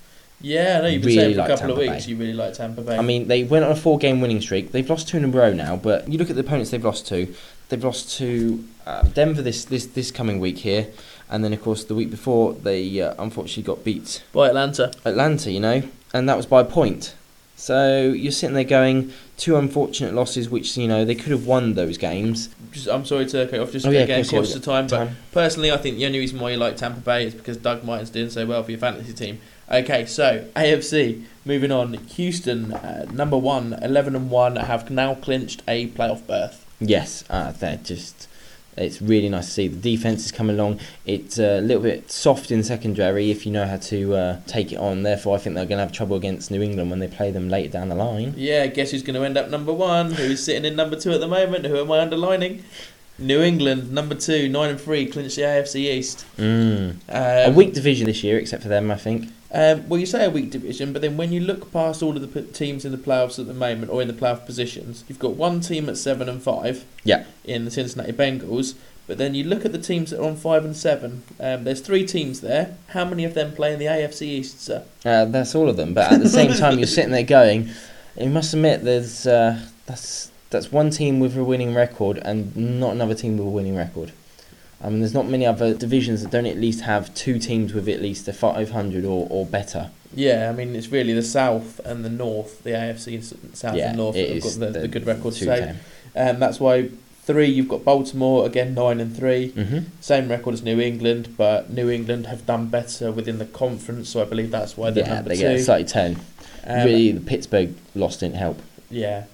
Yeah, 0.40 0.78
I 0.78 0.82
know 0.82 0.88
you've 0.88 1.00
been 1.02 1.16
Really 1.16 1.34
saying 1.34 1.46
for 1.46 1.52
a 1.52 1.56
couple 1.56 1.72
of 1.72 1.78
weeks 1.78 2.04
Bay. 2.04 2.12
you 2.12 2.16
really 2.18 2.34
like 2.34 2.52
Tampa 2.52 2.82
Bay. 2.82 2.98
I 2.98 3.02
mean, 3.02 3.26
they 3.26 3.42
went 3.42 3.64
on 3.64 3.72
a 3.72 3.76
four-game 3.76 4.20
winning 4.20 4.42
streak. 4.42 4.70
They've 4.70 4.88
lost 4.88 5.08
two 5.08 5.16
in 5.16 5.24
a 5.24 5.28
row 5.28 5.52
now, 5.54 5.76
but 5.76 6.06
you 6.08 6.18
look 6.18 6.28
at 6.28 6.36
the 6.36 6.42
opponents 6.42 6.70
they've 6.70 6.84
lost 6.84 7.06
to. 7.08 7.34
They've 7.70 7.82
lost 7.82 8.16
to 8.18 8.62
uh, 8.86 9.02
Denver 9.04 9.40
this, 9.40 9.64
this 9.64 9.86
this 9.86 10.10
coming 10.10 10.38
week 10.38 10.58
here, 10.58 10.88
and 11.30 11.44
then 11.44 11.52
of 11.52 11.62
course 11.62 11.84
the 11.84 11.94
week 11.94 12.10
before 12.10 12.52
they 12.52 13.00
uh, 13.00 13.14
unfortunately 13.18 13.62
got 13.62 13.84
beat 13.84 14.22
by 14.32 14.48
Atlanta. 14.48 14.92
Atlanta, 15.04 15.50
you 15.50 15.60
know, 15.60 15.82
and 16.12 16.28
that 16.28 16.36
was 16.36 16.46
by 16.46 16.60
a 16.60 16.64
point. 16.64 17.14
So 17.58 18.12
you're 18.12 18.32
sitting 18.32 18.54
there 18.54 18.64
going 18.64 19.12
two 19.38 19.56
unfortunate 19.56 20.12
losses, 20.14 20.50
which 20.50 20.76
you 20.76 20.86
know 20.86 21.04
they 21.04 21.14
could 21.14 21.32
have 21.32 21.46
won 21.46 21.72
those 21.74 21.96
games. 21.96 22.50
Just, 22.70 22.86
I'm 22.86 23.06
sorry 23.06 23.24
to 23.26 23.46
cut 23.46 23.60
off. 23.60 23.72
Just 23.72 23.86
Oh, 23.86 23.90
yeah, 23.90 24.00
again, 24.00 24.24
course, 24.26 24.54
of 24.54 24.62
time, 24.62 24.86
but 24.86 24.96
Time. 24.98 25.16
personally, 25.32 25.72
I 25.72 25.78
think 25.78 25.96
the 25.96 26.04
only 26.04 26.18
reason 26.18 26.38
why 26.38 26.50
you 26.50 26.58
like 26.58 26.76
Tampa 26.76 27.00
Bay 27.00 27.26
is 27.26 27.34
because 27.34 27.56
Doug 27.56 27.82
Martin's 27.82 28.10
doing 28.10 28.28
so 28.28 28.44
well 28.44 28.62
for 28.62 28.70
your 28.70 28.80
fantasy 28.80 29.14
team. 29.14 29.40
Okay, 29.70 30.04
so 30.06 30.46
AFC. 30.54 31.24
Moving 31.44 31.72
on, 31.72 31.94
Houston, 31.94 32.72
uh, 32.72 33.06
number 33.12 33.38
one, 33.38 33.78
11 33.80 34.16
and 34.16 34.30
one, 34.30 34.56
have 34.56 34.90
now 34.90 35.14
clinched 35.14 35.62
a 35.66 35.88
playoff 35.88 36.26
berth. 36.26 36.66
Yes, 36.80 37.24
uh, 37.30 37.52
they're 37.52 37.78
just. 37.78 38.28
It's 38.76 39.00
really 39.00 39.28
nice 39.28 39.46
to 39.46 39.52
see 39.52 39.68
the 39.68 39.96
defense 39.96 40.26
is 40.26 40.32
coming 40.32 40.58
along. 40.58 40.80
It's 41.06 41.38
a 41.38 41.60
little 41.60 41.82
bit 41.82 42.10
soft 42.10 42.50
in 42.50 42.62
secondary 42.62 43.30
if 43.30 43.46
you 43.46 43.52
know 43.52 43.66
how 43.66 43.78
to 43.78 44.14
uh, 44.14 44.40
take 44.46 44.72
it 44.72 44.76
on. 44.76 45.02
Therefore, 45.02 45.36
I 45.36 45.38
think 45.38 45.56
they're 45.56 45.64
going 45.64 45.78
to 45.78 45.84
have 45.84 45.92
trouble 45.92 46.16
against 46.16 46.50
New 46.50 46.60
England 46.60 46.90
when 46.90 46.98
they 46.98 47.08
play 47.08 47.30
them 47.30 47.48
later 47.48 47.70
down 47.70 47.88
the 47.88 47.94
line. 47.94 48.34
Yeah, 48.36 48.66
guess 48.66 48.90
who's 48.90 49.02
going 49.02 49.18
to 49.18 49.24
end 49.24 49.38
up 49.38 49.48
number 49.48 49.72
one? 49.72 50.12
Who's 50.12 50.42
sitting 50.42 50.64
in 50.64 50.76
number 50.76 50.96
two 50.98 51.12
at 51.12 51.20
the 51.20 51.28
moment? 51.28 51.64
Who 51.66 51.78
am 51.78 51.90
I 51.90 52.00
underlining? 52.00 52.64
New 53.18 53.40
England, 53.40 53.92
number 53.92 54.14
two, 54.14 54.48
nine 54.48 54.70
and 54.70 54.80
three, 54.80 55.06
clinched 55.06 55.36
the 55.36 55.42
AFC 55.42 55.76
East. 55.76 56.26
Mm. 56.36 56.90
Um, 56.90 56.98
a 57.08 57.50
weak 57.50 57.72
division 57.72 58.06
this 58.06 58.22
year, 58.22 58.38
except 58.38 58.62
for 58.62 58.68
them, 58.68 58.90
I 58.90 58.96
think. 58.96 59.30
Um, 59.52 59.88
well, 59.88 59.98
you 59.98 60.06
say 60.06 60.24
a 60.24 60.30
weak 60.30 60.50
division, 60.50 60.92
but 60.92 61.00
then 61.00 61.16
when 61.16 61.32
you 61.32 61.40
look 61.40 61.72
past 61.72 62.02
all 62.02 62.14
of 62.14 62.20
the 62.20 62.42
p- 62.42 62.52
teams 62.52 62.84
in 62.84 62.92
the 62.92 62.98
playoffs 62.98 63.38
at 63.38 63.46
the 63.46 63.54
moment, 63.54 63.90
or 63.90 64.02
in 64.02 64.08
the 64.08 64.14
playoff 64.14 64.44
positions, 64.44 65.04
you've 65.08 65.18
got 65.18 65.32
one 65.32 65.60
team 65.60 65.88
at 65.88 65.96
seven 65.96 66.28
and 66.28 66.42
five. 66.42 66.84
Yeah. 67.04 67.24
In 67.44 67.64
the 67.64 67.70
Cincinnati 67.70 68.12
Bengals, 68.12 68.74
but 69.06 69.18
then 69.18 69.34
you 69.34 69.44
look 69.44 69.64
at 69.64 69.72
the 69.72 69.78
teams 69.78 70.10
that 70.10 70.20
are 70.20 70.26
on 70.26 70.36
five 70.36 70.64
and 70.64 70.76
seven. 70.76 71.22
Um, 71.38 71.64
there's 71.64 71.80
three 71.80 72.04
teams 72.04 72.40
there. 72.40 72.76
How 72.88 73.04
many 73.04 73.24
of 73.24 73.34
them 73.34 73.52
play 73.52 73.72
in 73.72 73.78
the 73.78 73.86
AFC 73.86 74.22
East, 74.22 74.60
sir? 74.60 74.84
Uh, 75.04 75.26
that's 75.26 75.54
all 75.54 75.68
of 75.68 75.76
them. 75.76 75.94
But 75.94 76.12
at 76.12 76.20
the 76.20 76.28
same 76.28 76.52
time, 76.58 76.78
you're 76.78 76.88
sitting 76.88 77.12
there 77.12 77.22
going, 77.22 77.70
you 78.18 78.28
must 78.28 78.52
admit, 78.52 78.82
there's 78.82 79.26
uh, 79.26 79.60
that's 79.86 80.30
that's 80.50 80.70
one 80.72 80.90
team 80.90 81.20
with 81.20 81.36
a 81.36 81.44
winning 81.44 81.74
record 81.74 82.18
and 82.18 82.54
not 82.56 82.92
another 82.92 83.14
team 83.14 83.36
with 83.36 83.46
a 83.46 83.50
winning 83.50 83.76
record. 83.76 84.12
I 84.82 84.90
mean, 84.90 85.00
there's 85.00 85.14
not 85.14 85.26
many 85.26 85.46
other 85.46 85.74
divisions 85.74 86.22
that 86.22 86.30
don't 86.30 86.46
at 86.46 86.58
least 86.58 86.82
have 86.82 87.14
two 87.14 87.38
teams 87.38 87.72
with 87.72 87.88
at 87.88 88.02
least 88.02 88.28
a 88.28 88.32
500 88.32 89.04
or, 89.04 89.26
or 89.30 89.46
better. 89.46 89.90
Yeah, 90.14 90.48
I 90.48 90.52
mean 90.52 90.74
it's 90.74 90.88
really 90.88 91.12
the 91.12 91.22
South 91.22 91.80
and 91.84 92.04
the 92.04 92.08
North, 92.08 92.62
the 92.62 92.70
AFC 92.70 93.54
South 93.54 93.76
yeah, 93.76 93.88
and 93.88 93.98
North 93.98 94.14
that 94.14 94.30
have 94.30 94.42
got 94.42 94.52
the, 94.54 94.80
the, 94.80 94.88
good 94.88 95.06
records. 95.06 95.38
two 95.38 95.46
So 95.46 95.74
um, 96.14 96.38
that's 96.40 96.58
why 96.58 96.90
three 97.24 97.48
you've 97.48 97.68
got 97.68 97.84
Baltimore 97.84 98.46
again 98.46 98.74
nine 98.74 99.00
and 99.00 99.14
three. 99.14 99.50
Mhm. 99.52 99.86
Same 100.00 100.28
record 100.28 100.54
as 100.54 100.62
New 100.62 100.80
England, 100.80 101.34
but 101.36 101.70
New 101.70 101.90
England 101.90 102.26
have 102.26 102.46
done 102.46 102.68
better 102.68 103.10
within 103.10 103.38
the 103.38 103.44
conference, 103.44 104.08
so 104.08 104.22
I 104.22 104.24
believe 104.24 104.50
that's 104.50 104.76
why 104.76 104.90
they're 104.90 105.04
Yeah, 105.04 105.14
number 105.14 105.30
they 105.30 105.36
two. 105.36 105.42
get 105.42 105.64
slightly 105.64 105.86
10. 105.86 106.16
Um, 106.66 106.84
really, 106.84 107.12
the 107.12 107.20
Pittsburgh 107.20 107.74
loss 107.94 108.16
didn't 108.16 108.36
help. 108.36 108.60
Yeah. 108.90 109.24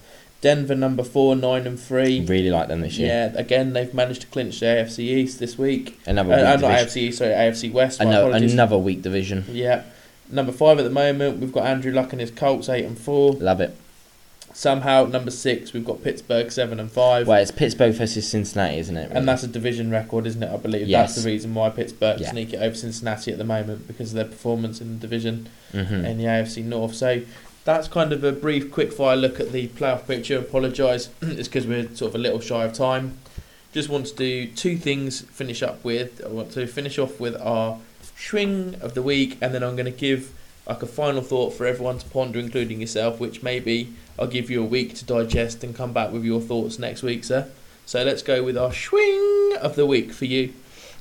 Denver 0.43 0.75
number 0.75 1.03
four, 1.03 1.35
nine 1.37 1.65
and 1.65 1.79
three. 1.79 2.19
Really 2.25 2.51
like 2.51 2.67
them 2.67 2.81
this 2.81 2.97
year. 2.97 3.31
Yeah, 3.33 3.39
again 3.39 3.71
they've 3.73 3.93
managed 3.93 4.21
to 4.21 4.27
clinch 4.27 4.59
the 4.59 4.65
AFC 4.67 4.99
East 4.99 5.39
this 5.39 5.57
week. 5.57 5.97
Another 6.05 6.33
Uh, 6.33 6.37
weak 6.37 6.45
uh, 6.45 6.55
not. 6.57 6.71
AFC 6.79 6.97
East, 6.97 7.17
sorry, 7.19 7.31
AFC 7.31 7.71
West. 7.71 8.01
Apologies. 8.01 8.53
another 8.53 8.77
weak 8.77 9.01
division. 9.01 9.45
Yeah. 9.49 9.83
Number 10.29 10.51
five 10.51 10.77
at 10.79 10.83
the 10.83 10.89
moment, 10.89 11.39
we've 11.39 11.51
got 11.53 11.65
Andrew 11.65 11.93
Luck 11.93 12.11
and 12.11 12.19
his 12.19 12.29
Colts, 12.29 12.67
eight 12.69 12.83
and 12.85 12.97
four. 12.97 13.33
Love 13.33 13.61
it. 13.61 13.75
Somehow, 14.55 15.05
number 15.05 15.31
six, 15.31 15.73
we've 15.73 15.85
got 15.85 16.03
Pittsburgh, 16.03 16.51
seven 16.51 16.79
and 16.79 16.91
five. 16.91 17.27
Well, 17.27 17.41
it's 17.41 17.49
Pittsburgh 17.49 17.93
versus 17.93 18.27
Cincinnati, 18.27 18.77
isn't 18.77 18.95
it? 18.97 19.11
And 19.11 19.27
that's 19.27 19.41
a 19.43 19.47
division 19.47 19.89
record, 19.89 20.27
isn't 20.27 20.43
it? 20.43 20.51
I 20.51 20.57
believe 20.57 20.87
Yes. 20.87 21.13
that's 21.15 21.23
the 21.23 21.31
reason 21.31 21.55
why 21.55 21.69
Pittsburgh 21.71 22.19
Yeah. 22.19 22.29
sneak 22.29 22.53
it 22.53 22.57
over 22.57 22.75
Cincinnati 22.75 23.31
at 23.31 23.39
the 23.39 23.43
moment 23.45 23.87
because 23.87 24.09
of 24.11 24.15
their 24.15 24.25
performance 24.25 24.79
in 24.81 24.93
the 24.93 24.99
division. 24.99 25.47
Mhm. 25.73 26.05
in 26.05 26.17
the 26.19 26.25
AFC 26.27 26.61
North. 26.61 26.93
So 26.93 27.21
that's 27.65 27.87
kind 27.87 28.11
of 28.11 28.23
a 28.23 28.31
brief, 28.31 28.71
quick 28.71 28.91
fire 28.91 29.15
look 29.15 29.39
at 29.39 29.51
the 29.51 29.67
playoff 29.69 30.05
picture. 30.07 30.39
Apologise, 30.39 31.09
it's 31.21 31.47
because 31.47 31.65
we're 31.65 31.93
sort 31.95 32.09
of 32.09 32.15
a 32.15 32.17
little 32.17 32.39
shy 32.39 32.63
of 32.63 32.73
time. 32.73 33.17
Just 33.71 33.89
want 33.89 34.07
to 34.07 34.15
do 34.15 34.47
two 34.47 34.77
things. 34.77 35.21
Finish 35.21 35.63
up 35.63 35.83
with. 35.83 36.23
I 36.23 36.29
want 36.29 36.51
to 36.51 36.67
finish 36.67 36.99
off 36.99 37.19
with 37.19 37.35
our 37.41 37.79
swing 38.15 38.75
of 38.81 38.93
the 38.93 39.01
week, 39.01 39.37
and 39.41 39.53
then 39.53 39.63
I'm 39.63 39.75
going 39.75 39.91
to 39.91 39.91
give 39.91 40.31
like 40.67 40.81
a 40.83 40.87
final 40.87 41.21
thought 41.21 41.53
for 41.53 41.65
everyone 41.65 41.97
to 41.99 42.09
ponder, 42.09 42.39
including 42.39 42.81
yourself. 42.81 43.19
Which 43.19 43.41
maybe 43.41 43.93
I'll 44.19 44.27
give 44.27 44.49
you 44.49 44.61
a 44.61 44.65
week 44.65 44.95
to 44.95 45.05
digest 45.05 45.63
and 45.63 45.75
come 45.75 45.93
back 45.93 46.11
with 46.11 46.23
your 46.23 46.41
thoughts 46.41 46.77
next 46.77 47.01
week, 47.01 47.23
sir. 47.23 47.49
So 47.85 48.03
let's 48.03 48.21
go 48.21 48.43
with 48.43 48.57
our 48.57 48.73
swing 48.73 49.57
of 49.61 49.75
the 49.75 49.85
week 49.85 50.13
for 50.13 50.25
you. 50.25 50.53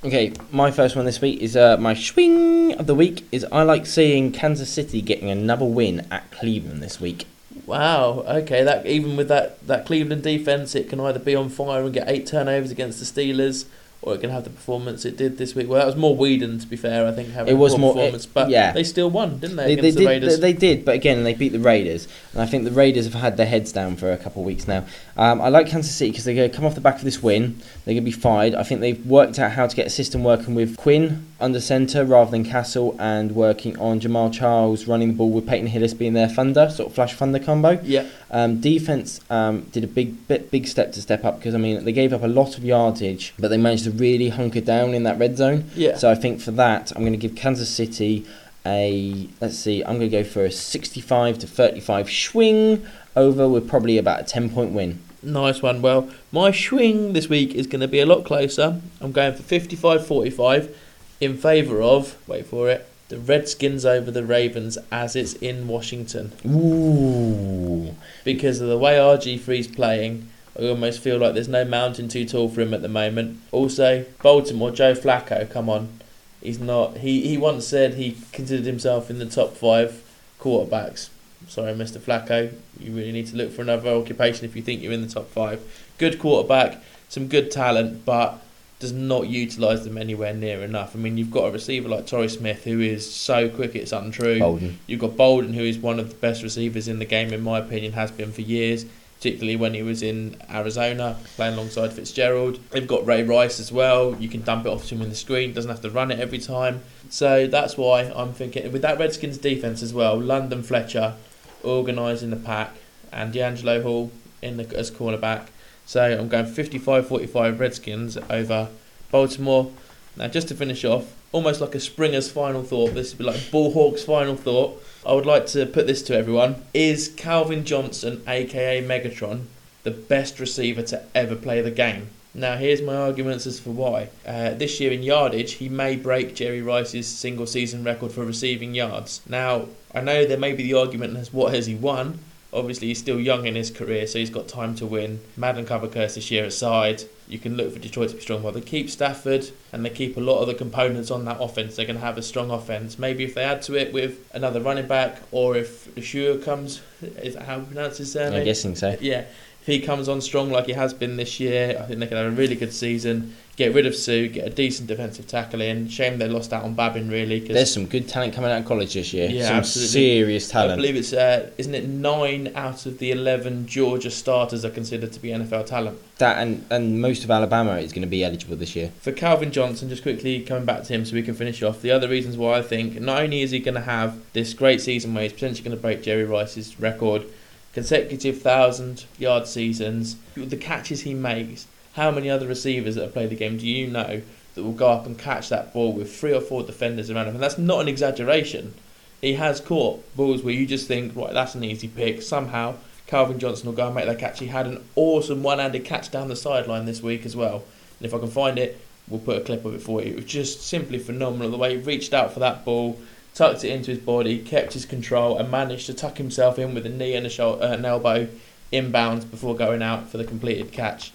Okay, 0.04 0.32
my 0.50 0.72
first 0.72 0.96
one 0.96 1.04
this 1.04 1.20
week 1.20 1.40
is 1.40 1.56
uh, 1.56 1.76
my 1.76 1.94
swing 1.94 2.74
of 2.74 2.88
the 2.88 2.94
week 2.94 3.24
is 3.30 3.46
I 3.52 3.62
like 3.62 3.86
seeing 3.86 4.32
Kansas 4.32 4.68
City 4.68 5.00
getting 5.00 5.30
another 5.30 5.64
win 5.64 6.08
at 6.10 6.28
Cleveland 6.32 6.82
this 6.82 7.00
week. 7.00 7.28
Wow. 7.66 8.24
Okay. 8.26 8.64
That 8.64 8.84
even 8.84 9.16
with 9.16 9.28
that 9.28 9.64
that 9.68 9.86
Cleveland 9.86 10.24
defense, 10.24 10.74
it 10.74 10.88
can 10.88 10.98
either 10.98 11.20
be 11.20 11.36
on 11.36 11.48
fire 11.48 11.84
and 11.84 11.94
get 11.94 12.08
eight 12.08 12.26
turnovers 12.26 12.72
against 12.72 12.98
the 12.98 13.04
Steelers, 13.04 13.66
or 14.02 14.14
it 14.14 14.20
can 14.20 14.30
have 14.30 14.44
the 14.44 14.50
performance 14.50 15.04
it 15.04 15.16
did 15.16 15.38
this 15.38 15.54
week. 15.54 15.68
Well, 15.68 15.78
that 15.78 15.86
was 15.86 15.94
more 15.96 16.16
Weeden, 16.16 16.60
to 16.60 16.66
be 16.66 16.76
fair. 16.76 17.06
I 17.06 17.12
think 17.12 17.30
having 17.30 17.54
It 17.54 17.56
was 17.58 17.78
more- 17.78 17.94
performance, 17.94 18.24
it- 18.24 18.34
but 18.34 18.50
yeah. 18.50 18.72
they 18.72 18.82
still 18.84 19.08
won, 19.10 19.38
didn't 19.38 19.56
they, 19.56 19.74
They, 19.76 19.80
they 19.80 19.90
the 19.92 19.98
did, 20.00 20.06
Raiders? 20.08 20.40
they, 20.40 20.52
they 20.52 20.58
did, 20.58 20.84
but 20.84 20.94
again, 20.96 21.22
they 21.24 21.34
beat 21.34 21.52
the 21.52 21.60
Raiders, 21.60 22.08
and 22.32 22.42
I 22.42 22.46
think 22.46 22.64
the 22.64 22.70
Raiders 22.72 23.04
have 23.04 23.14
had 23.14 23.36
their 23.36 23.46
heads 23.46 23.70
down 23.72 23.96
for 23.96 24.10
a 24.12 24.16
couple 24.18 24.42
of 24.42 24.46
weeks 24.46 24.66
now. 24.66 24.84
Um, 25.16 25.40
I 25.40 25.48
like 25.48 25.68
Kansas 25.68 25.94
City 25.94 26.10
because 26.10 26.24
they're 26.24 26.34
going 26.34 26.50
to 26.50 26.56
come 26.56 26.64
off 26.66 26.74
the 26.74 26.80
back 26.80 26.96
of 26.96 27.04
this 27.04 27.22
win. 27.22 27.58
They're 27.84 27.94
going 27.94 28.04
to 28.04 28.10
be 28.10 28.10
fired. 28.10 28.54
I 28.54 28.62
think 28.64 28.80
they've 28.80 29.04
worked 29.06 29.38
out 29.38 29.52
how 29.52 29.66
to 29.66 29.76
get 29.76 29.86
a 29.86 29.90
system 29.90 30.24
working 30.24 30.54
with 30.54 30.76
Quinn 30.76 31.26
under 31.40 31.60
centre 31.60 32.04
rather 32.04 32.30
than 32.30 32.44
Cassel, 32.44 32.96
and 32.98 33.32
working 33.32 33.78
on 33.78 34.00
Jamaal 34.00 34.32
Charles 34.32 34.86
running 34.88 35.08
the 35.08 35.14
ball 35.14 35.30
with 35.30 35.46
Peyton 35.46 35.66
Hillis 35.68 35.94
being 35.94 36.12
their 36.14 36.28
thunder, 36.28 36.70
sort 36.70 36.88
of 36.88 36.94
flash 36.94 37.14
thunder 37.14 37.38
combo. 37.38 37.78
yeah. 37.84 38.06
Um, 38.30 38.60
defense 38.60 39.20
um, 39.28 39.62
did 39.72 39.84
a 39.84 39.86
big, 39.86 40.26
big 40.26 40.50
big 40.50 40.66
step 40.66 40.92
to 40.92 41.02
step 41.02 41.22
up 41.22 41.36
because 41.38 41.54
I 41.54 41.58
mean 41.58 41.84
they 41.84 41.92
gave 41.92 42.14
up 42.14 42.22
a 42.22 42.26
lot 42.26 42.56
of 42.56 42.64
yardage, 42.64 43.34
but 43.38 43.48
they 43.48 43.58
managed 43.58 43.84
to 43.84 43.90
really 43.92 44.30
hunker 44.30 44.60
down 44.60 44.94
in 44.94 45.02
that 45.04 45.18
red 45.18 45.36
zone. 45.36 45.70
Yeah. 45.74 45.96
So 45.96 46.10
I 46.10 46.14
think 46.14 46.40
for 46.40 46.50
that, 46.52 46.92
I'm 46.94 47.02
going 47.02 47.12
to 47.12 47.18
give 47.18 47.34
Kansas 47.36 47.68
City 47.68 48.26
a 48.64 49.28
let's 49.40 49.58
see, 49.58 49.82
I'm 49.82 49.98
going 49.98 50.10
to 50.10 50.22
go 50.22 50.24
for 50.24 50.44
a 50.44 50.50
65 50.50 51.38
to 51.40 51.46
35 51.46 52.10
swing 52.10 52.86
over 53.16 53.48
with 53.48 53.68
probably 53.68 53.98
about 53.98 54.20
a 54.20 54.24
10 54.24 54.50
point 54.50 54.72
win. 54.72 55.00
Nice 55.22 55.62
one. 55.62 55.82
Well, 55.82 56.10
my 56.32 56.50
swing 56.50 57.12
this 57.12 57.28
week 57.28 57.54
is 57.54 57.66
going 57.66 57.80
to 57.80 57.88
be 57.88 58.00
a 58.00 58.06
lot 58.06 58.24
closer. 58.24 58.80
I'm 59.00 59.12
going 59.12 59.34
for 59.34 59.42
55-45 59.42 60.74
in 61.20 61.36
favour 61.36 61.80
of, 61.80 62.16
wait 62.26 62.46
for 62.46 62.68
it, 62.68 62.88
the 63.08 63.18
Redskins 63.18 63.84
over 63.84 64.10
the 64.10 64.24
Ravens 64.24 64.78
as 64.90 65.14
it's 65.14 65.34
in 65.34 65.68
Washington. 65.68 66.32
Ooh. 66.44 67.94
because 68.24 68.60
of 68.60 68.68
the 68.68 68.78
way 68.78 68.94
RG3's 68.94 69.68
playing, 69.68 70.28
I 70.58 70.68
almost 70.68 71.00
feel 71.00 71.18
like 71.18 71.34
there's 71.34 71.48
no 71.48 71.64
mountain 71.64 72.08
too 72.08 72.24
tall 72.24 72.48
for 72.48 72.60
him 72.60 72.74
at 72.74 72.82
the 72.82 72.88
moment. 72.88 73.40
Also, 73.52 74.04
Baltimore, 74.22 74.70
Joe 74.70 74.94
Flacco, 74.94 75.50
come 75.50 75.70
on. 75.70 76.00
He's 76.42 76.58
not. 76.58 76.98
He, 76.98 77.26
he 77.26 77.38
once 77.38 77.66
said 77.66 77.94
he 77.94 78.18
considered 78.32 78.66
himself 78.66 79.10
in 79.10 79.18
the 79.18 79.26
top 79.26 79.56
five 79.56 80.02
quarterbacks. 80.40 81.08
Sorry, 81.48 81.72
Mr. 81.72 81.98
Flacco. 81.98 82.52
You 82.78 82.92
really 82.92 83.12
need 83.12 83.28
to 83.28 83.36
look 83.36 83.52
for 83.52 83.62
another 83.62 83.90
occupation 83.90 84.44
if 84.44 84.54
you 84.56 84.62
think 84.62 84.82
you're 84.82 84.92
in 84.92 85.02
the 85.02 85.12
top 85.12 85.28
five. 85.28 85.60
Good 85.98 86.18
quarterback, 86.18 86.82
some 87.08 87.28
good 87.28 87.50
talent, 87.50 88.04
but 88.04 88.42
does 88.82 88.92
not 88.92 89.28
utilise 89.28 89.84
them 89.84 89.96
anywhere 89.96 90.34
near 90.34 90.62
enough. 90.62 90.96
I 90.96 90.98
mean, 90.98 91.16
you've 91.16 91.30
got 91.30 91.44
a 91.44 91.50
receiver 91.52 91.88
like 91.88 92.06
Torrey 92.06 92.28
Smith 92.28 92.64
who 92.64 92.80
is 92.80 93.08
so 93.08 93.48
quick 93.48 93.76
it's 93.76 93.92
untrue. 93.92 94.40
Boldin. 94.40 94.74
You've 94.88 95.00
got 95.00 95.12
Boldin, 95.12 95.54
who 95.54 95.62
is 95.62 95.78
one 95.78 96.00
of 96.00 96.08
the 96.08 96.16
best 96.16 96.42
receivers 96.42 96.88
in 96.88 96.98
the 96.98 97.04
game, 97.04 97.32
in 97.32 97.42
my 97.42 97.60
opinion, 97.60 97.92
has 97.92 98.10
been 98.10 98.32
for 98.32 98.40
years, 98.40 98.84
particularly 99.22 99.54
when 99.54 99.72
he 99.72 99.84
was 99.84 100.02
in 100.02 100.34
Arizona 100.50 101.16
playing 101.36 101.54
alongside 101.54 101.92
Fitzgerald. 101.92 102.58
They've 102.70 102.88
got 102.88 103.06
Ray 103.06 103.22
Rice 103.22 103.60
as 103.60 103.70
well. 103.70 104.16
You 104.16 104.28
can 104.28 104.42
dump 104.42 104.66
it 104.66 104.68
off 104.68 104.88
to 104.88 104.96
him 104.96 105.02
in 105.02 105.10
the 105.10 105.14
screen, 105.14 105.52
doesn't 105.52 105.70
have 105.70 105.80
to 105.82 105.90
run 105.90 106.10
it 106.10 106.18
every 106.18 106.40
time. 106.40 106.82
So 107.08 107.46
that's 107.46 107.76
why 107.76 108.12
I'm 108.16 108.32
thinking, 108.32 108.72
with 108.72 108.82
that 108.82 108.98
Redskins 108.98 109.38
defense 109.38 109.80
as 109.80 109.94
well, 109.94 110.20
London 110.20 110.64
Fletcher 110.64 111.14
organising 111.62 112.30
the 112.30 112.36
pack 112.36 112.74
and 113.12 113.32
DeAngelo 113.32 113.84
Hall 113.84 114.10
in 114.42 114.56
the, 114.56 114.76
as 114.76 114.90
cornerback. 114.90 115.46
So 115.86 116.02
I'm 116.02 116.28
going 116.28 116.46
55-45 116.46 117.60
Redskins 117.60 118.18
over 118.28 118.70
Baltimore. 119.12 119.70
Now, 120.16 120.26
just 120.26 120.48
to 120.48 120.56
finish 120.56 120.84
off, 120.84 121.14
almost 121.30 121.60
like 121.60 121.76
a 121.76 121.80
Springer's 121.80 122.28
final 122.28 122.64
thought. 122.64 122.94
This 122.94 123.12
would 123.12 123.18
be 123.18 123.24
like 123.24 123.52
Bullhawk's 123.52 124.02
final 124.02 124.34
thought. 124.34 124.82
I 125.04 125.14
would 125.14 125.26
like 125.26 125.46
to 125.46 125.66
put 125.66 125.88
this 125.88 126.00
to 126.02 126.16
everyone: 126.16 126.62
Is 126.72 127.08
Calvin 127.08 127.64
Johnson, 127.64 128.22
aka 128.28 128.80
Megatron, 128.80 129.46
the 129.82 129.90
best 129.90 130.38
receiver 130.38 130.82
to 130.82 131.02
ever 131.12 131.34
play 131.34 131.60
the 131.60 131.72
game? 131.72 132.10
Now, 132.34 132.56
here's 132.56 132.80
my 132.80 132.94
arguments 132.94 133.46
as 133.46 133.58
for 133.58 133.70
why. 133.70 134.10
Uh, 134.24 134.54
this 134.54 134.78
year 134.78 134.92
in 134.92 135.02
yardage, 135.02 135.54
he 135.54 135.68
may 135.68 135.96
break 135.96 136.36
Jerry 136.36 136.62
Rice's 136.62 137.08
single 137.08 137.46
season 137.46 137.82
record 137.82 138.12
for 138.12 138.24
receiving 138.24 138.74
yards. 138.74 139.20
Now, 139.28 139.66
I 139.92 140.00
know 140.02 140.24
there 140.24 140.38
may 140.38 140.52
be 140.52 140.62
the 140.62 140.74
argument 140.74 141.16
as 141.16 141.32
what 141.32 141.52
has 141.52 141.66
he 141.66 141.74
won? 141.74 142.20
Obviously, 142.52 142.88
he's 142.88 142.98
still 142.98 143.18
young 143.18 143.46
in 143.46 143.54
his 143.54 143.70
career, 143.70 144.06
so 144.06 144.18
he's 144.18 144.28
got 144.28 144.46
time 144.46 144.74
to 144.76 144.86
win. 144.86 145.20
Madden 145.36 145.64
cover 145.64 145.88
curse 145.88 146.16
this 146.16 146.30
year 146.30 146.44
aside, 146.44 147.04
you 147.26 147.38
can 147.38 147.56
look 147.56 147.72
for 147.72 147.78
Detroit 147.78 148.10
to 148.10 148.16
be 148.16 148.20
strong. 148.20 148.42
Well, 148.42 148.52
they 148.52 148.60
keep 148.60 148.90
Stafford 148.90 149.50
and 149.72 149.84
they 149.84 149.90
keep 149.90 150.18
a 150.18 150.20
lot 150.20 150.40
of 150.40 150.48
the 150.48 150.54
components 150.54 151.10
on 151.10 151.24
that 151.24 151.38
offense. 151.40 151.76
They're 151.76 151.86
going 151.86 151.98
to 151.98 152.04
have 152.04 152.18
a 152.18 152.22
strong 152.22 152.50
offense. 152.50 152.98
Maybe 152.98 153.24
if 153.24 153.34
they 153.34 153.42
add 153.42 153.62
to 153.62 153.74
it 153.74 153.94
with 153.94 154.18
another 154.34 154.60
running 154.60 154.86
back, 154.86 155.22
or 155.30 155.56
if 155.56 155.94
Leshoure 155.94 156.44
comes, 156.44 156.82
is 157.00 157.34
that 157.34 157.44
how 157.44 157.56
you 157.56 157.62
pronounce 157.62 157.96
his 157.96 158.12
surname? 158.12 158.40
I'm 158.40 158.44
guessing 158.44 158.76
so. 158.76 158.98
Yeah, 159.00 159.24
if 159.62 159.66
he 159.66 159.78
comes 159.78 160.08
on 160.08 160.20
strong 160.20 160.50
like 160.50 160.66
he 160.66 160.72
has 160.72 160.92
been 160.92 161.16
this 161.16 161.38
year, 161.38 161.76
I 161.78 161.82
think 161.84 162.00
they 162.00 162.08
can 162.08 162.16
have 162.16 162.26
a 162.26 162.30
really 162.30 162.56
good 162.56 162.72
season. 162.72 163.36
Get 163.54 163.72
rid 163.72 163.86
of 163.86 163.94
Suh, 163.94 164.26
get 164.26 164.44
a 164.44 164.50
decent 164.50 164.88
defensive 164.88 165.28
tackle 165.28 165.60
in. 165.60 165.88
Shame 165.88 166.18
they 166.18 166.26
lost 166.26 166.52
out 166.52 166.64
on 166.64 166.74
Babin 166.74 167.08
really. 167.08 167.38
Cause 167.38 167.50
There's 167.50 167.72
some 167.72 167.86
good 167.86 168.08
talent 168.08 168.34
coming 168.34 168.50
out 168.50 168.58
of 168.62 168.66
college 168.66 168.94
this 168.94 169.12
year. 169.12 169.30
Yeah, 169.30 169.46
some 169.46 169.56
absolutely. 169.58 169.88
serious 169.92 170.48
talent. 170.48 170.72
I 170.72 170.76
believe 170.76 170.96
it's 170.96 171.12
uh, 171.12 171.50
isn't 171.58 171.76
it 171.76 171.86
nine 171.86 172.50
out 172.56 172.86
of 172.86 172.98
the 172.98 173.12
eleven 173.12 173.68
Georgia 173.68 174.10
starters 174.10 174.64
are 174.64 174.70
considered 174.70 175.12
to 175.12 175.20
be 175.20 175.28
NFL 175.28 175.66
talent. 175.66 175.96
That 176.18 176.38
and, 176.38 176.66
and 176.68 177.00
most 177.00 177.22
of 177.22 177.30
Alabama 177.30 177.76
is 177.76 177.92
going 177.92 178.02
to 178.02 178.08
be 178.08 178.24
eligible 178.24 178.56
this 178.56 178.74
year. 178.74 178.90
For 179.00 179.12
Calvin 179.12 179.52
Johnson, 179.52 179.88
just 179.88 180.02
quickly 180.02 180.40
coming 180.40 180.64
back 180.64 180.82
to 180.84 180.92
him 180.92 181.04
so 181.04 181.14
we 181.14 181.22
can 181.22 181.34
finish 181.34 181.62
off. 181.62 181.82
The 181.82 181.92
other 181.92 182.08
reasons 182.08 182.36
why 182.36 182.58
I 182.58 182.62
think 182.62 183.00
not 183.00 183.22
only 183.22 183.42
is 183.42 183.52
he 183.52 183.60
going 183.60 183.76
to 183.76 183.82
have 183.82 184.18
this 184.32 184.54
great 184.54 184.80
season 184.80 185.14
where 185.14 185.22
he's 185.22 185.32
potentially 185.34 185.62
going 185.62 185.76
to 185.76 185.80
break 185.80 186.02
Jerry 186.02 186.24
Rice's 186.24 186.80
record, 186.80 187.26
consecutive 187.72 188.42
thousand 188.42 189.04
yard 189.18 189.46
seasons, 189.46 190.16
the 190.34 190.56
catches 190.56 191.02
he 191.02 191.14
makes. 191.14 191.66
How 191.94 192.10
many 192.10 192.30
other 192.30 192.46
receivers 192.46 192.94
that 192.94 193.02
have 193.02 193.12
played 193.12 193.30
the 193.30 193.36
game 193.36 193.58
do 193.58 193.66
you 193.66 193.86
know 193.86 194.22
that 194.54 194.62
will 194.62 194.72
go 194.72 194.90
up 194.90 195.06
and 195.06 195.18
catch 195.18 195.48
that 195.48 195.72
ball 195.72 195.92
with 195.92 196.14
three 196.14 196.34
or 196.34 196.40
four 196.40 196.62
defenders 196.62 197.10
around 197.10 197.28
him? 197.28 197.34
And 197.34 197.42
that's 197.42 197.58
not 197.58 197.80
an 197.80 197.88
exaggeration. 197.88 198.74
He 199.20 199.34
has 199.34 199.60
caught 199.60 200.16
balls 200.16 200.42
where 200.42 200.54
you 200.54 200.66
just 200.66 200.88
think, 200.88 201.14
right, 201.14 201.32
that's 201.32 201.54
an 201.54 201.64
easy 201.64 201.88
pick. 201.88 202.22
Somehow, 202.22 202.74
Calvin 203.06 203.38
Johnson 203.38 203.66
will 203.66 203.76
go 203.76 203.86
and 203.86 203.94
make 203.94 204.06
that 204.06 204.18
catch. 204.18 204.40
He 204.40 204.46
had 204.46 204.66
an 204.66 204.82
awesome 204.96 205.42
one-handed 205.42 205.84
catch 205.84 206.10
down 206.10 206.28
the 206.28 206.36
sideline 206.36 206.86
this 206.86 207.02
week 207.02 207.24
as 207.24 207.36
well. 207.36 207.62
And 207.98 208.06
if 208.06 208.14
I 208.14 208.18
can 208.18 208.30
find 208.30 208.58
it, 208.58 208.80
we'll 209.08 209.20
put 209.20 209.36
a 209.36 209.44
clip 209.44 209.64
of 209.64 209.74
it 209.74 209.82
for 209.82 210.02
you. 210.02 210.12
It 210.12 210.16
was 210.16 210.24
just 210.24 210.62
simply 210.62 210.98
phenomenal 210.98 211.50
the 211.50 211.58
way 211.58 211.76
he 211.76 211.82
reached 211.82 212.14
out 212.14 212.32
for 212.32 212.40
that 212.40 212.64
ball, 212.64 212.98
tucked 213.34 213.64
it 213.64 213.70
into 213.70 213.90
his 213.90 214.00
body, 214.00 214.38
kept 214.38 214.74
his 214.74 214.84
control, 214.84 215.38
and 215.38 215.50
managed 215.50 215.86
to 215.86 215.94
tuck 215.94 216.18
himself 216.18 216.58
in 216.58 216.74
with 216.74 216.84
a 216.86 216.88
knee 216.90 217.14
and 217.14 217.26
a 217.26 217.30
shoulder, 217.30 217.64
uh, 217.64 217.72
an 217.72 217.84
elbow 217.84 218.28
inbounds 218.72 219.28
before 219.30 219.54
going 219.54 219.82
out 219.82 220.08
for 220.08 220.18
the 220.18 220.24
completed 220.24 220.72
catch. 220.72 221.12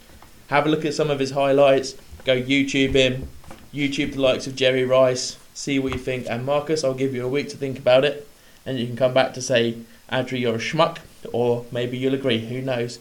Have 0.47 0.65
a 0.65 0.69
look 0.69 0.85
at 0.85 0.93
some 0.93 1.09
of 1.09 1.19
his 1.19 1.31
highlights. 1.31 1.95
Go 2.25 2.39
YouTube 2.41 2.93
him, 2.93 3.27
YouTube 3.73 4.13
the 4.13 4.21
likes 4.21 4.47
of 4.47 4.55
Jerry 4.55 4.83
Rice, 4.83 5.37
see 5.53 5.79
what 5.79 5.93
you 5.93 5.99
think. 5.99 6.25
And 6.29 6.45
Marcus, 6.45 6.83
I'll 6.83 6.93
give 6.93 7.13
you 7.15 7.25
a 7.25 7.29
week 7.29 7.49
to 7.49 7.57
think 7.57 7.77
about 7.79 8.03
it, 8.05 8.27
and 8.65 8.77
you 8.79 8.85
can 8.87 8.95
come 8.95 9.13
back 9.13 9.33
to 9.35 9.41
say, 9.41 9.77
Adri, 10.11 10.39
you're 10.41 10.55
a 10.55 10.59
schmuck, 10.59 10.97
or 11.31 11.65
maybe 11.71 11.97
you'll 11.97 12.13
agree. 12.13 12.39
Who 12.47 12.61
knows? 12.61 12.99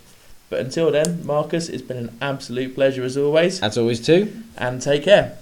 But 0.48 0.60
until 0.60 0.92
then, 0.92 1.26
Marcus, 1.26 1.68
it's 1.68 1.82
been 1.82 1.96
an 1.96 2.16
absolute 2.20 2.74
pleasure 2.74 3.02
as 3.02 3.16
always, 3.16 3.60
As 3.62 3.76
always, 3.76 4.04
too. 4.04 4.32
and 4.56 4.80
take 4.80 5.02
care. 5.02 5.38